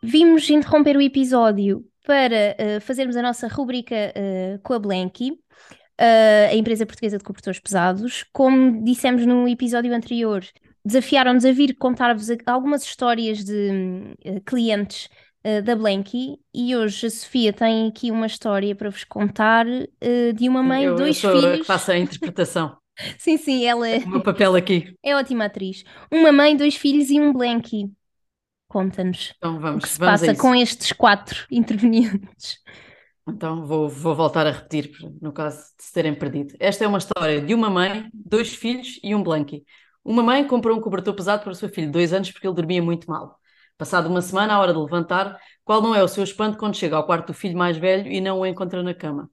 Vimos 0.00 0.48
interromper 0.48 0.96
o 0.96 1.00
episódio 1.00 1.84
para 2.06 2.56
uh, 2.58 2.80
fazermos 2.80 3.16
a 3.16 3.22
nossa 3.22 3.48
rubrica 3.48 4.14
uh, 4.16 4.60
com 4.62 4.74
a 4.74 4.78
Blanky, 4.78 5.32
uh, 5.32 6.50
a 6.50 6.54
empresa 6.54 6.86
portuguesa 6.86 7.18
de 7.18 7.24
cobertores 7.24 7.58
pesados. 7.58 8.24
Como 8.32 8.84
dissemos 8.84 9.26
no 9.26 9.48
episódio 9.48 9.92
anterior, 9.92 10.44
desafiaram-nos 10.84 11.44
a 11.44 11.52
vir 11.52 11.76
contar-vos 11.76 12.28
algumas 12.46 12.84
histórias 12.84 13.44
de 13.44 14.16
uh, 14.24 14.40
clientes 14.42 15.08
uh, 15.44 15.62
da 15.62 15.76
Blanky 15.76 16.38
e 16.54 16.74
hoje 16.76 17.06
a 17.06 17.10
Sofia 17.10 17.52
tem 17.52 17.88
aqui 17.88 18.10
uma 18.10 18.26
história 18.26 18.74
para 18.74 18.90
vos 18.90 19.04
contar 19.04 19.66
uh, 19.66 20.32
de 20.34 20.48
uma 20.48 20.62
mãe, 20.62 20.84
eu, 20.84 20.94
dois 20.94 21.22
eu 21.22 21.30
sou 21.30 21.40
filhos. 21.40 21.58
que 21.60 21.64
faço 21.64 21.92
a 21.92 21.98
interpretação. 21.98 22.76
sim, 23.18 23.36
sim, 23.36 23.64
ela 23.64 23.88
é... 23.88 23.98
o 23.98 24.08
meu 24.08 24.22
papel 24.22 24.54
aqui. 24.54 24.94
É 25.02 25.16
ótima 25.16 25.46
atriz. 25.46 25.84
Uma 26.10 26.32
mãe, 26.32 26.56
dois 26.56 26.76
filhos 26.76 27.10
e 27.10 27.20
um 27.20 27.32
Blanky. 27.32 27.90
Conta-nos 28.68 29.34
então, 29.36 29.60
vamos, 29.60 29.84
o 29.84 29.86
que 29.86 29.88
se 29.88 29.98
vamos 29.98 30.20
passa 30.20 30.34
com 30.34 30.54
estes 30.54 30.92
quatro 30.92 31.44
intervenientes. 31.50 32.58
Então 33.28 33.64
vou, 33.66 33.88
vou 33.88 34.14
voltar 34.14 34.46
a 34.46 34.50
repetir, 34.50 34.90
no 35.20 35.32
caso 35.32 35.58
de 35.78 35.84
se 35.84 35.92
terem 35.92 36.14
perdido. 36.14 36.54
Esta 36.58 36.84
é 36.84 36.88
uma 36.88 36.98
história 36.98 37.40
de 37.40 37.54
uma 37.54 37.70
mãe, 37.70 38.08
dois 38.12 38.54
filhos 38.54 38.98
e 39.02 39.14
um 39.14 39.22
Blanky. 39.22 39.64
Uma 40.04 40.22
mãe 40.22 40.44
comprou 40.46 40.76
um 40.76 40.80
cobertor 40.80 41.14
pesado 41.14 41.42
para 41.42 41.52
o 41.52 41.54
seu 41.54 41.68
filho, 41.68 41.90
dois 41.90 42.12
anos, 42.12 42.32
porque 42.32 42.46
ele 42.46 42.56
dormia 42.56 42.82
muito 42.82 43.08
mal. 43.08 43.38
Passado 43.82 44.08
uma 44.08 44.22
semana, 44.22 44.54
à 44.54 44.60
hora 44.60 44.72
de 44.72 44.78
levantar, 44.78 45.36
qual 45.64 45.82
não 45.82 45.92
é 45.92 46.00
o 46.04 46.06
seu 46.06 46.22
espanto 46.22 46.56
quando 46.56 46.76
chega 46.76 46.94
ao 46.94 47.04
quarto 47.04 47.26
do 47.26 47.34
filho 47.34 47.58
mais 47.58 47.76
velho 47.76 48.06
e 48.06 48.20
não 48.20 48.38
o 48.38 48.46
encontra 48.46 48.80
na 48.80 48.94
cama? 48.94 49.28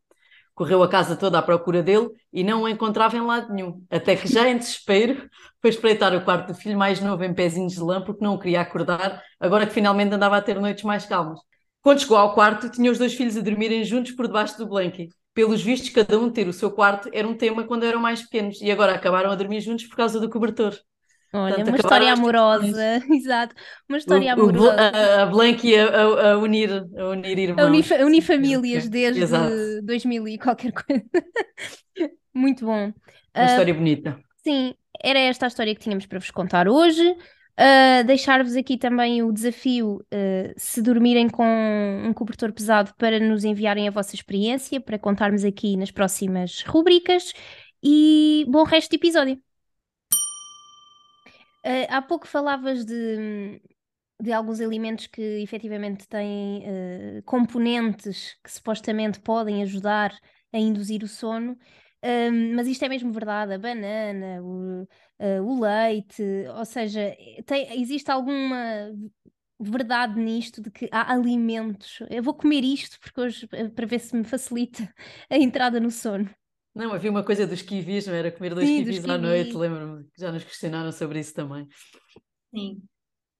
Correu 0.55 0.81
a 0.81 0.89
casa 0.89 1.15
toda 1.15 1.37
à 1.37 1.41
procura 1.43 1.83
dele 1.83 2.09
e 2.33 2.43
não 2.43 2.63
o 2.63 2.67
encontrava 2.67 3.15
em 3.15 3.21
lado 3.21 3.53
nenhum, 3.53 3.85
até 3.91 4.15
que 4.15 4.27
já 4.27 4.49
em 4.49 4.57
desespero 4.57 5.29
foi 5.61 5.69
espreitar 5.69 6.15
o 6.15 6.21
quarto 6.25 6.47
do 6.47 6.55
filho 6.55 6.75
mais 6.75 6.99
novo 6.99 7.23
em 7.23 7.31
pezinhos 7.31 7.73
de 7.73 7.79
lã 7.79 8.01
porque 8.01 8.23
não 8.23 8.33
o 8.33 8.39
queria 8.39 8.61
acordar, 8.61 9.21
agora 9.39 9.67
que 9.67 9.73
finalmente 9.73 10.15
andava 10.15 10.37
a 10.37 10.41
ter 10.41 10.59
noites 10.59 10.83
mais 10.83 11.05
calmas. 11.05 11.39
Quando 11.83 11.99
chegou 11.99 12.17
ao 12.17 12.33
quarto, 12.33 12.71
tinha 12.71 12.91
os 12.91 12.97
dois 12.97 13.13
filhos 13.13 13.37
a 13.37 13.41
dormirem 13.41 13.83
juntos 13.83 14.13
por 14.13 14.25
debaixo 14.25 14.57
do 14.57 14.67
blanket 14.67 15.11
pelos 15.31 15.61
vistos, 15.61 15.91
cada 15.91 16.19
um 16.19 16.27
ter 16.27 16.47
o 16.47 16.53
seu 16.53 16.71
quarto 16.71 17.07
era 17.13 17.27
um 17.27 17.37
tema 17.37 17.65
quando 17.65 17.83
eram 17.83 18.01
mais 18.01 18.23
pequenos 18.23 18.59
e 18.61 18.71
agora 18.71 18.95
acabaram 18.95 19.29
a 19.29 19.35
dormir 19.35 19.61
juntos 19.61 19.85
por 19.85 19.95
causa 19.95 20.19
do 20.19 20.27
cobertor. 20.27 20.73
Olha, 21.31 21.55
Portanto, 21.55 21.67
uma 21.67 21.77
história 21.77 22.13
amorosa, 22.13 23.03
exato, 23.13 23.55
uma 23.87 23.97
história 23.99 24.29
o, 24.29 24.33
amorosa. 24.33 24.75
O, 24.75 25.21
a, 25.21 25.25
Blanky 25.27 25.75
a, 25.75 25.87
a, 25.87 26.31
a, 26.31 26.37
unir, 26.39 26.71
a 26.97 27.09
unir 27.09 27.37
irmãos. 27.37 27.63
A 27.63 27.67
unir, 27.67 27.85
unir 28.03 28.21
famílias 28.21 28.89
desde 28.89 29.21
exato. 29.21 29.53
2000 29.83 30.27
e 30.27 30.37
qualquer 30.39 30.71
coisa. 30.71 31.03
Muito 32.33 32.65
bom. 32.65 32.91
Uma 33.35 33.43
uh, 33.43 33.45
história 33.45 33.73
bonita. 33.73 34.19
Sim, 34.43 34.73
era 35.03 35.19
esta 35.19 35.45
a 35.45 35.49
história 35.49 35.75
que 35.75 35.81
tínhamos 35.81 36.07
para 36.07 36.19
vos 36.19 36.31
contar 36.31 36.67
hoje. 36.67 37.07
Uh, 37.11 38.03
Deixar-vos 38.05 38.55
aqui 38.55 38.77
também 38.77 39.21
o 39.21 39.31
desafio, 39.31 39.97
uh, 39.97 40.53
se 40.57 40.81
dormirem 40.81 41.29
com 41.29 41.45
um 42.05 42.13
cobertor 42.13 42.51
pesado, 42.53 42.91
para 42.97 43.19
nos 43.19 43.43
enviarem 43.43 43.87
a 43.87 43.91
vossa 43.91 44.15
experiência, 44.15 44.79
para 44.81 44.97
contarmos 44.97 45.43
aqui 45.43 45.77
nas 45.77 45.91
próximas 45.91 46.63
rubricas. 46.63 47.33
E 47.83 48.45
bom 48.49 48.63
resto 48.63 48.89
de 48.89 48.95
episódio. 48.95 49.48
Uh, 51.65 51.85
há 51.89 52.01
pouco 52.01 52.27
falavas 52.27 52.85
de, 52.85 53.61
de 54.21 54.31
alguns 54.33 54.59
alimentos 54.61 55.07
que 55.07 55.21
efetivamente 55.41 56.07
têm 56.07 56.63
componentes 57.25 58.37
que 58.43 58.51
supostamente 58.51 59.19
podem 59.19 59.63
ajudar 59.63 60.17
a 60.53 60.57
induzir 60.57 61.03
o 61.03 61.07
sono. 61.07 61.57
Um, 62.03 62.55
mas 62.55 62.67
isto 62.67 62.85
é 62.85 62.89
mesmo 62.89 63.11
verdade, 63.11 63.53
a 63.53 63.59
banana, 63.59 64.41
o, 64.41 64.83
uh, 64.83 65.43
o 65.43 65.59
leite, 65.61 66.23
ou 66.57 66.65
seja, 66.65 67.13
tem, 67.45 67.81
existe 67.81 68.09
alguma 68.09 68.89
verdade 69.59 70.19
nisto 70.19 70.61
de 70.61 70.71
que 70.71 70.89
há 70.91 71.11
alimentos. 71.13 71.99
Eu 72.09 72.23
vou 72.23 72.33
comer 72.33 72.63
isto 72.63 72.99
porque 72.99 73.19
hoje 73.21 73.47
eh, 73.51 73.67
para 73.69 73.85
ver 73.85 73.99
se 73.99 74.15
me 74.15 74.23
facilita 74.23 74.93
a 75.29 75.37
entrada 75.37 75.79
no 75.79 75.91
sono. 75.91 76.29
Não, 76.79 76.93
havia 76.93 77.11
uma 77.11 77.25
coisa 77.25 77.45
dos 77.45 77.61
kiwis, 77.61 78.07
não 78.07 78.13
era 78.13 78.31
comer 78.31 78.55
dois 78.55 78.65
Sim, 78.65 78.85
kiwis 78.85 79.03
à 79.03 79.17
noite, 79.17 79.51
lembro-me, 79.51 80.07
já 80.17 80.31
nos 80.31 80.45
questionaram 80.45 80.93
sobre 80.93 81.19
isso 81.19 81.33
também. 81.33 81.67
Sim. 82.55 82.81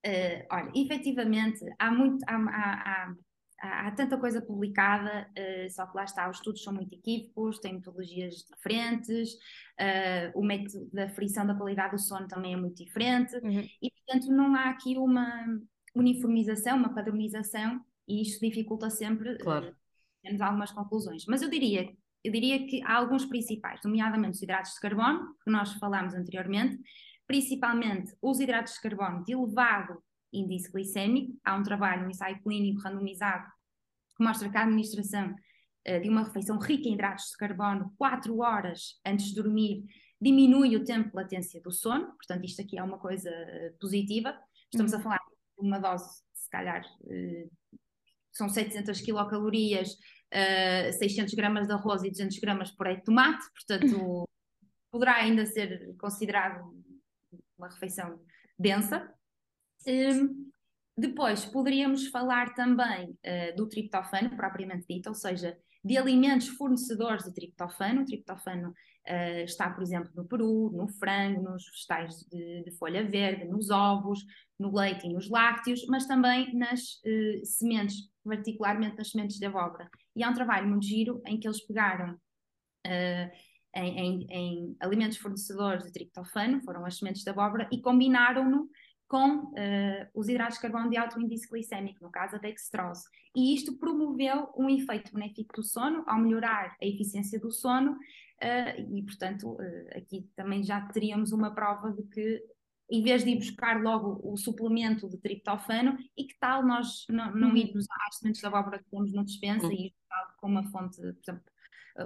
Uh, 0.06 0.44
olha, 0.52 0.70
efetivamente, 0.76 1.58
há 1.78 1.90
muito, 1.90 2.22
há, 2.28 2.36
há, 2.36 3.86
há 3.86 3.90
tanta 3.92 4.18
coisa 4.18 4.42
publicada, 4.42 5.26
uh, 5.30 5.70
só 5.70 5.86
que 5.86 5.96
lá 5.96 6.04
está, 6.04 6.28
os 6.28 6.36
estudos 6.36 6.62
são 6.62 6.74
muito 6.74 6.94
equívocos, 6.94 7.58
têm 7.58 7.76
metodologias 7.76 8.44
diferentes, 8.44 9.32
uh, 9.32 10.38
o 10.38 10.44
método 10.44 10.90
da 10.92 11.08
frição 11.08 11.46
da 11.46 11.54
qualidade 11.54 11.92
do 11.92 11.98
sono 11.98 12.28
também 12.28 12.52
é 12.52 12.56
muito 12.58 12.84
diferente, 12.84 13.34
uhum. 13.36 13.66
e 13.80 13.90
portanto 13.90 14.30
não 14.30 14.54
há 14.54 14.68
aqui 14.68 14.98
uma 14.98 15.46
uniformização, 15.94 16.76
uma 16.76 16.94
padronização, 16.94 17.80
e 18.06 18.20
isto 18.20 18.38
dificulta 18.46 18.90
sempre 18.90 19.38
claro. 19.38 19.74
temos 20.22 20.42
algumas 20.42 20.70
conclusões. 20.72 21.24
Mas 21.26 21.40
eu 21.40 21.48
diria, 21.48 21.90
eu 22.22 22.32
diria 22.32 22.66
que 22.66 22.82
há 22.82 22.96
alguns 22.96 23.24
principais, 23.24 23.80
nomeadamente 23.84 24.36
os 24.36 24.42
hidratos 24.42 24.74
de 24.74 24.80
carbono, 24.80 25.34
que 25.42 25.50
nós 25.50 25.72
falámos 25.74 26.14
anteriormente, 26.14 26.78
principalmente 27.26 28.14
os 28.20 28.40
hidratos 28.40 28.74
de 28.74 28.80
carbono 28.80 29.24
de 29.24 29.32
elevado 29.32 30.02
índice 30.32 30.70
glicêmico. 30.70 31.38
Há 31.44 31.56
um 31.56 31.62
trabalho, 31.62 32.06
um 32.06 32.10
ensaio 32.10 32.40
clínico 32.42 32.82
randomizado, 32.82 33.46
que 34.16 34.22
mostra 34.22 34.48
que 34.48 34.56
a 34.56 34.62
administração 34.62 35.34
uh, 35.88 36.00
de 36.00 36.08
uma 36.08 36.24
refeição 36.24 36.58
rica 36.58 36.88
em 36.88 36.94
hidratos 36.94 37.30
de 37.30 37.36
carbono 37.36 37.92
4 37.96 38.38
horas 38.38 39.00
antes 39.04 39.26
de 39.26 39.34
dormir 39.34 39.84
diminui 40.20 40.76
o 40.76 40.84
tempo 40.84 41.08
de 41.08 41.16
latência 41.16 41.60
do 41.62 41.72
sono. 41.72 42.06
Portanto, 42.16 42.44
isto 42.44 42.60
aqui 42.60 42.78
é 42.78 42.82
uma 42.82 42.98
coisa 42.98 43.30
uh, 43.30 43.78
positiva. 43.78 44.38
Estamos 44.70 44.92
uhum. 44.92 44.98
a 44.98 45.02
falar 45.02 45.18
de 45.18 45.66
uma 45.66 45.78
dose, 45.78 46.22
se 46.34 46.50
calhar, 46.50 46.84
uh, 46.84 47.50
são 48.32 48.48
700 48.48 49.00
quilocalorias, 49.00 49.96
600 50.98 51.34
gramas 51.34 51.66
de 51.66 51.72
arroz 51.72 52.02
e 52.04 52.10
200 52.10 52.38
gramas 52.38 52.70
por 52.70 52.86
aí 52.86 52.96
de 52.96 53.04
tomate. 53.04 53.44
Portanto, 53.52 54.24
poderá 54.90 55.16
ainda 55.16 55.46
ser 55.46 55.94
considerado 55.96 56.74
uma 57.58 57.68
refeição 57.68 58.20
densa. 58.58 59.12
Um, 59.86 60.50
depois, 60.96 61.44
poderíamos 61.46 62.08
falar 62.08 62.54
também 62.54 63.10
uh, 63.10 63.56
do 63.56 63.68
triptofano, 63.68 64.36
propriamente 64.36 64.86
dito, 64.88 65.08
ou 65.08 65.14
seja, 65.14 65.56
de 65.82 65.96
alimentos 65.96 66.48
fornecedores 66.48 67.24
de 67.24 67.34
triptofano. 67.34 68.02
O 68.02 68.04
triptofano 68.04 68.70
uh, 68.70 69.44
está, 69.44 69.70
por 69.70 69.82
exemplo, 69.82 70.10
no 70.14 70.26
peru, 70.26 70.70
no 70.72 70.88
frango, 70.88 71.42
nos 71.42 71.64
vegetais 71.70 72.20
de, 72.30 72.64
de, 72.64 72.70
folha 72.78 73.08
verde, 73.08 73.44
nos 73.46 73.70
ovos, 73.70 74.20
no 74.58 74.74
leite 74.74 75.06
e 75.06 75.12
nos 75.12 75.28
lácteos, 75.30 75.86
mas 75.88 76.06
também 76.06 76.54
nas 76.54 76.80
uh, 76.80 77.44
sementes, 77.44 78.10
particularmente 78.24 78.96
nas 78.96 79.10
sementes 79.10 79.38
de 79.38 79.46
abóbora. 79.46 79.88
E 80.14 80.22
há 80.22 80.28
um 80.28 80.34
trabalho 80.34 80.68
muito 80.68 80.86
giro 80.86 81.22
em 81.26 81.38
que 81.38 81.48
eles 81.48 81.66
pegaram 81.66 82.14
uh, 82.14 83.30
em, 83.74 83.98
em, 83.98 84.26
em, 84.30 84.76
alimentos 84.80 85.18
fornecedores 85.18 85.84
de 85.84 85.92
triptofano, 85.92 86.60
foram 86.62 86.84
as 86.84 86.98
sementes 86.98 87.22
de 87.22 87.30
abóbora, 87.30 87.68
e 87.72 87.80
combinaram-no 87.80 88.68
com 89.10 89.38
uh, 89.38 90.06
os 90.14 90.28
hidratos 90.28 90.54
de 90.54 90.62
carbono 90.62 90.88
de 90.88 90.96
alto 90.96 91.20
índice 91.20 91.48
glicémico, 91.50 92.04
no 92.04 92.12
caso 92.12 92.36
a 92.36 92.38
dextrose. 92.38 93.02
E 93.34 93.52
isto 93.52 93.76
promoveu 93.76 94.48
um 94.56 94.70
efeito 94.70 95.12
benéfico 95.12 95.52
do 95.56 95.64
sono, 95.64 96.04
ao 96.06 96.20
melhorar 96.20 96.76
a 96.80 96.86
eficiência 96.86 97.40
do 97.40 97.50
sono, 97.50 97.94
uh, 97.94 98.96
e 98.96 99.02
portanto 99.02 99.50
uh, 99.54 99.98
aqui 99.98 100.30
também 100.36 100.62
já 100.62 100.80
teríamos 100.82 101.32
uma 101.32 101.52
prova 101.52 101.90
de 101.90 102.04
que 102.04 102.40
em 102.88 103.02
vez 103.02 103.24
de 103.24 103.30
ir 103.30 103.36
buscar 103.36 103.82
logo 103.82 104.20
o 104.22 104.36
suplemento 104.36 105.08
de 105.08 105.18
triptofano, 105.18 105.98
e 106.16 106.24
que 106.24 106.38
tal 106.38 106.64
nós 106.64 107.04
não, 107.08 107.34
não 107.34 107.48
uhum. 107.50 107.56
irmos 107.56 107.86
às 108.06 108.18
sementes 108.18 108.40
de 108.40 108.46
abóbora 108.46 108.78
que 108.78 108.90
temos 108.90 109.12
no 109.12 109.24
dispensa 109.24 109.66
uhum. 109.66 109.72
e 109.72 109.86
ir 109.86 109.94
com 110.38 110.46
uma 110.46 110.62
fonte, 110.70 111.00
por 111.00 111.20
exemplo, 111.20 111.44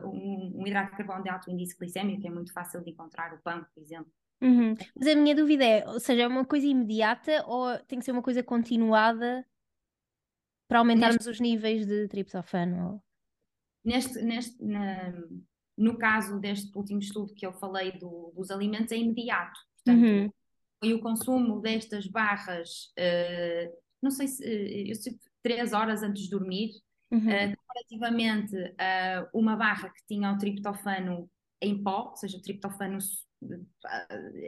um, 0.05 0.63
um 0.63 0.67
hidrato 0.67 0.91
de 0.93 0.97
carbono 0.97 1.23
de 1.23 1.29
alto 1.29 1.51
índice 1.51 1.77
glicémico, 1.79 2.23
que 2.23 2.29
é 2.29 2.31
muito 2.31 2.53
fácil 2.53 2.83
de 2.83 2.91
encontrar, 2.91 3.35
o 3.35 3.43
pão, 3.43 3.65
por 3.75 3.83
exemplo. 3.83 4.11
Uhum. 4.45 4.77
Mas 4.95 5.09
a 5.09 5.15
minha 5.15 5.35
dúvida 5.35 5.65
é, 5.65 5.89
ou 5.89 5.99
seja, 5.99 6.23
é 6.23 6.29
uma 6.29 6.45
coisa 6.45 6.67
imediata 6.67 7.43
ou 7.47 7.79
tem 7.79 7.99
que 7.99 8.05
ser 8.05 8.13
uma 8.13 8.23
coisa 8.23 8.43
continuada? 8.43 9.45
Para 10.69 10.81
aumentarmos 10.81 11.17
neste, 11.17 11.31
os 11.31 11.41
níveis 11.41 11.87
de 11.87 12.07
triptofano? 12.09 13.03
Neste, 13.83 14.21
neste, 14.21 14.63
na, 14.63 15.15
no 15.77 15.97
caso 15.97 16.39
deste 16.39 16.77
último 16.77 17.01
estudo 17.01 17.33
que 17.35 17.47
eu 17.47 17.55
falei 17.55 17.93
do, 17.93 18.33
dos 18.37 18.51
alimentos, 18.51 18.93
é 18.93 18.99
imediato. 18.99 19.59
Portanto, 19.77 20.05
uhum. 20.05 20.31
foi 20.79 20.93
o 20.93 21.01
consumo 21.01 21.61
destas 21.61 22.07
barras, 22.07 22.93
uh, 22.99 23.77
não 24.03 24.11
sei 24.11 24.29
se, 24.29 24.43
uh, 24.45 24.89
eu 24.91 24.95
sei, 24.95 25.19
três 25.43 25.73
horas 25.73 26.03
antes 26.03 26.25
de 26.25 26.31
dormir, 26.31 26.71
uhum. 27.11 27.19
uh, 27.19 27.57
comparativamente 27.57 28.57
a 28.79 29.29
uma 29.33 29.57
barra 29.57 29.91
que 29.91 30.05
tinha 30.07 30.33
o 30.33 30.39
triptofano 30.39 31.31
em 31.61 31.83
pó, 31.83 32.11
ou 32.11 32.17
seja, 32.17 32.37
o 32.37 32.43
triptofano 32.43 32.99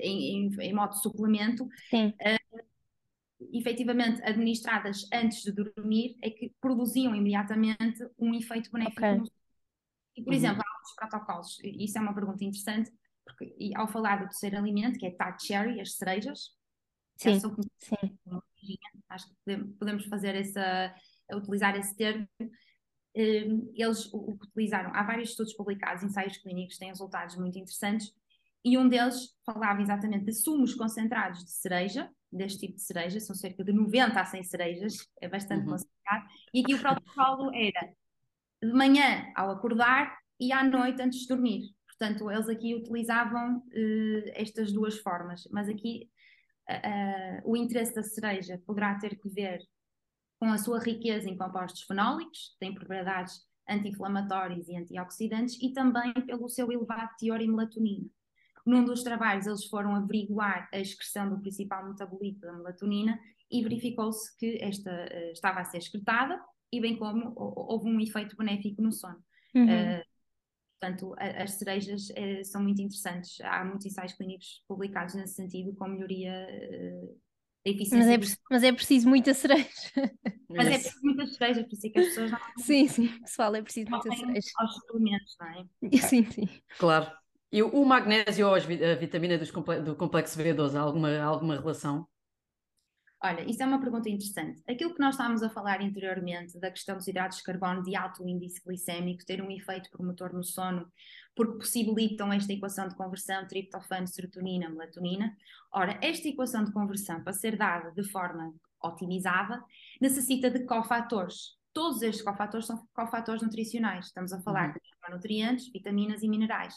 em, 0.03 0.49
em, 0.49 0.61
em 0.61 0.73
modo 0.73 0.91
de 0.91 1.03
suplemento, 1.03 1.69
Sim. 1.91 2.13
efetivamente 3.53 4.23
administradas 4.23 5.09
antes 5.13 5.43
de 5.43 5.53
dormir, 5.53 6.17
é 6.23 6.31
que 6.31 6.55
produziam 6.61 7.15
imediatamente 7.15 8.07
um 8.19 8.35
efeito 8.35 8.71
benéfico 8.71 9.01
okay. 9.01 9.33
e, 10.17 10.23
por 10.23 10.31
uhum. 10.31 10.37
exemplo, 10.37 10.63
há 10.63 10.77
outros 10.77 10.95
protocolos, 10.97 11.59
isso 11.63 11.99
é 11.99 12.01
uma 12.01 12.15
pergunta 12.15 12.45
interessante, 12.45 12.91
porque 13.25 13.55
e 13.59 13.77
ao 13.77 13.89
falar 13.89 14.17
do 14.17 14.29
terceiro 14.29 14.57
alimento, 14.57 14.99
que 14.99 15.07
é 15.07 15.11
tart 15.11 15.43
cherry, 15.43 15.81
as 15.81 15.97
cerejas, 15.97 16.55
sim, 17.17 17.39
sim. 17.79 18.19
acho 19.09 19.29
que 19.29 19.57
podemos 19.79 20.07
fazer 20.07 20.35
essa, 20.37 20.95
utilizar 21.35 21.77
esse 21.77 21.95
termo, 21.97 22.29
hum, 22.41 23.73
eles 23.75 24.13
o 24.13 24.33
utilizaram, 24.33 24.95
há 24.95 25.03
vários 25.03 25.31
estudos 25.31 25.55
publicados, 25.55 26.03
ensaios 26.03 26.37
clínicos, 26.39 26.79
têm 26.79 26.89
resultados 26.89 27.37
muito 27.37 27.59
interessantes, 27.59 28.15
e 28.67 28.77
um 28.77 28.89
deles 28.89 29.33
falava 29.45 29.81
exatamente 29.81 30.25
de 30.25 30.33
sumos 30.33 30.75
concentrados 30.75 31.45
de 31.45 31.53
cereja, 31.53 32.11
deste 32.33 32.67
tipo 32.67 32.75
de 32.75 32.83
cereja, 32.83 33.21
são 33.21 33.37
cerca 33.37 33.63
de 33.63 33.73
90 33.73 34.21
a 34.21 34.25
100 34.25 34.43
cerejas, 34.43 34.97
é 35.21 35.29
bastante 35.29 35.65
uhum. 35.65 35.71
concentrado, 35.71 36.27
e 36.53 36.61
aqui 36.63 36.75
o 36.75 36.81
protocolo 36.81 37.55
era 37.55 37.95
de 38.61 38.73
manhã 38.73 39.33
ao 39.37 39.53
acordar 39.53 40.19
e 40.41 40.53
à 40.53 40.65
noite 40.65 41.01
antes 41.01 41.21
de 41.21 41.29
dormir. 41.29 41.63
Portanto, 41.87 42.29
eles 42.29 42.49
aqui 42.49 42.75
utilizavam 42.75 43.59
uh, 43.59 44.31
estas 44.35 44.73
duas 44.73 44.99
formas, 44.99 45.47
mas 45.53 45.69
aqui 45.69 46.11
uh, 46.69 47.49
o 47.49 47.57
interesse 47.57 47.95
da 47.95 48.03
cereja 48.03 48.61
poderá 48.67 48.99
ter 48.99 49.17
que 49.17 49.29
ver 49.29 49.61
com 50.41 50.47
a 50.47 50.59
sua 50.59 50.81
riqueza 50.81 51.31
em 51.31 51.39
compostos 51.39 51.83
fenólicos, 51.83 52.57
tem 52.59 52.75
propriedades 52.75 53.47
anti-inflamatórias 53.69 54.67
e 54.67 54.77
antioxidantes, 54.77 55.57
e 55.63 55.73
também 55.73 56.13
pelo 56.27 56.49
seu 56.49 56.73
elevado 56.73 57.11
teor 57.17 57.41
em 57.41 57.49
melatonina. 57.49 58.11
Num 58.67 58.85
dos 58.85 59.05
trabalhos, 59.05 59.47
eles 59.47 59.65
foram 59.67 59.95
averiguar 59.95 60.69
a 60.73 60.81
excreção 60.81 61.31
do 61.31 61.41
principal 61.41 61.89
metabolito 61.89 62.41
da 62.41 62.53
melatonina 62.53 63.17
e 63.49 63.63
verificou-se 63.63 64.37
que 64.37 64.59
esta 64.61 64.91
uh, 64.91 65.33
estava 65.33 65.61
a 65.61 65.65
ser 65.65 65.79
excretada 65.79 66.37
e 66.73 66.81
bem 66.81 66.97
como 66.97 67.33
houve 67.37 67.89
um 67.89 68.01
efeito 68.01 68.37
benéfico 68.37 68.83
no 68.83 68.91
sono. 68.91 69.23
Uhum. 69.55 69.67
Uh, 69.67 70.03
portanto, 70.81 71.15
a, 71.17 71.45
as 71.45 71.53
cerejas 71.53 72.09
uh, 72.11 72.45
são 72.45 72.61
muito 72.61 72.83
interessantes. 72.83 73.41
Há 73.41 73.65
muitos 73.65 73.87
ensaios 73.87 74.15
clínicos 74.15 74.65
publicados 74.67 75.15
nesse 75.15 75.35
sentido, 75.35 75.73
com 75.77 75.87
melhoria 75.87 76.49
da 77.65 77.71
eficiência. 77.71 78.19
Mas 78.19 78.33
é, 78.33 78.37
mas 78.51 78.63
é 78.65 78.73
preciso 78.73 79.09
muita 79.09 79.33
cereja. 79.33 79.71
Mas 80.49 80.67
é 80.67 80.73
preciso 80.73 81.05
muita 81.05 81.27
cereja, 81.27 81.63
por 81.63 81.73
isso 81.73 81.87
é 81.87 81.91
que 81.91 81.99
as 82.01 82.07
pessoas 82.07 82.31
não. 82.33 82.39
Sim, 82.59 82.89
sim, 82.89 83.21
pessoal, 83.21 83.55
é 83.55 83.63
preciso 83.63 83.91
muita 83.91 84.11
cereja. 84.11 84.49
Aos 84.57 84.75
suplementos, 84.75 85.37
não 85.39 85.47
é? 85.47 85.99
Sim, 85.99 86.25
sim. 86.31 86.49
Claro. 86.79 87.13
E 87.53 87.63
o 87.63 87.85
magnésio 87.85 88.49
ou 88.49 88.55
a 88.55 88.95
vitamina 88.99 89.39
do 89.39 89.97
complexo 89.97 90.39
B12, 90.39 90.75
há 90.75 90.81
alguma, 90.81 91.19
alguma 91.19 91.57
relação? 91.57 92.07
Olha, 93.23 93.49
isso 93.49 93.63
é 93.63 93.67
uma 93.67 93.81
pergunta 93.81 94.11
interessante. 94.11 94.63
Aquilo 94.69 94.93
que 94.93 95.01
nós 95.01 95.15
estávamos 95.15 95.43
a 95.43 95.49
falar 95.49 95.81
anteriormente 95.81 96.61
da 96.61 96.71
questão 96.71 96.97
dos 96.97 97.09
hidratos 97.09 97.39
de 97.39 97.45
carbono 97.45 97.83
de 97.83 97.97
alto 97.97 98.29
índice 98.29 98.63
glicémico 98.65 99.25
ter 99.25 99.41
um 99.41 99.51
efeito 99.51 99.91
promotor 99.91 100.35
no 100.35 100.45
sono, 100.45 100.91
porque 101.35 101.59
possibilitam 101.59 102.33
esta 102.33 102.53
equação 102.53 102.87
de 102.89 102.95
conversão 102.95 103.47
triptofano, 103.47 104.07
serotonina, 104.07 104.69
melatonina. 104.69 105.35
Ora, 105.73 105.99
esta 106.03 106.29
equação 106.29 106.63
de 106.63 106.73
conversão, 106.73 107.23
para 107.23 107.33
ser 107.33 107.57
dada 107.57 107.91
de 107.91 108.05
forma 108.05 108.55
otimizada, 108.83 109.63
necessita 110.01 110.51
de 110.51 110.65
cofatores. 110.65 111.57
Todos 111.73 112.03
estes 112.03 112.25
cofatores 112.25 112.67
são 112.67 112.87
cofatores 112.93 113.43
nutricionais. 113.43 114.07
Estamos 114.07 114.33
a 114.33 114.41
falar 114.43 114.69
uhum. 114.69 114.75
de 114.75 115.15
nutrientes, 115.15 115.73
vitaminas 115.73 116.23
e 116.23 116.29
minerais. 116.29 116.75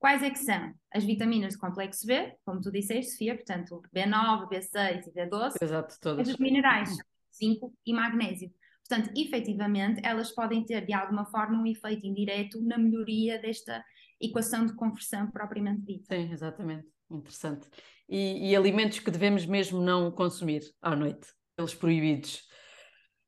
Quais 0.00 0.22
é 0.22 0.30
que 0.30 0.38
são? 0.38 0.72
As 0.90 1.04
vitaminas 1.04 1.52
de 1.52 1.58
complexo 1.58 2.06
B, 2.06 2.34
como 2.42 2.58
tu 2.58 2.72
disseste, 2.72 3.12
Sofia, 3.12 3.34
portanto, 3.36 3.82
B9, 3.94 4.48
B6 4.48 5.06
e 5.06 5.12
B12. 5.12 5.52
Exato, 5.60 5.94
todas. 6.00 6.26
Os 6.26 6.38
minerais, 6.38 6.96
zinco 7.36 7.74
e 7.84 7.92
magnésio. 7.92 8.50
Portanto, 8.88 9.12
efetivamente, 9.14 10.00
elas 10.02 10.32
podem 10.32 10.64
ter, 10.64 10.86
de 10.86 10.94
alguma 10.94 11.26
forma, 11.26 11.60
um 11.60 11.66
efeito 11.66 12.06
indireto 12.06 12.62
na 12.62 12.78
melhoria 12.78 13.38
desta 13.38 13.84
equação 14.18 14.64
de 14.64 14.74
conversão 14.74 15.30
propriamente 15.30 15.82
dita. 15.82 16.16
Sim, 16.16 16.32
exatamente. 16.32 16.88
Interessante. 17.10 17.68
E, 18.08 18.50
e 18.50 18.56
alimentos 18.56 19.00
que 19.00 19.10
devemos 19.10 19.44
mesmo 19.44 19.82
não 19.82 20.10
consumir 20.10 20.62
à 20.80 20.96
noite, 20.96 21.28
eles 21.58 21.74
proibidos? 21.74 22.48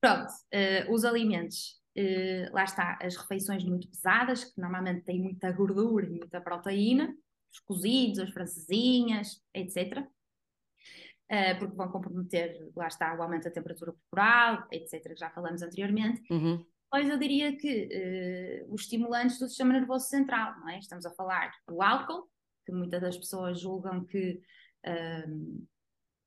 Pronto, 0.00 0.30
uh, 0.30 0.92
os 0.92 1.04
alimentos 1.04 1.81
Uh, 1.96 2.52
lá 2.52 2.64
está, 2.64 2.98
as 3.02 3.16
refeições 3.16 3.64
muito 3.64 3.88
pesadas, 3.88 4.44
que 4.44 4.60
normalmente 4.60 5.04
têm 5.04 5.20
muita 5.20 5.52
gordura 5.52 6.06
e 6.06 6.10
muita 6.10 6.40
proteína, 6.40 7.14
os 7.52 7.60
cozidos, 7.60 8.18
as 8.18 8.30
francesinhas, 8.30 9.42
etc. 9.54 10.06
Eh, 11.28 11.54
porque 11.54 11.74
vão 11.74 11.88
comprometer, 11.88 12.70
lá 12.76 12.88
está, 12.88 13.14
o 13.14 13.22
aumento 13.22 13.44
da 13.44 13.50
temperatura 13.50 13.92
corporal, 13.92 14.66
etc., 14.70 15.02
que 15.02 15.16
já 15.16 15.30
falamos 15.30 15.62
anteriormente. 15.62 16.22
Uhum. 16.30 16.62
Pois 16.90 17.08
eu 17.08 17.18
diria 17.18 17.56
que 17.56 17.88
uh, 18.68 18.74
os 18.74 18.82
estimulantes 18.82 19.38
do 19.38 19.48
sistema 19.48 19.72
nervoso 19.72 20.08
central, 20.08 20.60
não 20.60 20.68
é? 20.68 20.78
Estamos 20.78 21.06
a 21.06 21.10
falar 21.10 21.50
do 21.66 21.80
álcool, 21.80 22.28
que 22.66 22.72
muitas 22.72 23.00
das 23.00 23.16
pessoas 23.16 23.58
julgam 23.58 24.04
que 24.04 24.42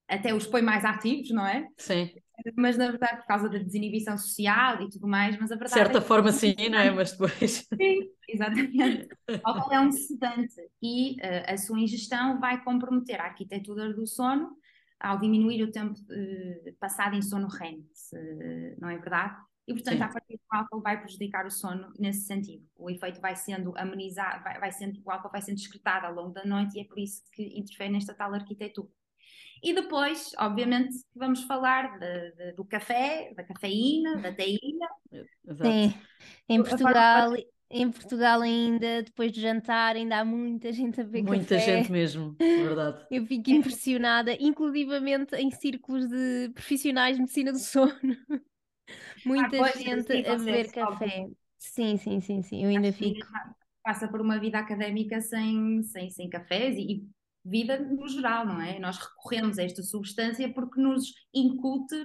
até 0.08 0.34
os 0.34 0.48
põe 0.48 0.64
mais 0.64 0.84
ativos, 0.84 1.30
não 1.30 1.46
é? 1.46 1.68
Sim. 1.78 2.12
Mas 2.56 2.78
na 2.78 2.88
verdade, 2.88 3.18
por 3.18 3.28
causa 3.28 3.50
da 3.50 3.58
desinibição 3.58 4.18
social 4.18 4.82
e 4.82 4.90
tudo 4.90 5.08
mais, 5.08 5.38
mas 5.40 5.52
a 5.52 5.56
verdade. 5.56 5.74
De 5.74 5.80
certa 5.80 5.98
é 6.00 6.02
forma, 6.02 6.32
sim, 6.34 6.56
não 6.70 6.80
é? 6.80 6.92
Mas 6.92 7.12
depois. 7.12 7.68
Sim, 7.76 8.10
exatamente. 8.28 9.08
O 9.44 9.50
álcool 9.50 9.74
é 9.74 9.80
um 9.80 9.92
sedante 9.92 10.56
e 10.82 11.14
uh, 11.14 11.54
a 11.54 11.58
sua 11.58 11.80
ingestão 11.80 12.40
vai 12.40 12.64
comprometer 12.64 13.20
a 13.20 13.26
arquitetura 13.26 13.94
do 13.94 14.06
sono 14.06 14.56
ao 15.00 15.20
diminuir 15.20 15.64
o 15.64 15.72
tempo 15.72 15.94
uh, 15.94 16.74
passado 16.80 17.16
em 17.16 17.22
sono 17.22 17.48
REM, 17.48 17.80
uh, 17.80 18.80
não 18.80 18.90
é 18.90 18.98
verdade? 18.98 19.36
E, 19.68 19.74
portanto, 19.74 19.98
Sim. 19.98 20.04
a 20.04 20.10
partir 20.10 20.36
do 20.36 20.58
álcool 20.58 20.82
vai 20.82 21.00
prejudicar 21.00 21.46
o 21.46 21.50
sono 21.50 21.92
nesse 21.98 22.26
sentido. 22.26 22.64
O 22.76 22.90
efeito 22.90 23.20
vai 23.20 23.36
sendo 23.36 23.74
amenizado, 23.76 24.44
vai, 24.44 24.60
vai 24.60 24.72
sendo, 24.72 25.02
o 25.04 25.12
álcool 25.12 25.32
vai 25.32 25.42
sendo 25.42 25.58
excretado 25.58 26.06
ao 26.06 26.14
longo 26.14 26.32
da 26.32 26.46
noite 26.46 26.78
e 26.78 26.82
é 26.82 26.84
por 26.86 27.00
isso 27.00 27.24
que 27.32 27.44
interfere 27.58 27.92
nesta 27.92 28.14
tal 28.14 28.34
arquitetura. 28.34 28.88
E 29.62 29.74
depois, 29.74 30.32
obviamente, 30.38 30.96
vamos 31.16 31.44
falar 31.44 31.98
de, 31.98 32.32
de, 32.32 32.52
do 32.54 32.66
café, 32.66 33.34
da 33.36 33.44
cafeína, 33.44 34.18
da 34.18 34.32
teína. 34.32 34.88
Sim, 35.62 35.94
em 36.48 36.62
Portugal, 36.62 37.34
em 37.70 37.92
Portugal 37.92 38.42
ainda, 38.42 39.04
depois 39.04 39.32
de 39.32 39.42
jantar, 39.42 39.96
ainda 39.96 40.20
há 40.20 40.26
muita 40.26 40.72
gente 40.72 41.02
a 41.02 41.04
beber 41.04 41.24
muita 41.24 41.56
café. 41.56 41.56
Muita 41.56 41.78
gente 41.78 41.92
mesmo, 41.92 42.36
verdade. 42.40 43.06
Eu 43.10 43.26
fico 43.26 43.50
impressionada, 43.50 44.36
inclusivamente 44.40 45.36
em 45.36 45.52
círculos 45.52 46.08
de 46.08 46.50
profissionais 46.54 47.16
de 47.16 47.22
medicina 47.22 47.52
do 47.52 47.60
sono. 47.60 47.94
Muita 49.26 49.60
ah, 49.64 49.72
gente 49.72 50.28
a 50.28 50.36
beber 50.36 50.72
café. 50.72 51.28
Sim, 51.58 51.98
sim, 51.98 52.22
sim, 52.22 52.42
sim, 52.44 52.64
eu 52.64 52.70
ainda 52.70 52.92
fico. 52.94 53.26
Passa 53.84 54.08
por 54.08 54.22
uma 54.22 54.40
vida 54.40 54.60
académica 54.60 55.20
sem, 55.22 55.82
sem, 55.84 56.10
sem 56.10 56.30
cafés 56.30 56.76
e, 56.78 57.04
vida 57.46 57.80
no 57.80 58.08
geral, 58.08 58.46
não 58.46 58.60
é? 58.62 58.80
Nós 58.80 58.98
recorremos 58.98 59.60
a 59.60 59.64
esta 59.64 59.84
substância 59.84 60.52
porque 60.54 60.82
nos 60.82 61.14
incute 61.34 61.96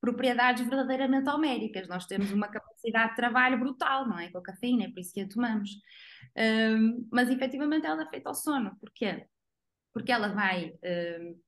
propriedades 0.00 0.66
verdadeiramente 0.66 1.30
homéricas. 1.30 1.88
Nós 1.88 2.06
temos 2.06 2.30
uma 2.30 2.46
capacidade 2.48 3.10
de 3.10 3.16
trabalho 3.16 3.58
brutal, 3.58 4.06
não 4.06 4.18
é? 4.18 4.30
Com 4.30 4.38
a 4.38 4.42
cafeína, 4.42 4.84
é 4.84 4.88
por 4.90 5.00
isso 5.00 5.14
que 5.14 5.22
a 5.22 5.28
tomamos. 5.28 5.70
Um, 6.36 7.08
mas 7.10 7.30
efetivamente 7.30 7.86
ela 7.86 8.02
é 8.02 8.10
feita 8.10 8.28
ao 8.28 8.34
sono. 8.34 8.76
Porquê? 8.78 9.26
Porque 9.94 10.12
ela 10.12 10.28
vai 10.28 10.74
um, 11.20 11.40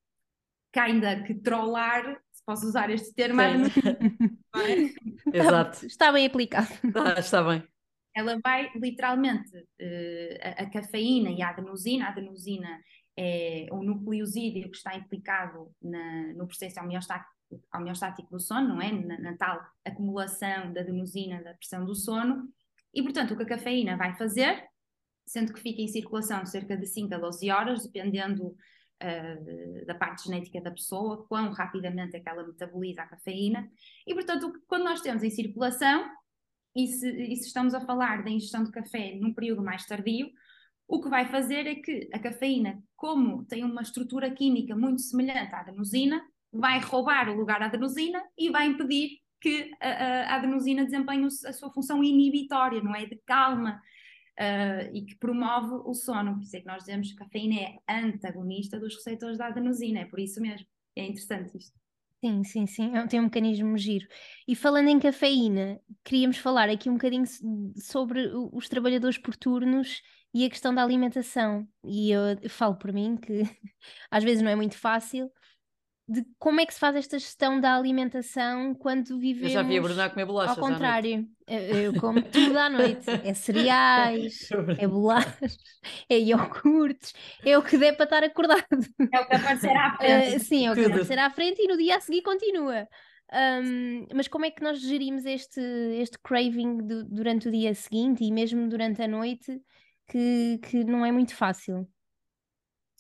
ainda 0.75 1.23
que 1.23 1.35
trollar, 1.35 2.19
se 2.33 2.45
posso 2.45 2.67
usar 2.67 2.91
este 2.91 3.15
termo, 3.15 3.41
é? 3.43 3.55
Exato. 5.33 5.85
Está 5.85 6.11
bem 6.11 6.27
aplicado. 6.27 6.73
Está, 6.83 7.19
está 7.19 7.43
bem. 7.43 7.63
Ela 8.15 8.39
vai 8.43 8.71
literalmente 8.75 9.55
uh, 9.55 10.39
a, 10.43 10.63
a, 10.63 10.71
cafeína 10.71 11.31
e 11.31 11.43
a 11.43 11.51
adenosina, 11.51 12.07
a 12.07 12.09
adenosina 12.09 12.81
é 13.17 13.67
o 13.73 13.83
nucleosídeo 13.83 14.71
que 14.71 14.77
está 14.77 14.95
implicado 14.95 15.73
na, 15.83 16.35
no 16.35 16.47
processo 16.47 16.79
homeostático, 16.81 17.31
homeostático 17.75 18.31
do 18.31 18.39
sono, 18.39 18.69
não 18.69 18.83
é? 18.83 18.93
Na, 18.93 19.19
na, 19.19 19.37
tal 19.37 19.65
acumulação 19.85 20.73
da 20.73 20.83
adenosina 20.83 21.43
da 21.43 21.55
pressão 21.55 21.85
do 21.85 21.95
sono. 21.95 22.49
E, 22.93 23.03
portanto, 23.03 23.33
o 23.33 23.37
que 23.37 23.43
a 23.43 23.47
cafeína 23.47 23.97
vai 23.97 24.17
fazer, 24.17 24.65
sendo 25.25 25.53
que 25.53 25.61
fica 25.61 25.81
em 25.81 25.89
circulação 25.89 26.45
cerca 26.45 26.77
de 26.77 26.87
5 26.87 27.15
a 27.15 27.19
12 27.19 27.51
horas, 27.51 27.83
dependendo 27.85 28.49
uh, 28.49 29.87
da 29.87 29.95
parte 29.95 30.25
genética 30.25 30.61
da 30.61 30.71
pessoa, 30.71 31.27
quão 31.27 31.51
rapidamente 31.53 32.17
é 32.17 32.21
que 32.21 32.29
ela 32.29 32.47
metaboliza 32.47 33.03
a 33.03 33.07
cafeína. 33.07 33.71
E, 34.07 34.15
portanto, 34.15 34.53
quando 34.67 34.85
nós 34.85 35.01
temos 35.01 35.23
em 35.23 35.31
circulação, 35.31 36.11
e 36.75 36.87
se, 36.89 37.11
e 37.11 37.37
se 37.37 37.47
estamos 37.47 37.73
a 37.73 37.81
falar 37.81 38.23
da 38.23 38.31
ingestão 38.31 38.63
de 38.63 38.71
café 38.71 39.15
num 39.15 39.33
período 39.33 39.63
mais 39.63 39.87
tardio, 39.87 40.31
o 40.89 41.01
que 41.01 41.09
vai 41.09 41.27
fazer 41.27 41.67
é 41.67 41.75
que 41.75 42.09
a 42.13 42.19
cafeína, 42.19 42.83
como 42.97 43.45
tem 43.45 43.65
uma 43.65 43.83
estrutura 43.83 44.31
química 44.31 44.77
muito 44.77 45.03
semelhante 45.03 45.55
à 45.55 45.61
adenosina, 45.61 46.23
vai 46.53 46.79
roubar 46.81 47.29
o 47.29 47.37
lugar 47.37 47.61
à 47.63 47.67
adenosina 47.67 48.23
e 48.39 48.51
vai 48.51 48.67
impedir 48.67 49.21
que 49.41 49.71
a, 49.81 49.89
a, 49.89 50.37
adenosina 50.37 50.85
desempenhe 50.85 51.27
a 51.27 51.53
sua 51.53 51.73
função 51.73 52.03
inibitória, 52.03 52.83
não 52.83 52.95
é? 52.95 53.05
De 53.05 53.21
calma 53.27 53.81
uh, 54.39 54.97
e 54.97 55.05
que 55.05 55.17
promove 55.17 55.75
o 55.85 55.95
sono. 55.95 56.35
Por 56.35 56.43
isso 56.43 56.57
é 56.57 56.61
que 56.61 56.67
nós 56.67 56.79
dizemos 56.79 57.13
que 57.13 57.23
a 57.23 57.27
cafeína 57.27 57.61
é 57.61 57.79
antagonista 57.89 58.79
dos 58.79 58.95
receptores 58.95 59.39
da 59.39 59.49
adenosina, 59.49 60.01
é 60.01 60.05
por 60.05 60.21
isso 60.21 60.41
mesmo. 60.41 60.67
É 60.95 61.05
interessante 61.05 61.57
isto. 61.57 61.79
Sim, 62.25 62.45
sim, 62.45 62.67
sim, 62.67 62.97
é 62.97 63.07
tem 63.07 63.21
um 63.21 63.25
mecanismo 63.25 63.77
giro. 63.77 64.07
E 64.49 64.57
falando 64.57 64.89
em 64.89 64.99
cafeína, 64.99 65.79
queríamos 66.03 66.39
falar 66.39 66.69
aqui 66.71 66.89
um 66.89 66.95
bocadinho 66.95 67.25
sobre 67.77 68.31
os 68.53 68.69
trabalhadores 68.69 69.19
por 69.19 69.37
turnos 69.37 70.03
e 70.37 70.45
a 70.45 70.51
questão 70.51 70.75
da 70.75 70.83
alimentação. 70.83 71.67
E 71.83 72.11
eu, 72.11 72.21
falo 72.51 72.77
por 72.77 72.93
mim 72.93 73.17
que 73.17 73.41
às 74.11 74.23
vezes 74.23 74.43
não 74.43 74.51
é 74.51 74.55
muito 74.55 74.77
fácil, 74.77 75.33
de 76.07 76.23
como 76.39 76.61
é 76.61 76.67
que 76.67 76.75
se 76.75 76.79
faz 76.79 76.95
esta 76.95 77.19
gestão 77.19 77.59
da 77.59 77.75
alimentação 77.75 78.75
quando 78.75 79.19
vivemos. 79.19 79.49
Eu 79.49 79.63
já 79.63 79.63
vi 79.63 79.79
a 79.79 79.81
Bruna 79.81 80.05
a 80.05 80.11
comer 80.11 80.27
bolachas. 80.27 80.59
Ao 80.59 80.63
contrário, 80.63 81.27
eu 81.49 81.99
como 81.99 82.21
tudo 82.21 82.59
à 82.59 82.69
noite. 82.69 83.07
É 83.25 83.33
cereais, 83.33 84.51
é 84.79 84.87
bolachas, 84.87 85.57
é 86.07 86.19
iogurtes, 86.19 87.15
é 87.43 87.57
o 87.57 87.63
que 87.63 87.79
der 87.79 87.97
para 87.97 88.05
estar 88.05 88.23
acordado. 88.23 88.63
É 89.11 89.19
o 89.19 89.27
que 89.27 89.37
aparecer 89.37 89.75
à 89.75 89.97
frente. 89.97 90.37
Uh, 90.37 90.41
sim, 90.41 90.67
é 90.67 90.71
o 90.71 90.75
que 90.75 90.85
aparecer 90.85 91.19
à 91.19 91.31
frente 91.31 91.63
e 91.63 91.67
no 91.67 91.79
dia 91.79 91.97
a 91.97 92.01
seguir 92.01 92.21
continua. 92.21 92.87
Um, 93.33 94.07
mas 94.15 94.29
como 94.29 94.45
é 94.45 94.51
que 94.51 94.63
nós 94.63 94.81
gerimos 94.81 95.25
este, 95.25 95.61
este 95.99 96.19
craving 96.23 96.87
do, 96.87 97.05
durante 97.05 97.49
o 97.49 97.51
dia 97.51 97.75
seguinte 97.75 98.23
e 98.23 98.31
mesmo 98.31 98.69
durante 98.69 99.03
a 99.03 99.09
noite, 99.09 99.61
que, 100.07 100.59
que 100.59 100.85
não 100.85 101.05
é 101.05 101.13
muito 101.13 101.35
fácil? 101.35 101.89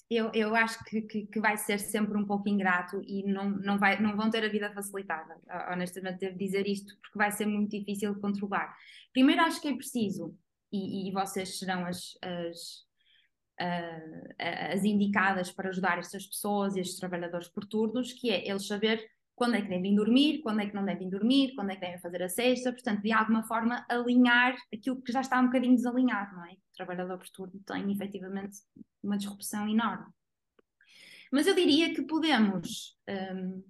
eu, 0.08 0.30
eu 0.34 0.54
acho 0.54 0.82
que, 0.84 1.02
que, 1.02 1.26
que, 1.26 1.40
vai 1.40 1.56
ser 1.56 1.80
sempre 1.80 2.16
um 2.16 2.24
pouco 2.24 2.48
ingrato 2.48 3.02
e 3.02 3.24
não, 3.24 3.50
não, 3.50 3.78
vai, 3.78 4.00
não 4.00 4.16
vão 4.16 4.30
ter 4.30 4.44
a 4.44 4.48
vida 4.48 4.72
facilitada. 4.72 5.36
Honestamente, 5.72 6.20
devo 6.20 6.38
dizer 6.38 6.66
isto, 6.66 6.96
porque 7.00 7.18
vai 7.18 7.32
ser 7.32 7.46
muito 7.46 7.70
difícil 7.70 8.14
de 8.14 8.20
controlar. 8.20 8.74
Primeiro, 9.12 9.42
acho 9.42 9.60
que 9.60 9.68
é 9.68 9.74
preciso, 9.74 10.36
e, 10.72 11.08
e 11.08 11.12
vocês 11.12 11.58
serão 11.58 11.84
as, 11.84 12.16
as, 12.22 12.86
uh, 13.60 14.72
as 14.72 14.84
indicadas 14.84 15.50
para 15.50 15.70
ajudar 15.70 15.98
estas 15.98 16.24
pessoas 16.24 16.76
e 16.76 16.80
estes 16.80 17.00
trabalhadores 17.00 17.48
por 17.48 17.64
turnos, 17.64 18.12
que 18.12 18.30
é 18.30 18.48
eles 18.48 18.66
saber 18.66 19.04
quando 19.36 19.54
é 19.54 19.60
que 19.60 19.68
devem 19.68 19.94
dormir, 19.94 20.40
quando 20.40 20.60
é 20.62 20.66
que 20.66 20.74
não 20.74 20.84
devem 20.84 21.10
dormir, 21.10 21.54
quando 21.54 21.70
é 21.70 21.74
que 21.74 21.82
devem 21.82 22.00
fazer 22.00 22.22
a 22.22 22.28
sexta, 22.28 22.72
portanto, 22.72 23.02
de 23.02 23.12
alguma 23.12 23.42
forma 23.42 23.84
alinhar 23.86 24.56
aquilo 24.72 25.00
que 25.02 25.12
já 25.12 25.20
está 25.20 25.38
um 25.38 25.46
bocadinho 25.46 25.76
desalinhado, 25.76 26.34
não 26.34 26.46
é? 26.46 26.52
O 26.52 26.74
trabalhador 26.74 27.18
por 27.18 27.28
turno 27.28 27.60
tem 27.66 27.92
efetivamente 27.92 28.56
uma 29.02 29.18
disrupção 29.18 29.68
enorme. 29.68 30.06
Mas 31.30 31.46
eu 31.46 31.54
diria 31.54 31.94
que 31.94 32.02
podemos 32.02 32.96
um, 33.06 33.62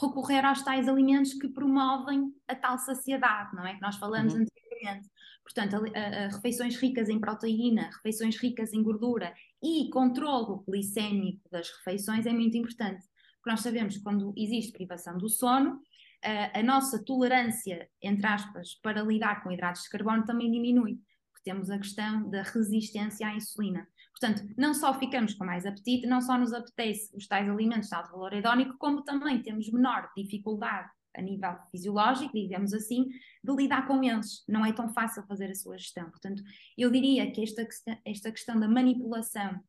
recorrer 0.00 0.44
aos 0.44 0.62
tais 0.62 0.88
alimentos 0.88 1.34
que 1.34 1.48
promovem 1.48 2.34
a 2.48 2.56
tal 2.56 2.76
saciedade, 2.78 3.54
não 3.54 3.64
é? 3.64 3.74
Que 3.74 3.80
nós 3.80 3.96
falamos 3.96 4.34
uhum. 4.34 4.40
anteriormente. 4.40 5.08
Portanto, 5.44 5.76
a, 5.76 5.98
a, 5.98 6.24
a 6.24 6.28
refeições 6.30 6.76
ricas 6.76 7.08
em 7.08 7.20
proteína, 7.20 7.90
refeições 7.94 8.36
ricas 8.36 8.72
em 8.72 8.82
gordura 8.82 9.32
e 9.62 9.88
controle 9.90 10.64
glicémico 10.66 11.48
das 11.48 11.70
refeições 11.70 12.26
é 12.26 12.32
muito 12.32 12.56
importante 12.56 13.06
porque 13.42 13.50
nós 13.50 13.60
sabemos 13.60 13.96
que 13.96 14.02
quando 14.04 14.32
existe 14.36 14.72
privação 14.72 15.18
do 15.18 15.28
sono, 15.28 15.80
a, 16.24 16.60
a 16.60 16.62
nossa 16.62 17.04
tolerância, 17.04 17.88
entre 18.00 18.24
aspas, 18.24 18.76
para 18.80 19.02
lidar 19.02 19.42
com 19.42 19.50
hidratos 19.50 19.82
de 19.82 19.90
carbono 19.90 20.24
também 20.24 20.48
diminui, 20.48 21.00
porque 21.32 21.42
temos 21.44 21.68
a 21.68 21.76
questão 21.76 22.30
da 22.30 22.42
resistência 22.42 23.26
à 23.26 23.34
insulina. 23.34 23.88
Portanto, 24.12 24.48
não 24.56 24.72
só 24.72 24.94
ficamos 24.94 25.34
com 25.34 25.44
mais 25.44 25.66
apetite, 25.66 26.06
não 26.06 26.20
só 26.20 26.38
nos 26.38 26.52
apetece 26.52 27.10
os 27.16 27.26
tais 27.26 27.50
alimentos 27.50 27.88
de 27.88 27.94
alto 27.96 28.12
valor 28.12 28.32
hedónico, 28.32 28.78
como 28.78 29.02
também 29.02 29.42
temos 29.42 29.68
menor 29.72 30.08
dificuldade 30.16 30.88
a 31.16 31.20
nível 31.20 31.58
fisiológico, 31.72 32.32
digamos 32.32 32.72
assim, 32.72 33.08
de 33.42 33.52
lidar 33.56 33.88
com 33.88 34.04
eles. 34.04 34.44
Não 34.48 34.64
é 34.64 34.72
tão 34.72 34.88
fácil 34.94 35.24
fazer 35.24 35.50
a 35.50 35.54
sua 35.54 35.76
gestão. 35.76 36.08
Portanto, 36.10 36.42
eu 36.78 36.90
diria 36.92 37.28
que 37.32 37.42
esta, 37.42 37.66
esta 38.04 38.30
questão 38.30 38.58
da 38.58 38.68
manipulação 38.68 39.60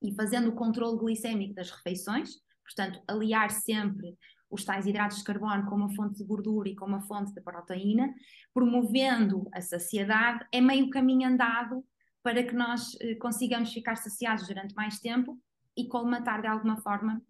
e 0.00 0.14
fazendo 0.14 0.48
o 0.48 0.54
controle 0.54 0.98
glicémico 0.98 1.54
das 1.54 1.70
refeições, 1.70 2.40
Portanto, 2.74 3.02
aliar 3.06 3.50
sempre 3.50 4.16
os 4.50 4.64
tais 4.64 4.86
hidratos 4.86 5.18
de 5.18 5.24
carbono 5.24 5.64
com 5.66 5.76
uma 5.76 5.94
fonte 5.94 6.18
de 6.18 6.24
gordura 6.24 6.68
e 6.68 6.74
com 6.74 6.84
uma 6.84 7.00
fonte 7.00 7.32
de 7.32 7.40
proteína, 7.40 8.12
promovendo 8.52 9.48
a 9.52 9.60
saciedade, 9.60 10.44
é 10.52 10.60
meio 10.60 10.90
caminho 10.90 11.28
andado 11.28 11.82
para 12.22 12.42
que 12.42 12.54
nós 12.54 12.94
eh, 13.00 13.14
consigamos 13.16 13.72
ficar 13.72 13.96
saciados 13.96 14.46
durante 14.46 14.74
mais 14.74 15.00
tempo 15.00 15.38
e 15.76 15.88
colmatar 15.88 16.42
de 16.42 16.48
alguma 16.48 16.76
forma 16.82 17.20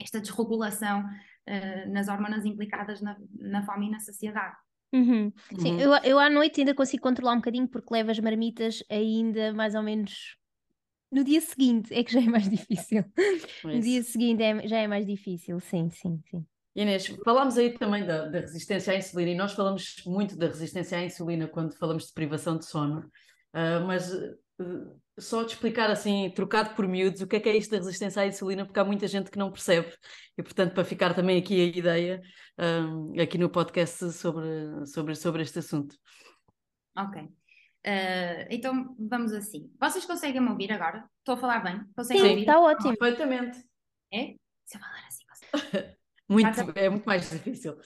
esta 0.00 0.20
desregulação 0.20 1.04
eh, 1.44 1.86
nas 1.86 2.08
hormonas 2.08 2.44
implicadas 2.44 3.00
na, 3.00 3.16
na 3.38 3.64
fome 3.64 3.88
e 3.88 3.90
na 3.90 3.98
saciedade. 3.98 4.56
Uhum. 4.92 5.32
Sim, 5.58 5.74
uhum. 5.74 5.80
eu, 5.80 5.92
eu 6.04 6.18
à 6.18 6.30
noite 6.30 6.60
ainda 6.60 6.74
consigo 6.74 7.02
controlar 7.02 7.32
um 7.32 7.36
bocadinho 7.36 7.68
porque 7.68 7.92
levo 7.92 8.10
as 8.10 8.18
marmitas 8.18 8.82
ainda 8.88 9.52
mais 9.52 9.74
ou 9.74 9.82
menos 9.82 10.36
no 11.10 11.24
dia 11.24 11.40
seguinte 11.40 11.92
é 11.92 12.04
que 12.04 12.12
já 12.12 12.20
é 12.20 12.26
mais 12.26 12.48
difícil. 12.50 13.04
No 13.64 13.80
dia 13.80 14.02
seguinte 14.02 14.42
é, 14.42 14.68
já 14.68 14.78
é 14.78 14.86
mais 14.86 15.06
difícil, 15.06 15.60
sim, 15.60 15.90
sim, 15.90 16.20
sim. 16.30 16.46
Inês, 16.74 17.06
falámos 17.24 17.58
aí 17.58 17.76
também 17.76 18.06
da, 18.06 18.26
da, 18.26 18.40
resistência 18.40 18.92
à 18.92 18.96
insulina 18.96 19.30
e 19.32 19.34
nós 19.34 19.52
falamos 19.52 19.96
muito 20.06 20.36
da 20.36 20.46
resistência 20.46 20.98
à 20.98 21.04
insulina 21.04 21.48
quando 21.48 21.74
falamos 21.76 22.06
de 22.06 22.12
privação 22.12 22.56
de 22.56 22.64
sono, 22.64 23.00
uh, 23.00 23.84
mas 23.86 24.12
uh, 24.12 25.00
só 25.18 25.42
de 25.42 25.52
explicar 25.52 25.90
assim, 25.90 26.30
trocado 26.30 26.74
por 26.76 26.86
miúdos, 26.86 27.20
o 27.20 27.26
que 27.26 27.36
é 27.36 27.40
que 27.40 27.48
é 27.48 27.56
isto 27.56 27.72
da 27.72 27.78
resistência 27.78 28.22
à 28.22 28.26
insulina, 28.26 28.64
porque 28.64 28.78
há 28.78 28.84
muita 28.84 29.08
gente 29.08 29.32
que 29.32 29.38
não 29.38 29.50
percebe 29.50 29.92
e, 30.38 30.42
portanto, 30.44 30.72
para 30.72 30.84
ficar 30.84 31.12
também 31.12 31.38
aqui 31.38 31.60
a 31.60 31.76
ideia 31.76 32.22
uh, 32.58 33.20
aqui 33.20 33.36
no 33.36 33.50
podcast 33.50 34.12
sobre, 34.12 34.86
sobre, 34.86 35.16
sobre 35.16 35.42
este 35.42 35.58
assunto. 35.58 35.96
Ok. 36.96 37.39
Uh, 37.86 38.44
então 38.50 38.94
vamos 38.98 39.32
assim. 39.32 39.72
Vocês 39.80 40.04
conseguem 40.04 40.40
me 40.40 40.50
ouvir 40.50 40.70
agora? 40.70 41.08
Estou 41.18 41.34
a 41.34 41.38
falar 41.38 41.60
bem? 41.60 41.82
Conseguem 41.96 42.22
Sim, 42.22 42.40
está 42.40 42.60
ótimo. 42.60 42.96
Perfeitamente. 42.96 43.58
É? 44.12 44.34
Se 44.66 44.76
eu 44.76 44.80
falar 44.80 45.06
assim, 45.06 45.24
consegue. 45.26 45.96
muito, 46.28 46.54
tá 46.54 46.80
é 46.80 46.88
muito 46.90 47.04
mais 47.04 47.30
difícil. 47.30 47.76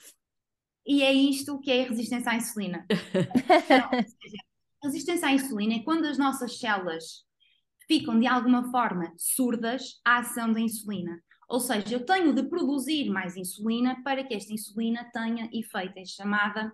E 0.85 1.01
é 1.01 1.13
isto 1.13 1.59
que 1.59 1.71
é 1.71 1.85
a 1.85 1.89
resistência 1.89 2.31
à 2.31 2.35
insulina. 2.35 2.85
Seja, 4.21 4.43
resistência 4.83 5.27
à 5.27 5.31
insulina 5.31 5.75
é 5.75 5.83
quando 5.83 6.05
as 6.05 6.17
nossas 6.17 6.59
células 6.59 7.25
ficam 7.87 8.19
de 8.19 8.27
alguma 8.27 8.69
forma 8.71 9.13
surdas 9.17 10.01
à 10.03 10.19
ação 10.19 10.51
da 10.51 10.59
insulina. 10.59 11.19
Ou 11.47 11.59
seja, 11.59 11.95
eu 11.95 12.05
tenho 12.05 12.33
de 12.33 12.43
produzir 12.43 13.09
mais 13.09 13.37
insulina 13.37 14.01
para 14.03 14.23
que 14.23 14.33
esta 14.33 14.51
insulina 14.51 15.09
tenha 15.13 15.49
efeito, 15.53 15.97
é 15.97 16.05
chamada 16.05 16.73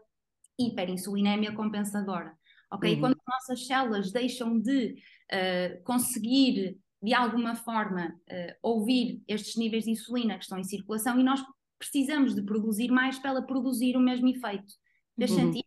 hiperinsulinémia 0.57 1.53
compensadora 1.53 2.37
ok? 2.71 2.93
Uhum. 2.93 2.99
Quando 2.99 3.13
as 3.13 3.25
nossas 3.27 3.67
células 3.67 4.11
deixam 4.11 4.59
de 4.59 4.95
uh, 5.31 5.83
conseguir, 5.83 6.77
de 7.01 7.13
alguma 7.13 7.55
forma, 7.55 8.07
uh, 8.07 8.53
ouvir 8.61 9.21
estes 9.27 9.55
níveis 9.57 9.83
de 9.83 9.91
insulina 9.91 10.37
que 10.37 10.43
estão 10.43 10.57
em 10.57 10.63
circulação 10.63 11.19
e 11.19 11.23
nós 11.23 11.43
precisamos 11.77 12.33
de 12.33 12.41
produzir 12.41 12.89
mais 12.89 13.19
para 13.19 13.31
ela 13.31 13.45
produzir 13.45 13.97
o 13.97 13.99
mesmo 13.99 14.27
efeito. 14.29 14.73
Fez 15.17 15.31
uhum. 15.31 15.37
sentido? 15.37 15.65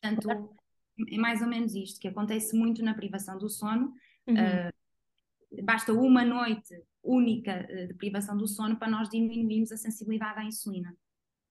Portanto, 0.00 0.56
é 1.10 1.18
mais 1.18 1.42
ou 1.42 1.48
menos 1.48 1.74
isto 1.74 2.00
que 2.00 2.08
acontece 2.08 2.56
muito 2.56 2.82
na 2.82 2.94
privação 2.94 3.36
do 3.38 3.48
sono. 3.48 3.92
Uhum. 4.26 4.34
Uh, 4.34 5.62
basta 5.64 5.92
uma 5.92 6.24
noite 6.24 6.74
única 7.02 7.64
de 7.86 7.94
privação 7.94 8.36
do 8.36 8.48
sono 8.48 8.76
para 8.76 8.90
nós 8.90 9.08
diminuirmos 9.08 9.70
a 9.72 9.76
sensibilidade 9.76 10.40
à 10.40 10.44
insulina. 10.44 10.94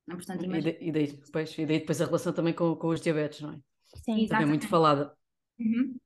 Portanto, 0.06 0.44
imagina... 0.44 0.76
e, 0.80 0.92
daí, 0.92 1.08
depois, 1.08 1.58
e 1.58 1.66
daí 1.66 1.80
depois 1.80 2.02
a 2.02 2.06
relação 2.06 2.34
também 2.34 2.54
com, 2.54 2.76
com 2.76 2.90
os 2.90 3.02
diabetes, 3.02 3.42
não 3.42 3.54
é? 3.54 3.60
Sim, 4.04 4.28
também 4.28 4.48
muito 4.48 4.68
falada. 4.68 5.14
Uhum. 5.60 5.98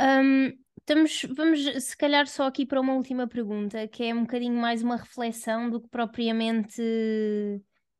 Um, 0.00 0.52
estamos, 0.78 1.26
vamos 1.36 1.84
se 1.84 1.96
calhar 1.96 2.26
só 2.26 2.46
aqui 2.46 2.66
para 2.66 2.80
uma 2.80 2.94
última 2.94 3.26
pergunta, 3.26 3.86
que 3.88 4.04
é 4.04 4.14
um 4.14 4.22
bocadinho 4.22 4.60
mais 4.60 4.82
uma 4.82 4.96
reflexão 4.96 5.70
do 5.70 5.80
que 5.80 5.88
propriamente 5.88 6.80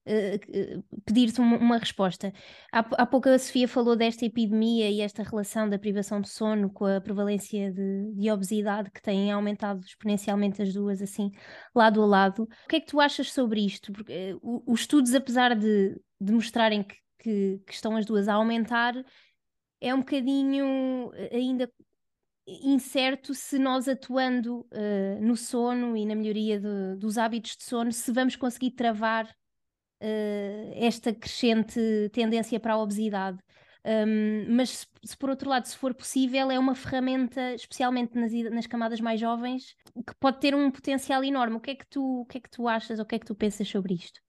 uh, 0.06 1.00
pedir-te 1.04 1.40
uma, 1.40 1.56
uma, 1.58 1.78
resposta. 1.78 2.32
Há, 2.72 2.78
há 3.02 3.06
pouco 3.06 3.28
a 3.28 3.38
Sofia 3.38 3.68
falou 3.68 3.96
desta 3.96 4.24
epidemia 4.24 4.90
e 4.90 5.00
esta 5.00 5.22
relação 5.22 5.68
da 5.68 5.78
privação 5.78 6.20
de 6.20 6.28
sono 6.28 6.70
com 6.70 6.86
a 6.86 7.00
prevalência 7.00 7.72
de, 7.72 8.12
de 8.14 8.30
obesidade 8.30 8.90
que 8.90 9.02
têm 9.02 9.30
aumentado 9.30 9.80
exponencialmente 9.84 10.62
as 10.62 10.72
duas, 10.72 11.02
assim, 11.02 11.30
lado 11.74 12.02
a 12.02 12.06
lado. 12.06 12.42
O 12.44 12.68
que 12.68 12.76
é 12.76 12.80
que 12.80 12.86
tu 12.86 13.00
achas 13.00 13.32
sobre 13.32 13.64
isto? 13.64 13.92
Porque 13.92 14.34
uh, 14.42 14.62
os 14.66 14.80
estudos, 14.80 15.14
apesar 15.14 15.54
de, 15.54 16.00
de 16.20 16.32
mostrarem 16.32 16.82
que, 16.82 16.96
que, 17.22 17.60
que 17.66 17.72
estão 17.72 17.96
as 17.96 18.06
duas 18.06 18.28
a 18.28 18.34
aumentar, 18.34 18.94
é 19.80 19.94
um 19.94 20.00
bocadinho 20.00 21.10
eh, 21.14 21.36
ainda 21.36 21.70
incerto 22.46 23.34
se 23.34 23.58
nós 23.58 23.88
atuando 23.88 24.66
uh, 24.72 25.20
no 25.20 25.36
sono 25.36 25.96
e 25.96 26.04
na 26.04 26.14
melhoria 26.14 26.58
de, 26.58 26.96
dos 26.96 27.16
hábitos 27.18 27.56
de 27.56 27.64
sono, 27.64 27.92
se 27.92 28.10
vamos 28.12 28.36
conseguir 28.36 28.72
travar 28.72 29.26
uh, 29.26 30.72
esta 30.74 31.14
crescente 31.14 31.80
tendência 32.12 32.58
para 32.58 32.74
a 32.74 32.78
obesidade. 32.78 33.38
Um, 33.84 34.54
mas 34.54 34.70
se, 34.70 34.86
se, 35.04 35.16
por 35.16 35.30
outro 35.30 35.48
lado, 35.48 35.66
se 35.66 35.76
for 35.76 35.94
possível, 35.94 36.50
é 36.50 36.58
uma 36.58 36.74
ferramenta, 36.74 37.54
especialmente 37.54 38.14
nas, 38.14 38.32
nas, 38.50 38.66
camadas 38.66 39.00
mais 39.00 39.18
jovens, 39.18 39.74
que 40.06 40.14
pode 40.20 40.38
ter 40.38 40.54
um 40.54 40.70
potencial 40.70 41.24
enorme. 41.24 41.56
O 41.56 41.60
que 41.60 41.70
é 41.70 41.74
que 41.74 41.86
tu, 41.86 42.22
o 42.22 42.26
que 42.26 42.38
é 42.38 42.40
que 42.40 42.50
tu 42.50 42.68
achas 42.68 42.98
ou 42.98 43.04
o 43.04 43.08
que 43.08 43.14
é 43.14 43.18
que 43.18 43.26
tu 43.26 43.34
pensas 43.34 43.68
sobre 43.68 43.94
isto? 43.94 44.20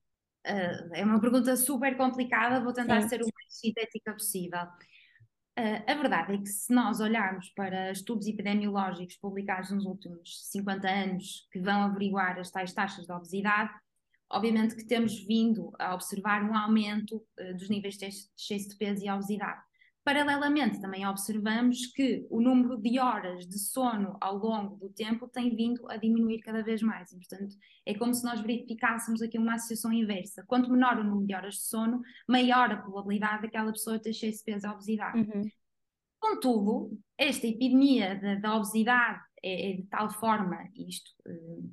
Uh, 0.45 0.93
é 0.93 1.05
uma 1.05 1.19
pergunta 1.19 1.55
super 1.55 1.95
complicada, 1.95 2.63
vou 2.63 2.73
tentar 2.73 3.01
Sim. 3.01 3.09
ser 3.09 3.21
o 3.21 3.25
mais 3.25 3.59
sintética 3.59 4.11
possível. 4.13 4.63
Uh, 5.59 5.83
a 5.85 5.93
verdade 5.93 6.33
é 6.33 6.37
que 6.37 6.47
se 6.47 6.73
nós 6.73 6.99
olharmos 6.99 7.49
para 7.49 7.91
estudos 7.91 8.25
epidemiológicos 8.25 9.17
publicados 9.17 9.69
nos 9.69 9.85
últimos 9.85 10.49
50 10.49 10.89
anos 10.89 11.47
que 11.51 11.59
vão 11.59 11.83
averiguar 11.83 12.39
as 12.39 12.49
tais 12.49 12.73
taxas 12.73 13.05
de 13.05 13.11
obesidade, 13.11 13.71
obviamente 14.31 14.75
que 14.75 14.85
temos 14.85 15.19
vindo 15.25 15.71
a 15.77 15.93
observar 15.93 16.43
um 16.43 16.55
aumento 16.55 17.17
uh, 17.39 17.55
dos 17.55 17.69
níveis 17.69 17.97
de 17.97 18.05
excesso 18.05 18.69
de 18.69 18.75
peso 18.77 19.05
e 19.05 19.11
obesidade. 19.11 19.61
Paralelamente, 20.03 20.81
também 20.81 21.05
observamos 21.05 21.85
que 21.93 22.25
o 22.31 22.41
número 22.41 22.75
de 22.75 22.99
horas 22.99 23.47
de 23.47 23.59
sono 23.59 24.17
ao 24.19 24.35
longo 24.35 24.75
do 24.77 24.89
tempo 24.89 25.27
tem 25.27 25.55
vindo 25.55 25.87
a 25.91 25.97
diminuir 25.97 26.39
cada 26.39 26.63
vez 26.63 26.81
mais. 26.81 27.11
E, 27.11 27.17
portanto, 27.17 27.55
é 27.85 27.93
como 27.93 28.11
se 28.11 28.23
nós 28.23 28.41
verificássemos 28.41 29.21
aqui 29.21 29.37
uma 29.37 29.53
associação 29.53 29.93
inversa. 29.93 30.43
Quanto 30.47 30.71
menor 30.71 30.97
o 30.97 31.03
número 31.03 31.27
de 31.27 31.35
horas 31.35 31.55
de 31.55 31.67
sono, 31.67 32.01
maior 32.27 32.71
a 32.71 32.77
probabilidade 32.77 33.43
daquela 33.43 33.71
pessoa 33.71 33.99
ter 33.99 34.09
excesso 34.09 34.39
de 34.39 34.45
peso 34.45 34.65
e 34.65 34.69
obesidade. 34.69 35.19
Uhum. 35.19 35.41
Contudo, 36.19 36.99
esta 37.15 37.45
epidemia 37.45 38.39
da 38.41 38.55
obesidade 38.55 39.21
é, 39.43 39.71
é, 39.71 39.75
de 39.75 39.83
tal 39.83 40.09
forma, 40.09 40.67
isto 40.75 41.11
uh, 41.27 41.71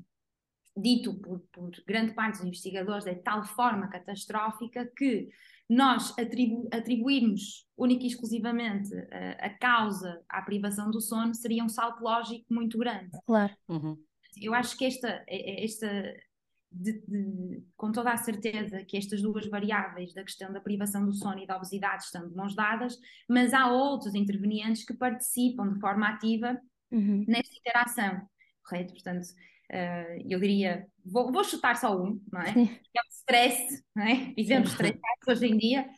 dito 0.76 1.14
por, 1.20 1.40
por 1.52 1.70
grande 1.86 2.14
parte 2.14 2.38
dos 2.38 2.46
investigadores, 2.46 3.06
é 3.06 3.14
de 3.14 3.22
tal 3.22 3.44
forma 3.44 3.88
catastrófica 3.88 4.90
que 4.96 5.28
nós 5.68 6.16
atribu 6.18 6.68
atribuirmos 6.72 7.66
única 7.76 8.04
e 8.04 8.06
exclusivamente 8.06 8.94
a, 8.94 9.46
a, 9.46 9.50
causa 9.58 10.22
à 10.28 10.40
privação 10.40 10.90
do 10.90 11.00
sono 11.00 11.34
seria 11.34 11.62
um 11.62 11.68
salto 11.68 12.02
lógico 12.02 12.46
muito 12.50 12.78
grande. 12.78 13.10
Claro. 13.26 13.54
Uhum. 13.68 13.96
Eu 14.40 14.54
acho 14.54 14.76
que 14.76 14.84
esta, 14.84 15.24
esta 15.28 16.14
de, 16.70 16.92
de, 17.06 17.62
com 17.76 17.90
toda 17.90 18.12
a 18.12 18.16
certeza 18.16 18.84
que 18.84 18.96
estas 18.96 19.22
duas 19.22 19.46
variáveis 19.48 20.12
da 20.12 20.22
questão 20.22 20.52
da 20.52 20.60
privação 20.60 21.04
do 21.04 21.12
sono 21.12 21.38
e 21.38 21.46
da 21.46 21.56
obesidade 21.56 22.04
estão 22.04 22.28
de 22.28 22.34
mãos 22.34 22.54
dadas, 22.54 22.98
mas 23.28 23.52
há 23.54 23.70
outros 23.70 24.14
intervenientes 24.14 24.84
que 24.84 24.94
participam 24.94 25.72
de 25.72 25.80
forma 25.80 26.08
ativa 26.08 26.60
uhum. 26.90 27.24
nesta 27.26 27.56
interação, 27.56 28.28
correto? 28.62 28.92
Portanto, 28.92 29.26
uh, 29.72 30.24
eu 30.28 30.40
diria, 30.40 30.86
vou, 31.04 31.32
vou, 31.32 31.44
chutar 31.44 31.76
só 31.76 31.96
um, 31.96 32.20
não 32.32 32.40
é? 32.40 32.52
Que 32.52 32.98
é 32.98 33.00
o 33.00 33.10
stress, 33.10 33.84
não 33.94 34.04
é? 34.04 34.32
Vivemos 34.36 34.70
estressados 34.70 35.28
hoje 35.28 35.46
em 35.46 35.56
dia 35.56 35.88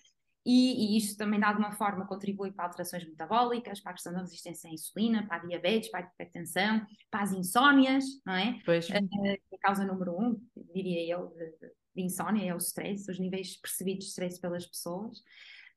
e, 0.45 0.95
e 0.95 0.99
isto 0.99 1.18
também 1.18 1.39
de 1.39 1.45
alguma 1.45 1.73
forma 1.73 2.07
contribui 2.07 2.51
para 2.51 2.64
alterações 2.64 3.05
metabólicas, 3.05 3.81
para 3.81 3.91
a 3.91 3.95
questão 3.95 4.12
da 4.12 4.21
resistência 4.21 4.71
à 4.71 4.73
insulina, 4.73 5.27
para 5.27 5.37
a 5.37 5.47
diabetes, 5.47 5.91
para 5.91 6.01
a 6.01 6.03
hipertensão, 6.03 6.87
para 7.11 7.23
as 7.23 7.33
insónias, 7.33 8.05
não 8.25 8.35
é? 8.35 8.59
Pois. 8.64 8.89
Uh, 8.89 8.95
a 8.95 9.59
causa 9.61 9.85
número 9.85 10.18
um, 10.18 10.41
diria 10.75 11.14
eu, 11.14 11.29
de, 11.29 11.68
de 11.95 12.03
insónia 12.03 12.51
é 12.51 12.55
o 12.55 12.59
stress, 12.59 13.11
os 13.11 13.18
níveis 13.18 13.61
percebidos 13.61 14.07
de 14.07 14.11
stress 14.11 14.41
pelas 14.41 14.66
pessoas. 14.66 15.18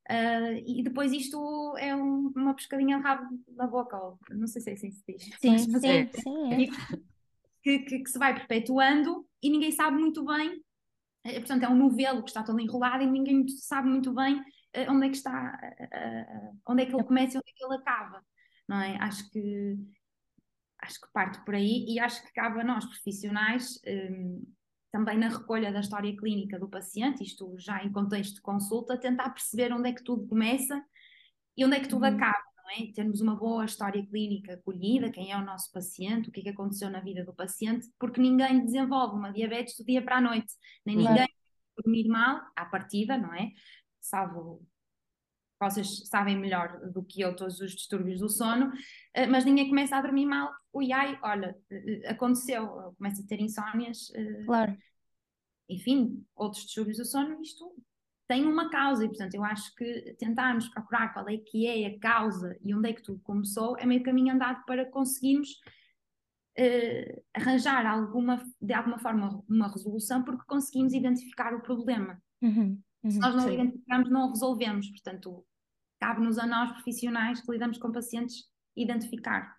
Uh, 0.10 0.60
e 0.66 0.84
depois 0.84 1.14
isto 1.14 1.78
é 1.78 1.96
um, 1.96 2.32
uma 2.36 2.54
pescadinha 2.54 2.98
rabo 2.98 3.40
na 3.56 3.68
boca, 3.68 3.98
ou, 3.98 4.20
não 4.32 4.48
sei 4.48 4.62
se 4.62 4.70
é 4.70 4.74
assim 4.74 4.92
se 4.92 5.04
diz. 5.08 5.24
Sim, 5.40 5.58
sim, 5.58 5.88
é, 5.88 6.08
sim. 6.08 6.54
É 6.54 7.13
que, 7.64 7.80
que, 7.80 8.00
que, 8.00 8.10
se 8.10 8.20
vai 8.20 8.36
perpetuando 8.36 9.26
e 9.42 9.50
ninguém 9.50 9.72
sabe 9.72 9.98
muito 9.98 10.24
bem, 10.26 10.62
é, 11.24 11.40
portanto 11.40 11.64
é 11.64 11.70
um 11.70 11.78
novelo 11.78 12.22
que 12.22 12.30
está 12.30 12.44
todo 12.44 12.60
enrolado 12.60 13.04
e 13.04 13.08
ninguém 13.08 13.48
sabe 13.48 13.90
muito 13.90 14.14
bem 14.14 14.44
eh, 14.74 14.90
onde 14.92 15.08
é 15.08 15.10
que 15.10 15.16
está, 15.16 15.58
uh, 15.64 16.60
onde 16.68 16.84
é 16.84 16.86
que 16.86 16.94
ele 16.94 17.04
começa 17.04 17.36
e 17.36 17.38
onde 17.38 17.50
é 17.50 17.54
que 17.56 17.66
ele 17.66 17.76
acaba, 17.76 18.22
não 18.68 18.82
é? 18.82 18.98
Acho 18.98 19.30
que 19.32 19.78
acho 20.82 21.00
que 21.00 21.08
parte 21.14 21.44
por 21.46 21.56
aí 21.56 21.86
e 21.88 21.98
acho 21.98 22.22
que 22.26 22.34
cabe 22.34 22.60
a 22.60 22.64
nós 22.64 22.86
profissionais 22.86 23.80
um, 23.88 24.44
também 24.92 25.18
na 25.18 25.30
recolha 25.30 25.72
da 25.72 25.80
história 25.80 26.16
clínica 26.18 26.60
do 26.60 26.70
paciente, 26.70 27.24
isto 27.24 27.56
já 27.58 27.82
em 27.84 27.92
contexto 27.92 28.36
de 28.36 28.42
consulta, 28.42 29.00
tentar 29.00 29.30
perceber 29.30 29.72
onde 29.72 29.90
é 29.90 29.94
que 29.94 30.04
tudo 30.04 30.28
começa 30.28 30.84
e 31.56 31.64
onde 31.66 31.78
é 31.78 31.80
que 31.80 31.88
tudo 31.88 32.06
uhum. 32.06 32.16
acaba 32.16 32.53
é? 32.70 32.92
termos 32.94 33.22
uma 33.22 33.36
boa 33.36 33.66
história 33.66 34.06
clínica 34.06 34.62
colhida, 34.64 35.12
quem 35.12 35.32
é 35.32 35.38
o 35.38 35.46
nosso 35.46 35.72
paciente, 35.72 36.30
o 36.30 36.32
que 36.32 36.42
é 36.42 36.44
que 36.44 36.50
aconteceu 36.50 36.90
na 36.90 37.00
vida 37.00 37.24
do 37.24 37.34
paciente, 37.34 37.88
porque 38.00 38.22
ninguém 38.22 38.64
desenvolve 38.64 39.16
uma 39.16 39.32
diabetes 39.32 39.78
do 39.78 39.86
dia 39.86 40.02
para 40.02 40.18
a 40.18 40.22
noite, 40.22 40.54
nem 40.86 40.98
claro. 40.98 41.12
ninguém 41.12 41.30
dormir 41.78 42.08
mal 42.08 42.42
à 42.56 42.66
partida, 42.66 43.18
não 43.18 43.34
é? 43.34 43.52
Salvo 44.00 44.66
vocês 45.60 46.08
sabem 46.10 46.38
melhor 46.38 46.80
do 46.92 47.04
que 47.04 47.22
eu 47.22 47.36
todos 47.36 47.60
os 47.62 47.72
distúrbios 47.72 48.20
do 48.20 48.30
sono, 48.30 48.72
eh, 49.14 49.26
mas 49.28 49.46
ninguém 49.46 49.70
começa 49.70 49.96
a 49.96 50.02
dormir 50.02 50.26
mal. 50.26 50.52
Ui, 50.74 50.92
ai, 50.92 51.18
olha, 51.24 51.56
eh, 51.72 52.10
aconteceu, 52.10 52.94
começa 52.98 53.22
a 53.22 53.26
ter 53.26 53.40
insónias. 53.40 54.12
Eh, 54.14 54.44
claro. 54.46 54.78
Enfim, 55.70 56.26
outros 56.36 56.66
distúrbios 56.66 56.98
do 56.98 57.06
sono, 57.06 57.42
isto 57.42 57.74
tem 58.28 58.46
uma 58.46 58.70
causa 58.70 59.04
e, 59.04 59.08
portanto, 59.08 59.34
eu 59.34 59.44
acho 59.44 59.74
que 59.76 60.16
tentarmos 60.18 60.70
procurar 60.70 61.14
qual 61.14 61.28
é 61.28 61.38
que 61.38 61.68
é 61.68 61.88
a 61.88 62.00
causa 62.00 62.58
e 62.64 62.74
onde 62.74 62.90
é 62.90 62.94
que 62.94 63.02
tudo 63.02 63.20
começou 63.20 63.78
é 63.78 63.86
meio 63.86 64.04
caminho 64.04 64.34
andado 64.34 64.64
para 64.66 64.86
conseguirmos 64.90 65.50
uh, 66.58 67.24
arranjar 67.34 67.86
alguma, 67.86 68.42
de 68.62 68.74
alguma 68.74 68.98
forma 68.98 69.44
uma 69.50 69.68
resolução 69.68 70.24
porque 70.24 70.44
conseguimos 70.48 70.94
identificar 70.94 71.54
o 71.54 71.62
problema. 71.62 72.22
Uhum, 72.42 72.82
uhum, 73.04 73.12
Se 73.12 73.20
nós 73.20 73.36
não 73.36 73.44
sim. 73.44 73.54
identificamos, 73.56 74.10
não 74.10 74.28
o 74.28 74.30
resolvemos. 74.30 74.90
Portanto, 74.90 75.46
cabe-nos 76.00 76.38
a 76.38 76.48
nós, 76.48 76.72
profissionais 76.72 77.42
que 77.42 77.52
lidamos 77.52 77.78
com 77.78 77.92
pacientes, 77.92 78.46
identificar. 78.76 79.56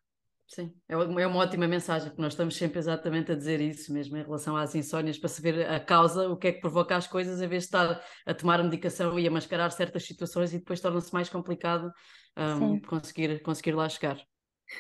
Sim, 0.47 0.73
é 0.89 0.97
uma, 0.97 1.23
é 1.23 1.27
uma 1.27 1.39
ótima 1.39 1.67
mensagem, 1.67 2.09
porque 2.09 2.21
nós 2.21 2.35
estamos 2.35 2.57
sempre 2.57 2.79
exatamente 2.79 3.33
a 3.33 3.35
dizer 3.35 3.61
isso 3.61 3.93
mesmo 3.93 4.17
em 4.17 4.23
relação 4.23 4.57
às 4.57 4.75
insónias, 4.75 5.19
para 5.19 5.29
saber 5.29 5.69
a 5.69 5.81
causa, 5.81 6.29
o 6.29 6.37
que 6.37 6.49
é 6.49 6.53
que 6.53 6.61
provoca 6.61 6.95
as 6.95 7.07
coisas, 7.07 7.41
em 7.41 7.49
vez 7.49 7.63
de 7.63 7.69
estar 7.69 8.01
a 8.27 8.35
tomar 8.35 8.61
a 8.61 8.63
medicação 8.63 9.19
e 9.19 9.27
a 9.27 9.31
mascarar 9.31 9.71
certas 9.71 10.05
situações 10.05 10.53
e 10.53 10.59
depois 10.59 10.81
torna-se 10.81 11.13
mais 11.13 11.29
complicado 11.29 11.91
um, 12.37 12.79
conseguir, 12.81 13.41
conseguir 13.43 13.73
lá 13.73 13.89
chegar. 13.89 14.19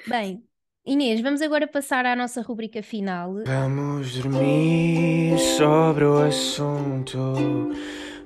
Bem, 0.06 0.44
Inês, 0.86 1.22
vamos 1.22 1.40
agora 1.40 1.66
passar 1.66 2.04
à 2.04 2.14
nossa 2.14 2.42
rubrica 2.42 2.82
final. 2.82 3.36
Vamos 3.46 4.18
dormir 4.18 5.38
sobre 5.38 6.04
o 6.04 6.18
assunto. 6.18 7.18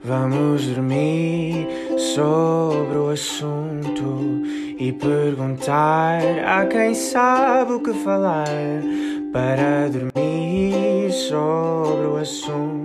Vamos 0.02 0.66
dormir 0.66 1.68
sobre 2.14 2.98
o 2.98 3.10
assunto 3.10 4.42
e 4.78 4.92
perguntar 4.92 6.22
a 6.46 6.64
quem 6.66 6.94
sabe 6.94 7.72
o 7.72 7.82
que 7.82 7.92
falar 7.92 8.46
para 9.32 9.88
dormir 9.88 11.10
sobre 11.12 12.06
o 12.06 12.16
assunto. 12.16 12.78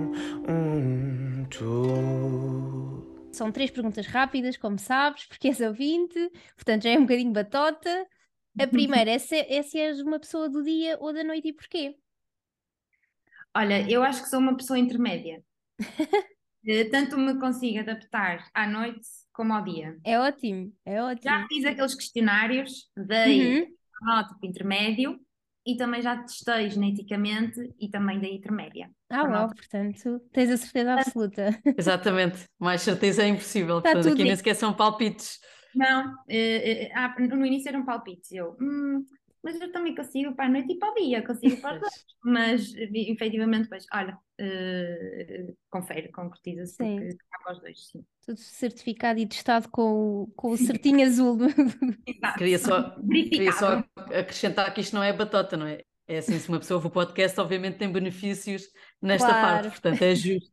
São 3.30 3.50
três 3.52 3.70
perguntas 3.70 4.06
rápidas, 4.06 4.56
como 4.56 4.78
sabes, 4.78 5.26
porque 5.26 5.48
és 5.48 5.60
ouvinte, 5.60 6.30
portanto 6.56 6.82
já 6.82 6.90
é 6.90 6.98
um 6.98 7.02
bocadinho 7.02 7.32
batota. 7.32 8.06
A 8.58 8.66
primeira 8.66 9.10
é 9.12 9.18
se, 9.18 9.36
é 9.36 9.62
se 9.62 9.78
és 9.78 10.00
uma 10.00 10.18
pessoa 10.18 10.48
do 10.48 10.62
dia 10.62 10.96
ou 11.00 11.12
da 11.12 11.24
noite 11.24 11.48
e 11.48 11.52
porquê? 11.52 11.96
Olha, 13.56 13.88
eu 13.88 14.02
acho 14.02 14.22
que 14.22 14.28
sou 14.28 14.40
uma 14.40 14.56
pessoa 14.56 14.78
intermédia. 14.78 15.42
Eh, 16.66 16.84
tanto 16.84 17.18
me 17.18 17.38
consigo 17.38 17.80
adaptar 17.80 18.48
à 18.54 18.66
noite 18.66 19.06
como 19.34 19.52
ao 19.52 19.62
dia. 19.62 19.98
É 20.04 20.18
ótimo, 20.18 20.72
é 20.86 21.02
ótimo. 21.02 21.22
Já 21.24 21.46
fiz 21.48 21.64
aqueles 21.64 21.94
questionários, 21.94 22.88
dei 22.96 23.62
uhum. 23.62 23.66
pronótipo 23.98 24.46
intermédio 24.46 25.20
e 25.66 25.76
também 25.76 26.00
já 26.00 26.16
testei 26.22 26.70
geneticamente 26.70 27.74
e 27.78 27.90
também 27.90 28.20
dei 28.20 28.36
intermédia. 28.36 28.90
Ah, 29.10 29.24
uau, 29.24 29.48
portanto, 29.48 30.20
tens 30.32 30.50
a 30.50 30.56
certeza 30.56 30.94
absoluta. 30.94 31.60
Exatamente, 31.76 32.44
mais 32.58 32.80
certeza 32.80 33.24
é 33.24 33.28
impossível. 33.28 33.78
Está 33.78 33.92
portanto, 33.92 34.12
aqui 34.12 34.24
nem 34.24 34.36
sequer 34.36 34.54
são 34.54 34.72
palpites. 34.72 35.40
Não, 35.74 36.14
eh, 36.28 36.90
eh, 36.92 37.26
no 37.26 37.44
início 37.44 37.68
eram 37.68 37.84
palpites. 37.84 38.30
Eu, 38.30 38.56
hum, 38.60 39.04
mas 39.44 39.60
eu 39.60 39.70
também 39.70 39.94
consigo 39.94 40.34
para 40.34 40.46
a 40.46 40.48
noite 40.48 40.72
e 40.72 40.78
para 40.78 40.90
o 40.90 40.94
dia, 40.94 41.24
consigo 41.24 41.60
para 41.60 41.74
os 41.76 41.80
dois. 41.82 42.04
Mas 42.24 42.74
efetivamente, 42.74 43.68
pois, 43.68 43.84
olha, 43.92 44.18
uh, 44.40 45.56
confere, 45.68 46.10
concretiza-se 46.10 46.78
porque 46.78 47.08
está 47.08 47.38
para 47.44 47.52
os 47.52 47.60
dois, 47.60 47.86
sim. 47.88 48.04
Tudo 48.24 48.38
certificado 48.38 49.20
e 49.20 49.26
testado 49.26 49.68
com, 49.68 50.32
com 50.34 50.52
o 50.52 50.56
certinho 50.56 51.06
azul. 51.06 51.36
queria, 52.38 52.58
só, 52.58 52.96
queria 53.30 53.52
só 53.52 53.84
acrescentar 53.96 54.72
que 54.72 54.80
isto 54.80 54.96
não 54.96 55.02
é 55.02 55.12
batota, 55.12 55.58
não 55.58 55.66
é? 55.66 55.82
É 56.06 56.18
assim, 56.18 56.38
se 56.38 56.48
uma 56.48 56.58
pessoa 56.58 56.78
ouve 56.78 56.88
o 56.88 56.90
podcast, 56.90 57.38
obviamente 57.38 57.78
tem 57.78 57.92
benefícios 57.92 58.62
nesta 59.00 59.28
claro. 59.28 59.46
parte, 59.46 59.68
portanto 59.68 60.02
é 60.02 60.14
justo. 60.14 60.50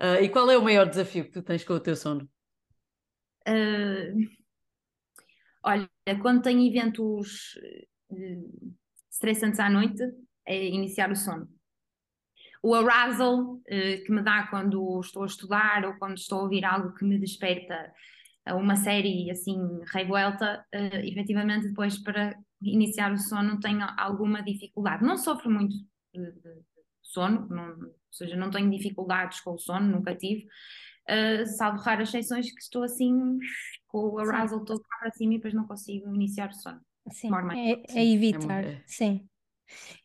Uh, 0.00 0.18
e 0.22 0.28
qual 0.28 0.50
é 0.50 0.58
o 0.58 0.62
maior 0.62 0.88
desafio 0.88 1.24
que 1.24 1.30
tu 1.30 1.42
tens 1.42 1.62
com 1.62 1.74
o 1.74 1.80
teu 1.80 1.94
sono? 1.94 2.28
Uh, 3.46 4.39
Olha, 5.62 5.88
quando 6.22 6.42
tenho 6.42 6.66
eventos 6.66 7.54
uh, 8.10 8.74
estressantes 9.10 9.60
à 9.60 9.68
noite, 9.68 10.02
é 10.46 10.66
iniciar 10.66 11.10
o 11.10 11.16
sono. 11.16 11.48
O 12.62 12.74
arousal 12.74 13.54
uh, 13.54 13.60
que 13.66 14.10
me 14.10 14.22
dá 14.22 14.46
quando 14.48 15.00
estou 15.00 15.22
a 15.22 15.26
estudar 15.26 15.84
ou 15.84 15.94
quando 15.98 16.16
estou 16.16 16.40
a 16.40 16.42
ouvir 16.42 16.64
algo 16.64 16.94
que 16.94 17.04
me 17.04 17.18
desperta 17.18 17.92
uma 18.54 18.74
série 18.74 19.30
assim 19.30 19.58
revolta, 19.92 20.64
uh, 20.74 20.96
efetivamente 21.06 21.68
depois 21.68 21.98
para 21.98 22.36
iniciar 22.62 23.12
o 23.12 23.18
sono 23.18 23.60
tenho 23.60 23.86
alguma 23.96 24.42
dificuldade. 24.42 25.04
Não 25.04 25.16
sofro 25.16 25.50
muito 25.50 25.76
de, 26.12 26.32
de 26.32 26.62
sono, 27.02 27.46
não, 27.48 27.68
ou 27.70 27.94
seja, 28.10 28.36
não 28.36 28.50
tenho 28.50 28.70
dificuldades 28.70 29.40
com 29.40 29.54
o 29.54 29.58
sono, 29.58 29.86
nunca 29.86 30.14
tive, 30.14 30.46
uh, 31.08 31.46
salvo 31.46 31.78
raras 31.82 32.08
exceções 32.08 32.50
que 32.50 32.60
estou 32.60 32.82
assim 32.82 33.38
com 33.90 34.08
o 34.08 34.18
arousal 34.18 34.60
sim. 34.60 34.64
todo 34.64 34.82
para 35.00 35.10
cima 35.10 35.34
e 35.34 35.36
depois 35.36 35.54
não 35.54 35.66
consigo 35.66 36.14
iniciar 36.14 36.50
o 36.50 36.54
sono. 36.54 36.80
Sim, 37.10 37.30
é, 37.56 37.98
é, 37.98 38.06
evitar, 38.06 38.64
é, 38.64 38.82
sim. 38.86 39.26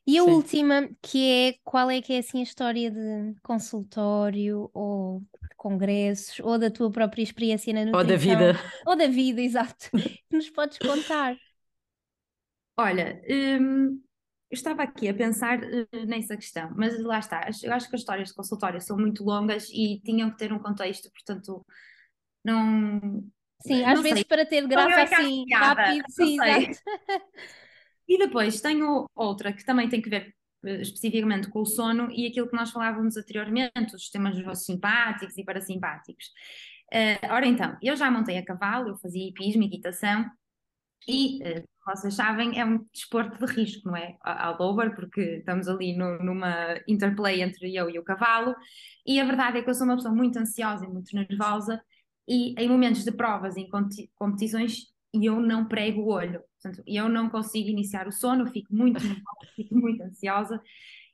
E 0.07 0.17
a 0.17 0.23
sim. 0.23 0.29
última, 0.29 0.89
que 1.01 1.29
é 1.29 1.55
qual 1.63 1.89
é 1.89 2.01
que 2.01 2.13
é 2.13 2.19
assim 2.19 2.39
a 2.39 2.43
história 2.43 2.89
de 2.89 3.35
consultório 3.41 4.69
ou 4.73 5.21
congressos 5.57 6.39
ou 6.39 6.57
da 6.57 6.69
tua 6.69 6.91
própria 6.91 7.23
experiência 7.23 7.73
na 7.73 7.85
nutrição? 7.85 7.99
Ou 7.99 8.07
da 8.07 8.15
vida. 8.15 8.59
Ou 8.85 8.95
da 8.95 9.07
vida, 9.07 9.41
exato. 9.43 9.89
que 9.91 10.35
nos 10.35 10.49
podes 10.49 10.77
contar? 10.77 11.35
Olha, 12.77 13.21
hum, 13.29 14.01
eu 14.49 14.55
estava 14.55 14.83
aqui 14.83 15.07
a 15.07 15.13
pensar 15.13 15.59
uh, 15.59 16.05
nessa 16.05 16.35
questão, 16.35 16.71
mas 16.75 16.99
lá 17.01 17.19
está. 17.19 17.49
Eu 17.63 17.73
acho 17.73 17.89
que 17.89 17.95
as 17.95 18.01
histórias 18.01 18.29
de 18.29 18.35
consultório 18.35 18.81
são 18.81 18.97
muito 18.97 19.23
longas 19.23 19.69
e 19.69 19.99
tinham 20.03 20.29
que 20.31 20.37
ter 20.37 20.53
um 20.53 20.59
contexto, 20.59 21.09
portanto, 21.11 21.65
não. 22.43 23.23
Sim, 23.65 23.83
às 23.83 24.01
vezes 24.01 24.19
sei. 24.19 24.25
para 24.25 24.45
ter 24.45 24.67
graça 24.67 25.15
assim, 25.15 25.45
rápido, 25.51 26.05
sim, 26.09 26.37
E 28.07 28.19
depois 28.19 28.61
tenho 28.61 29.07
outra 29.15 29.51
que 29.51 29.65
também 29.65 29.89
tem 29.89 29.99
que 29.99 30.09
ver 30.09 30.33
uh, 30.63 30.67
especificamente 30.81 31.49
com 31.49 31.61
o 31.61 31.65
sono 31.65 32.11
e 32.11 32.27
aquilo 32.27 32.47
que 32.47 32.55
nós 32.55 32.69
falávamos 32.69 33.17
anteriormente, 33.17 33.95
os 33.95 34.03
sistemas 34.03 34.35
nervosos 34.35 34.65
simpáticos 34.65 35.35
e 35.37 35.43
parasimpáticos. 35.43 36.25
Uh, 36.93 37.33
ora 37.33 37.47
então, 37.47 37.75
eu 37.81 37.95
já 37.95 38.11
montei 38.11 38.37
a 38.37 38.45
cavalo, 38.45 38.89
eu 38.89 38.97
fazia 38.97 39.27
hipismo, 39.27 39.63
equitação, 39.63 40.29
e, 41.07 41.39
uh, 41.41 41.63
vocês 41.87 42.13
sabem, 42.15 42.59
é 42.59 42.65
um 42.65 42.85
desporto 42.93 43.43
de 43.43 43.51
risco, 43.51 43.87
não 43.87 43.95
é? 43.95 44.15
All 44.23 44.57
over, 44.59 44.95
porque 44.95 45.21
estamos 45.37 45.67
ali 45.67 45.95
no, 45.95 46.17
numa 46.19 46.79
interplay 46.87 47.41
entre 47.41 47.75
eu 47.75 47.89
e 47.89 47.97
o 47.97 48.03
cavalo, 48.03 48.55
e 49.05 49.19
a 49.19 49.25
verdade 49.25 49.57
é 49.57 49.61
que 49.63 49.69
eu 49.69 49.73
sou 49.73 49.85
uma 49.85 49.95
pessoa 49.95 50.13
muito 50.13 50.37
ansiosa 50.37 50.85
e 50.85 50.87
muito 50.87 51.15
nervosa, 51.15 51.81
e 52.27 52.53
em 52.57 52.67
momentos 52.67 53.03
de 53.03 53.11
provas, 53.11 53.57
em 53.57 53.69
competições, 54.15 54.93
eu 55.13 55.39
não 55.39 55.65
prego 55.65 56.01
o 56.01 56.09
olho, 56.09 56.41
portanto, 56.61 56.83
eu 56.85 57.07
não 57.07 57.29
consigo 57.29 57.69
iniciar 57.69 58.07
o 58.07 58.11
sono, 58.11 58.47
fico 58.47 58.73
muito 58.73 58.99
fico 59.55 59.75
muito 59.75 60.01
ansiosa, 60.03 60.61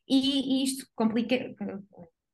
e, 0.08 0.62
e 0.62 0.64
isto 0.64 0.86
complica, 0.96 1.56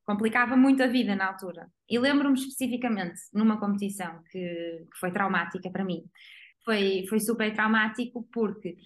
complicava 0.06 0.56
muito 0.56 0.82
a 0.82 0.88
vida 0.88 1.16
na 1.16 1.28
altura. 1.28 1.70
E 1.90 2.00
lembro-me 2.00 2.40
especificamente 2.40 3.20
numa 3.34 3.60
competição 3.60 4.22
que, 4.32 4.86
que 4.92 5.00
foi 5.00 5.12
traumática 5.12 5.70
para 5.70 5.84
mim, 5.84 6.04
foi, 6.64 7.06
foi 7.08 7.20
super 7.20 7.54
traumático 7.54 8.28
porque 8.32 8.78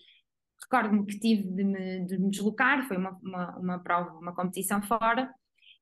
recordo-me 0.64 1.06
que 1.06 1.20
tive 1.20 1.44
de 1.44 1.64
me, 1.64 2.06
de 2.06 2.18
me 2.18 2.30
deslocar, 2.30 2.88
foi 2.88 2.98
uma, 2.98 3.18
uma, 3.22 3.58
uma, 3.58 3.80
prova, 3.80 4.12
uma 4.18 4.34
competição 4.34 4.82
fora, 4.82 5.34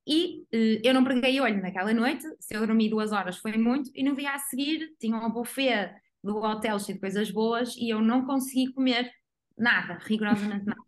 e 0.06 0.44
eh, 0.52 0.80
eu 0.82 0.94
não 0.94 1.04
preguei 1.04 1.40
olho 1.40 1.60
naquela 1.60 1.92
noite, 1.92 2.24
se 2.40 2.54
eu 2.54 2.66
dormi 2.66 2.88
duas 2.88 3.12
horas 3.12 3.36
foi 3.38 3.56
muito, 3.56 3.90
e 3.94 4.02
no 4.02 4.14
dia 4.14 4.32
a 4.32 4.38
seguir 4.38 4.94
tinha 4.98 5.16
um 5.16 5.30
buffet 5.30 5.94
do 6.22 6.36
hotel 6.38 6.78
cheio 6.78 6.94
de 6.94 7.00
coisas 7.00 7.30
boas 7.30 7.76
e 7.76 7.90
eu 7.90 8.00
não 8.00 8.24
consegui 8.26 8.72
comer 8.72 9.10
nada, 9.56 9.98
rigorosamente 10.02 10.66
nada. 10.66 10.80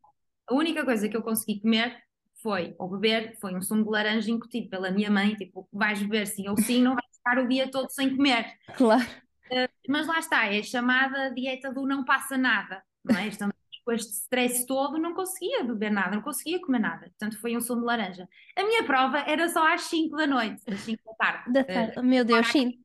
A 0.48 0.54
única 0.54 0.84
coisa 0.84 1.08
que 1.08 1.16
eu 1.16 1.22
consegui 1.22 1.60
comer 1.60 1.96
foi, 2.42 2.74
ou 2.78 2.88
beber, 2.88 3.38
foi 3.40 3.54
um 3.54 3.62
sumo 3.62 3.84
de 3.84 3.90
laranja 3.90 4.30
incutido 4.30 4.68
pela 4.68 4.90
minha 4.90 5.10
mãe, 5.10 5.34
tipo, 5.34 5.68
vais 5.72 6.02
beber 6.02 6.26
sim 6.26 6.48
ou 6.48 6.56
sim, 6.60 6.82
não 6.82 6.94
vais 6.94 7.16
ficar 7.16 7.38
o 7.38 7.48
dia 7.48 7.70
todo 7.70 7.88
sem 7.90 8.16
comer. 8.16 8.46
Claro. 8.76 9.06
Eh, 9.50 9.68
mas 9.88 10.06
lá 10.06 10.18
está, 10.18 10.52
é 10.52 10.62
chamada 10.62 11.30
dieta 11.30 11.72
do 11.72 11.86
não 11.86 12.04
passa 12.04 12.36
nada, 12.36 12.82
não 13.04 13.16
é? 13.16 13.28
Estamos 13.28 13.51
com 13.84 13.92
este 13.92 14.12
stress 14.12 14.66
todo, 14.66 14.98
não 14.98 15.14
conseguia 15.14 15.64
beber 15.64 15.90
nada, 15.90 16.16
não 16.16 16.22
conseguia 16.22 16.60
comer 16.60 16.78
nada. 16.78 17.06
Portanto, 17.08 17.40
foi 17.40 17.56
um 17.56 17.60
sumo 17.60 17.80
de 17.80 17.86
laranja. 17.86 18.28
A 18.56 18.64
minha 18.64 18.84
prova 18.84 19.18
era 19.18 19.48
só 19.48 19.72
às 19.72 19.82
5 19.82 20.16
da 20.16 20.26
noite, 20.26 20.62
às 20.66 20.80
5 20.80 21.02
da 21.04 21.14
tarde. 21.14 21.52
Da 21.52 21.64
tarde. 21.64 21.98
Uh, 21.98 22.02
Meu 22.02 22.24
Deus, 22.24 22.46
sim. 22.48 22.78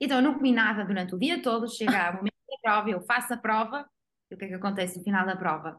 Então, 0.00 0.18
eu 0.18 0.22
não 0.22 0.34
comi 0.34 0.52
nada 0.52 0.84
durante 0.84 1.14
o 1.14 1.18
dia 1.18 1.42
todo. 1.42 1.68
Chega 1.68 2.10
o 2.12 2.16
momento 2.16 2.34
da 2.48 2.56
prova, 2.62 2.90
eu 2.90 3.00
faço 3.02 3.34
a 3.34 3.36
prova. 3.36 3.88
E 4.30 4.34
o 4.34 4.38
que 4.38 4.44
é 4.44 4.48
que 4.48 4.54
acontece 4.54 4.98
no 4.98 5.04
final 5.04 5.26
da 5.26 5.36
prova? 5.36 5.78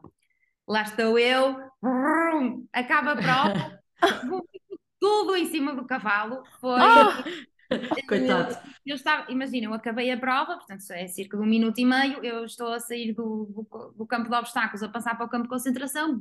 Lá 0.68 0.82
estou 0.82 1.18
eu, 1.18 1.56
brum, 1.80 2.66
acaba 2.72 3.12
a 3.12 3.16
prova, 3.16 3.82
tudo 5.00 5.34
em 5.34 5.46
cima 5.46 5.74
do 5.74 5.86
cavalo. 5.86 6.44
Foi. 6.60 6.80
Oh! 6.80 7.42
Coitado. 8.08 8.58
Eu 8.84 8.96
estava, 8.96 9.30
imagina, 9.30 9.66
eu 9.66 9.74
acabei 9.74 10.10
a 10.10 10.16
prova, 10.16 10.56
portanto 10.56 10.82
é 10.90 11.06
cerca 11.06 11.36
de 11.36 11.42
um 11.42 11.46
minuto 11.46 11.78
e 11.78 11.84
meio, 11.84 12.24
eu 12.24 12.44
estou 12.44 12.72
a 12.72 12.80
sair 12.80 13.12
do, 13.12 13.46
do, 13.46 13.94
do 13.96 14.06
campo 14.06 14.28
de 14.28 14.34
obstáculos, 14.34 14.82
a 14.82 14.88
passar 14.88 15.16
para 15.16 15.26
o 15.26 15.28
campo 15.28 15.44
de 15.44 15.50
concentração, 15.50 16.20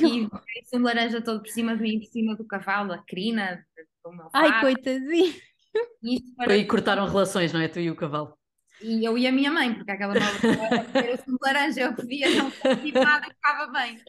e 0.00 0.76
o 0.76 0.78
laranja 0.78 1.20
todo 1.20 1.40
por 1.40 1.50
cima 1.50 1.76
de 1.76 1.82
mim, 1.82 1.98
por 1.98 2.06
cima 2.06 2.36
do 2.36 2.46
cavalo, 2.46 2.92
a 2.92 2.98
crina, 2.98 3.64
do 4.04 4.12
meu 4.12 4.28
Ai, 4.32 4.60
coitadinho. 4.60 5.34
Para... 6.36 6.56
E 6.56 6.66
cortaram 6.66 7.06
relações, 7.06 7.52
não 7.52 7.60
é? 7.60 7.68
Tu 7.68 7.80
e 7.80 7.90
o 7.90 7.96
cavalo. 7.96 8.36
E 8.80 9.04
eu 9.04 9.16
e 9.16 9.26
a 9.26 9.32
minha 9.32 9.50
mãe, 9.50 9.74
porque 9.74 9.90
aquela 9.90 10.14
bola 10.14 10.26
era 10.94 11.16
de 11.16 11.36
laranja, 11.40 11.80
eu 11.80 11.94
podia 11.94 12.28
não 12.30 12.50
ter 12.50 12.92
nada, 12.92 13.26
ficava 13.26 13.72
bem. 13.72 14.00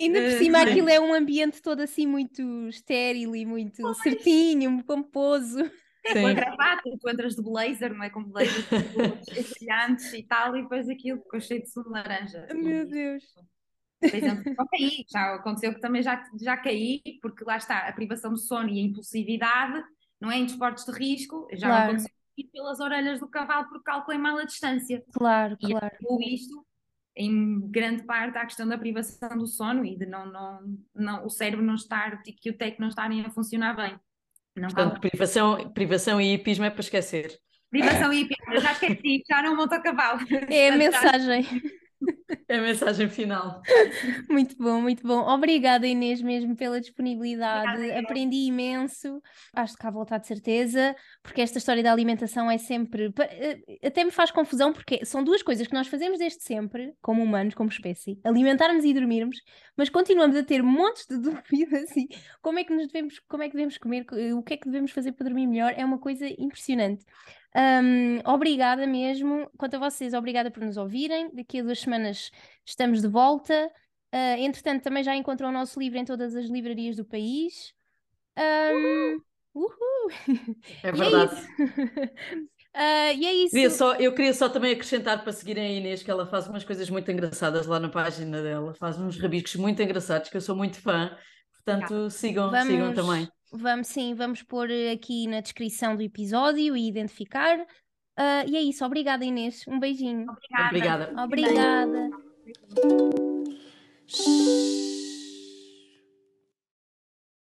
Ainda 0.00 0.20
por 0.22 0.30
cima, 0.38 0.58
uh, 0.58 0.62
aquilo 0.62 0.88
é 0.88 0.98
um 0.98 1.12
ambiente 1.12 1.60
todo 1.60 1.80
assim 1.80 2.06
muito 2.06 2.42
estéril 2.68 3.36
e 3.36 3.44
muito 3.44 3.86
oh, 3.86 3.94
certinho, 3.94 4.82
pomposo. 4.84 5.58
Com 6.12 6.26
a 6.26 6.32
gravata, 6.32 6.82
tu 6.98 7.10
entras 7.10 7.36
de 7.36 7.42
blazer, 7.42 7.92
não 7.92 8.02
é? 8.02 8.08
Com 8.08 8.24
blazer 8.24 8.64
brilhantes 9.58 10.12
e 10.14 10.22
tal, 10.22 10.56
e 10.56 10.62
depois 10.62 10.88
aquilo 10.88 11.20
ficou 11.20 11.40
cheio 11.40 11.62
de 11.62 11.70
sumo 11.70 11.86
de 11.86 11.92
laranja. 11.92 12.48
Meu 12.54 12.88
Deus! 12.88 13.22
Já 14.02 14.64
caí, 14.70 15.04
já 15.10 15.34
aconteceu 15.34 15.74
que 15.74 15.80
também 15.80 16.02
já, 16.02 16.24
já 16.40 16.56
caí, 16.56 17.02
porque 17.20 17.44
lá 17.44 17.58
está, 17.58 17.86
a 17.86 17.92
privação 17.92 18.32
de 18.32 18.40
sono 18.40 18.70
e 18.70 18.80
a 18.80 18.82
impulsividade, 18.82 19.84
não 20.18 20.30
é? 20.30 20.38
Em 20.38 20.46
desportos 20.46 20.86
de 20.86 20.92
risco, 20.92 21.46
já 21.52 21.68
claro. 21.68 21.84
aconteceu 21.90 22.10
pelas 22.52 22.80
orelhas 22.80 23.20
do 23.20 23.28
cavalo 23.28 23.68
porque 23.68 23.84
calculei 23.84 24.18
mal 24.18 24.38
a 24.38 24.44
distância. 24.44 25.04
Claro, 25.12 25.58
e 25.60 25.66
claro. 25.66 25.96
E 26.20 26.34
isto 26.34 26.64
em 27.16 27.60
grande 27.70 28.02
parte 28.04 28.38
à 28.38 28.44
questão 28.44 28.66
da 28.66 28.78
privação 28.78 29.36
do 29.36 29.46
sono 29.46 29.84
e 29.84 29.96
de 29.96 30.06
não, 30.06 30.26
não, 30.26 30.60
não 30.94 31.26
o 31.26 31.30
cérebro 31.30 31.64
não 31.64 31.74
estar, 31.74 32.22
que 32.22 32.50
o 32.50 32.56
TEC 32.56 32.78
não 32.78 32.88
estarem 32.88 33.20
a 33.24 33.30
funcionar 33.30 33.74
bem. 33.74 33.98
Não 34.56 34.68
Portanto, 34.68 35.00
privação, 35.00 35.72
privação 35.72 36.20
e 36.20 36.34
hipismo 36.34 36.64
é 36.64 36.70
para 36.70 36.80
esquecer. 36.80 37.38
Privação 37.70 38.12
e 38.12 38.22
hipismo, 38.22 38.60
já 38.60 38.72
esqueci, 38.72 39.22
já 39.28 39.42
não 39.42 39.56
monto 39.56 39.74
a 39.74 39.80
cavalo. 39.80 40.20
É 40.48 40.70
a 40.70 40.76
mensagem. 40.76 41.46
É 42.48 42.58
a 42.58 42.62
mensagem 42.62 43.08
final. 43.08 43.62
Muito 44.28 44.56
bom, 44.56 44.80
muito 44.80 45.06
bom. 45.06 45.20
Obrigada, 45.28 45.86
Inês, 45.86 46.20
mesmo 46.22 46.56
pela 46.56 46.80
disponibilidade. 46.80 47.74
Obrigada, 47.74 48.00
Aprendi 48.00 48.36
imenso. 48.46 49.22
Acho 49.54 49.74
que 49.74 49.80
cá 49.80 49.90
voltar 49.90 50.18
de 50.18 50.26
certeza, 50.26 50.94
porque 51.22 51.40
esta 51.40 51.58
história 51.58 51.82
da 51.82 51.92
alimentação 51.92 52.50
é 52.50 52.58
sempre. 52.58 53.12
Eh, 53.18 53.78
até 53.84 54.04
me 54.04 54.10
faz 54.10 54.30
confusão, 54.30 54.72
porque 54.72 55.04
são 55.04 55.22
duas 55.22 55.42
coisas 55.42 55.66
que 55.66 55.74
nós 55.74 55.88
fazemos 55.88 56.18
desde 56.18 56.42
sempre, 56.42 56.94
como 57.00 57.22
humanos, 57.22 57.54
como 57.54 57.70
espécie: 57.70 58.18
alimentarmos 58.24 58.84
e 58.84 58.94
dormirmos, 58.94 59.38
mas 59.76 59.88
continuamos 59.88 60.36
a 60.36 60.42
ter 60.42 60.62
montes 60.62 61.06
de 61.06 61.18
dúvidas 61.20 61.96
e 61.96 62.08
como 62.42 62.58
é 62.58 62.64
que 62.64 62.74
nos 62.74 62.86
devemos, 62.86 63.18
como 63.28 63.42
é 63.42 63.48
que 63.48 63.54
devemos 63.54 63.78
comer, 63.78 64.06
o 64.36 64.42
que 64.42 64.54
é 64.54 64.56
que 64.56 64.66
devemos 64.66 64.90
fazer 64.90 65.12
para 65.12 65.26
dormir 65.26 65.46
melhor. 65.46 65.72
É 65.76 65.84
uma 65.84 65.98
coisa 65.98 66.26
impressionante. 66.38 67.04
Um, 67.56 68.20
obrigada 68.24 68.86
mesmo. 68.86 69.50
Quanto 69.58 69.74
a 69.74 69.78
vocês, 69.78 70.14
obrigada 70.14 70.50
por 70.50 70.62
nos 70.62 70.76
ouvirem. 70.76 71.30
Daqui 71.34 71.60
a 71.60 71.62
duas 71.62 71.80
semanas 71.80 72.30
estamos 72.64 73.00
de 73.00 73.08
volta. 73.08 73.70
Uh, 74.12 74.38
entretanto, 74.38 74.82
também 74.82 75.02
já 75.02 75.14
encontrou 75.16 75.50
o 75.50 75.52
nosso 75.52 75.78
livro 75.78 75.98
em 75.98 76.04
todas 76.04 76.34
as 76.34 76.46
livrarias 76.46 76.96
do 76.96 77.04
país. 77.04 77.72
Um, 78.36 79.20
uhul. 79.54 80.10
É 80.82 80.90
verdade. 80.92 81.34
Uh, 82.74 83.12
e 83.18 83.26
é 83.26 83.34
isso. 83.34 83.50
Queria 83.50 83.70
só, 83.70 83.94
eu 83.94 84.14
queria 84.14 84.34
só 84.34 84.48
também 84.48 84.72
acrescentar 84.72 85.22
para 85.22 85.32
seguirem 85.32 85.64
a 85.64 85.72
Inês 85.72 86.02
que 86.02 86.10
ela 86.10 86.26
faz 86.26 86.46
umas 86.46 86.64
coisas 86.64 86.88
muito 86.88 87.10
engraçadas 87.10 87.66
lá 87.66 87.78
na 87.78 87.88
página 87.88 88.42
dela, 88.42 88.74
faz 88.74 88.98
uns 88.98 89.18
rabiscos 89.18 89.56
muito 89.56 89.82
engraçados 89.82 90.28
que 90.28 90.36
eu 90.36 90.40
sou 90.40 90.56
muito 90.56 90.80
fã, 90.80 91.16
portanto 91.52 92.10
sigam, 92.10 92.50
vamos, 92.50 92.66
sigam 92.66 92.94
também. 92.94 93.28
Vamos 93.52 93.88
sim, 93.88 94.14
vamos 94.14 94.42
pôr 94.42 94.68
aqui 94.92 95.26
na 95.26 95.40
descrição 95.40 95.96
do 95.96 96.02
episódio 96.02 96.76
e 96.76 96.88
identificar. 96.88 97.58
Uh, 97.58 98.46
e 98.46 98.56
é 98.56 98.62
isso, 98.62 98.84
obrigada 98.84 99.24
Inês, 99.24 99.64
um 99.66 99.78
beijinho. 99.78 100.26
Obrigada. 100.30 100.68
Obrigada. 100.68 101.22
Obrigada. 101.22 102.10
obrigada. 102.76 104.89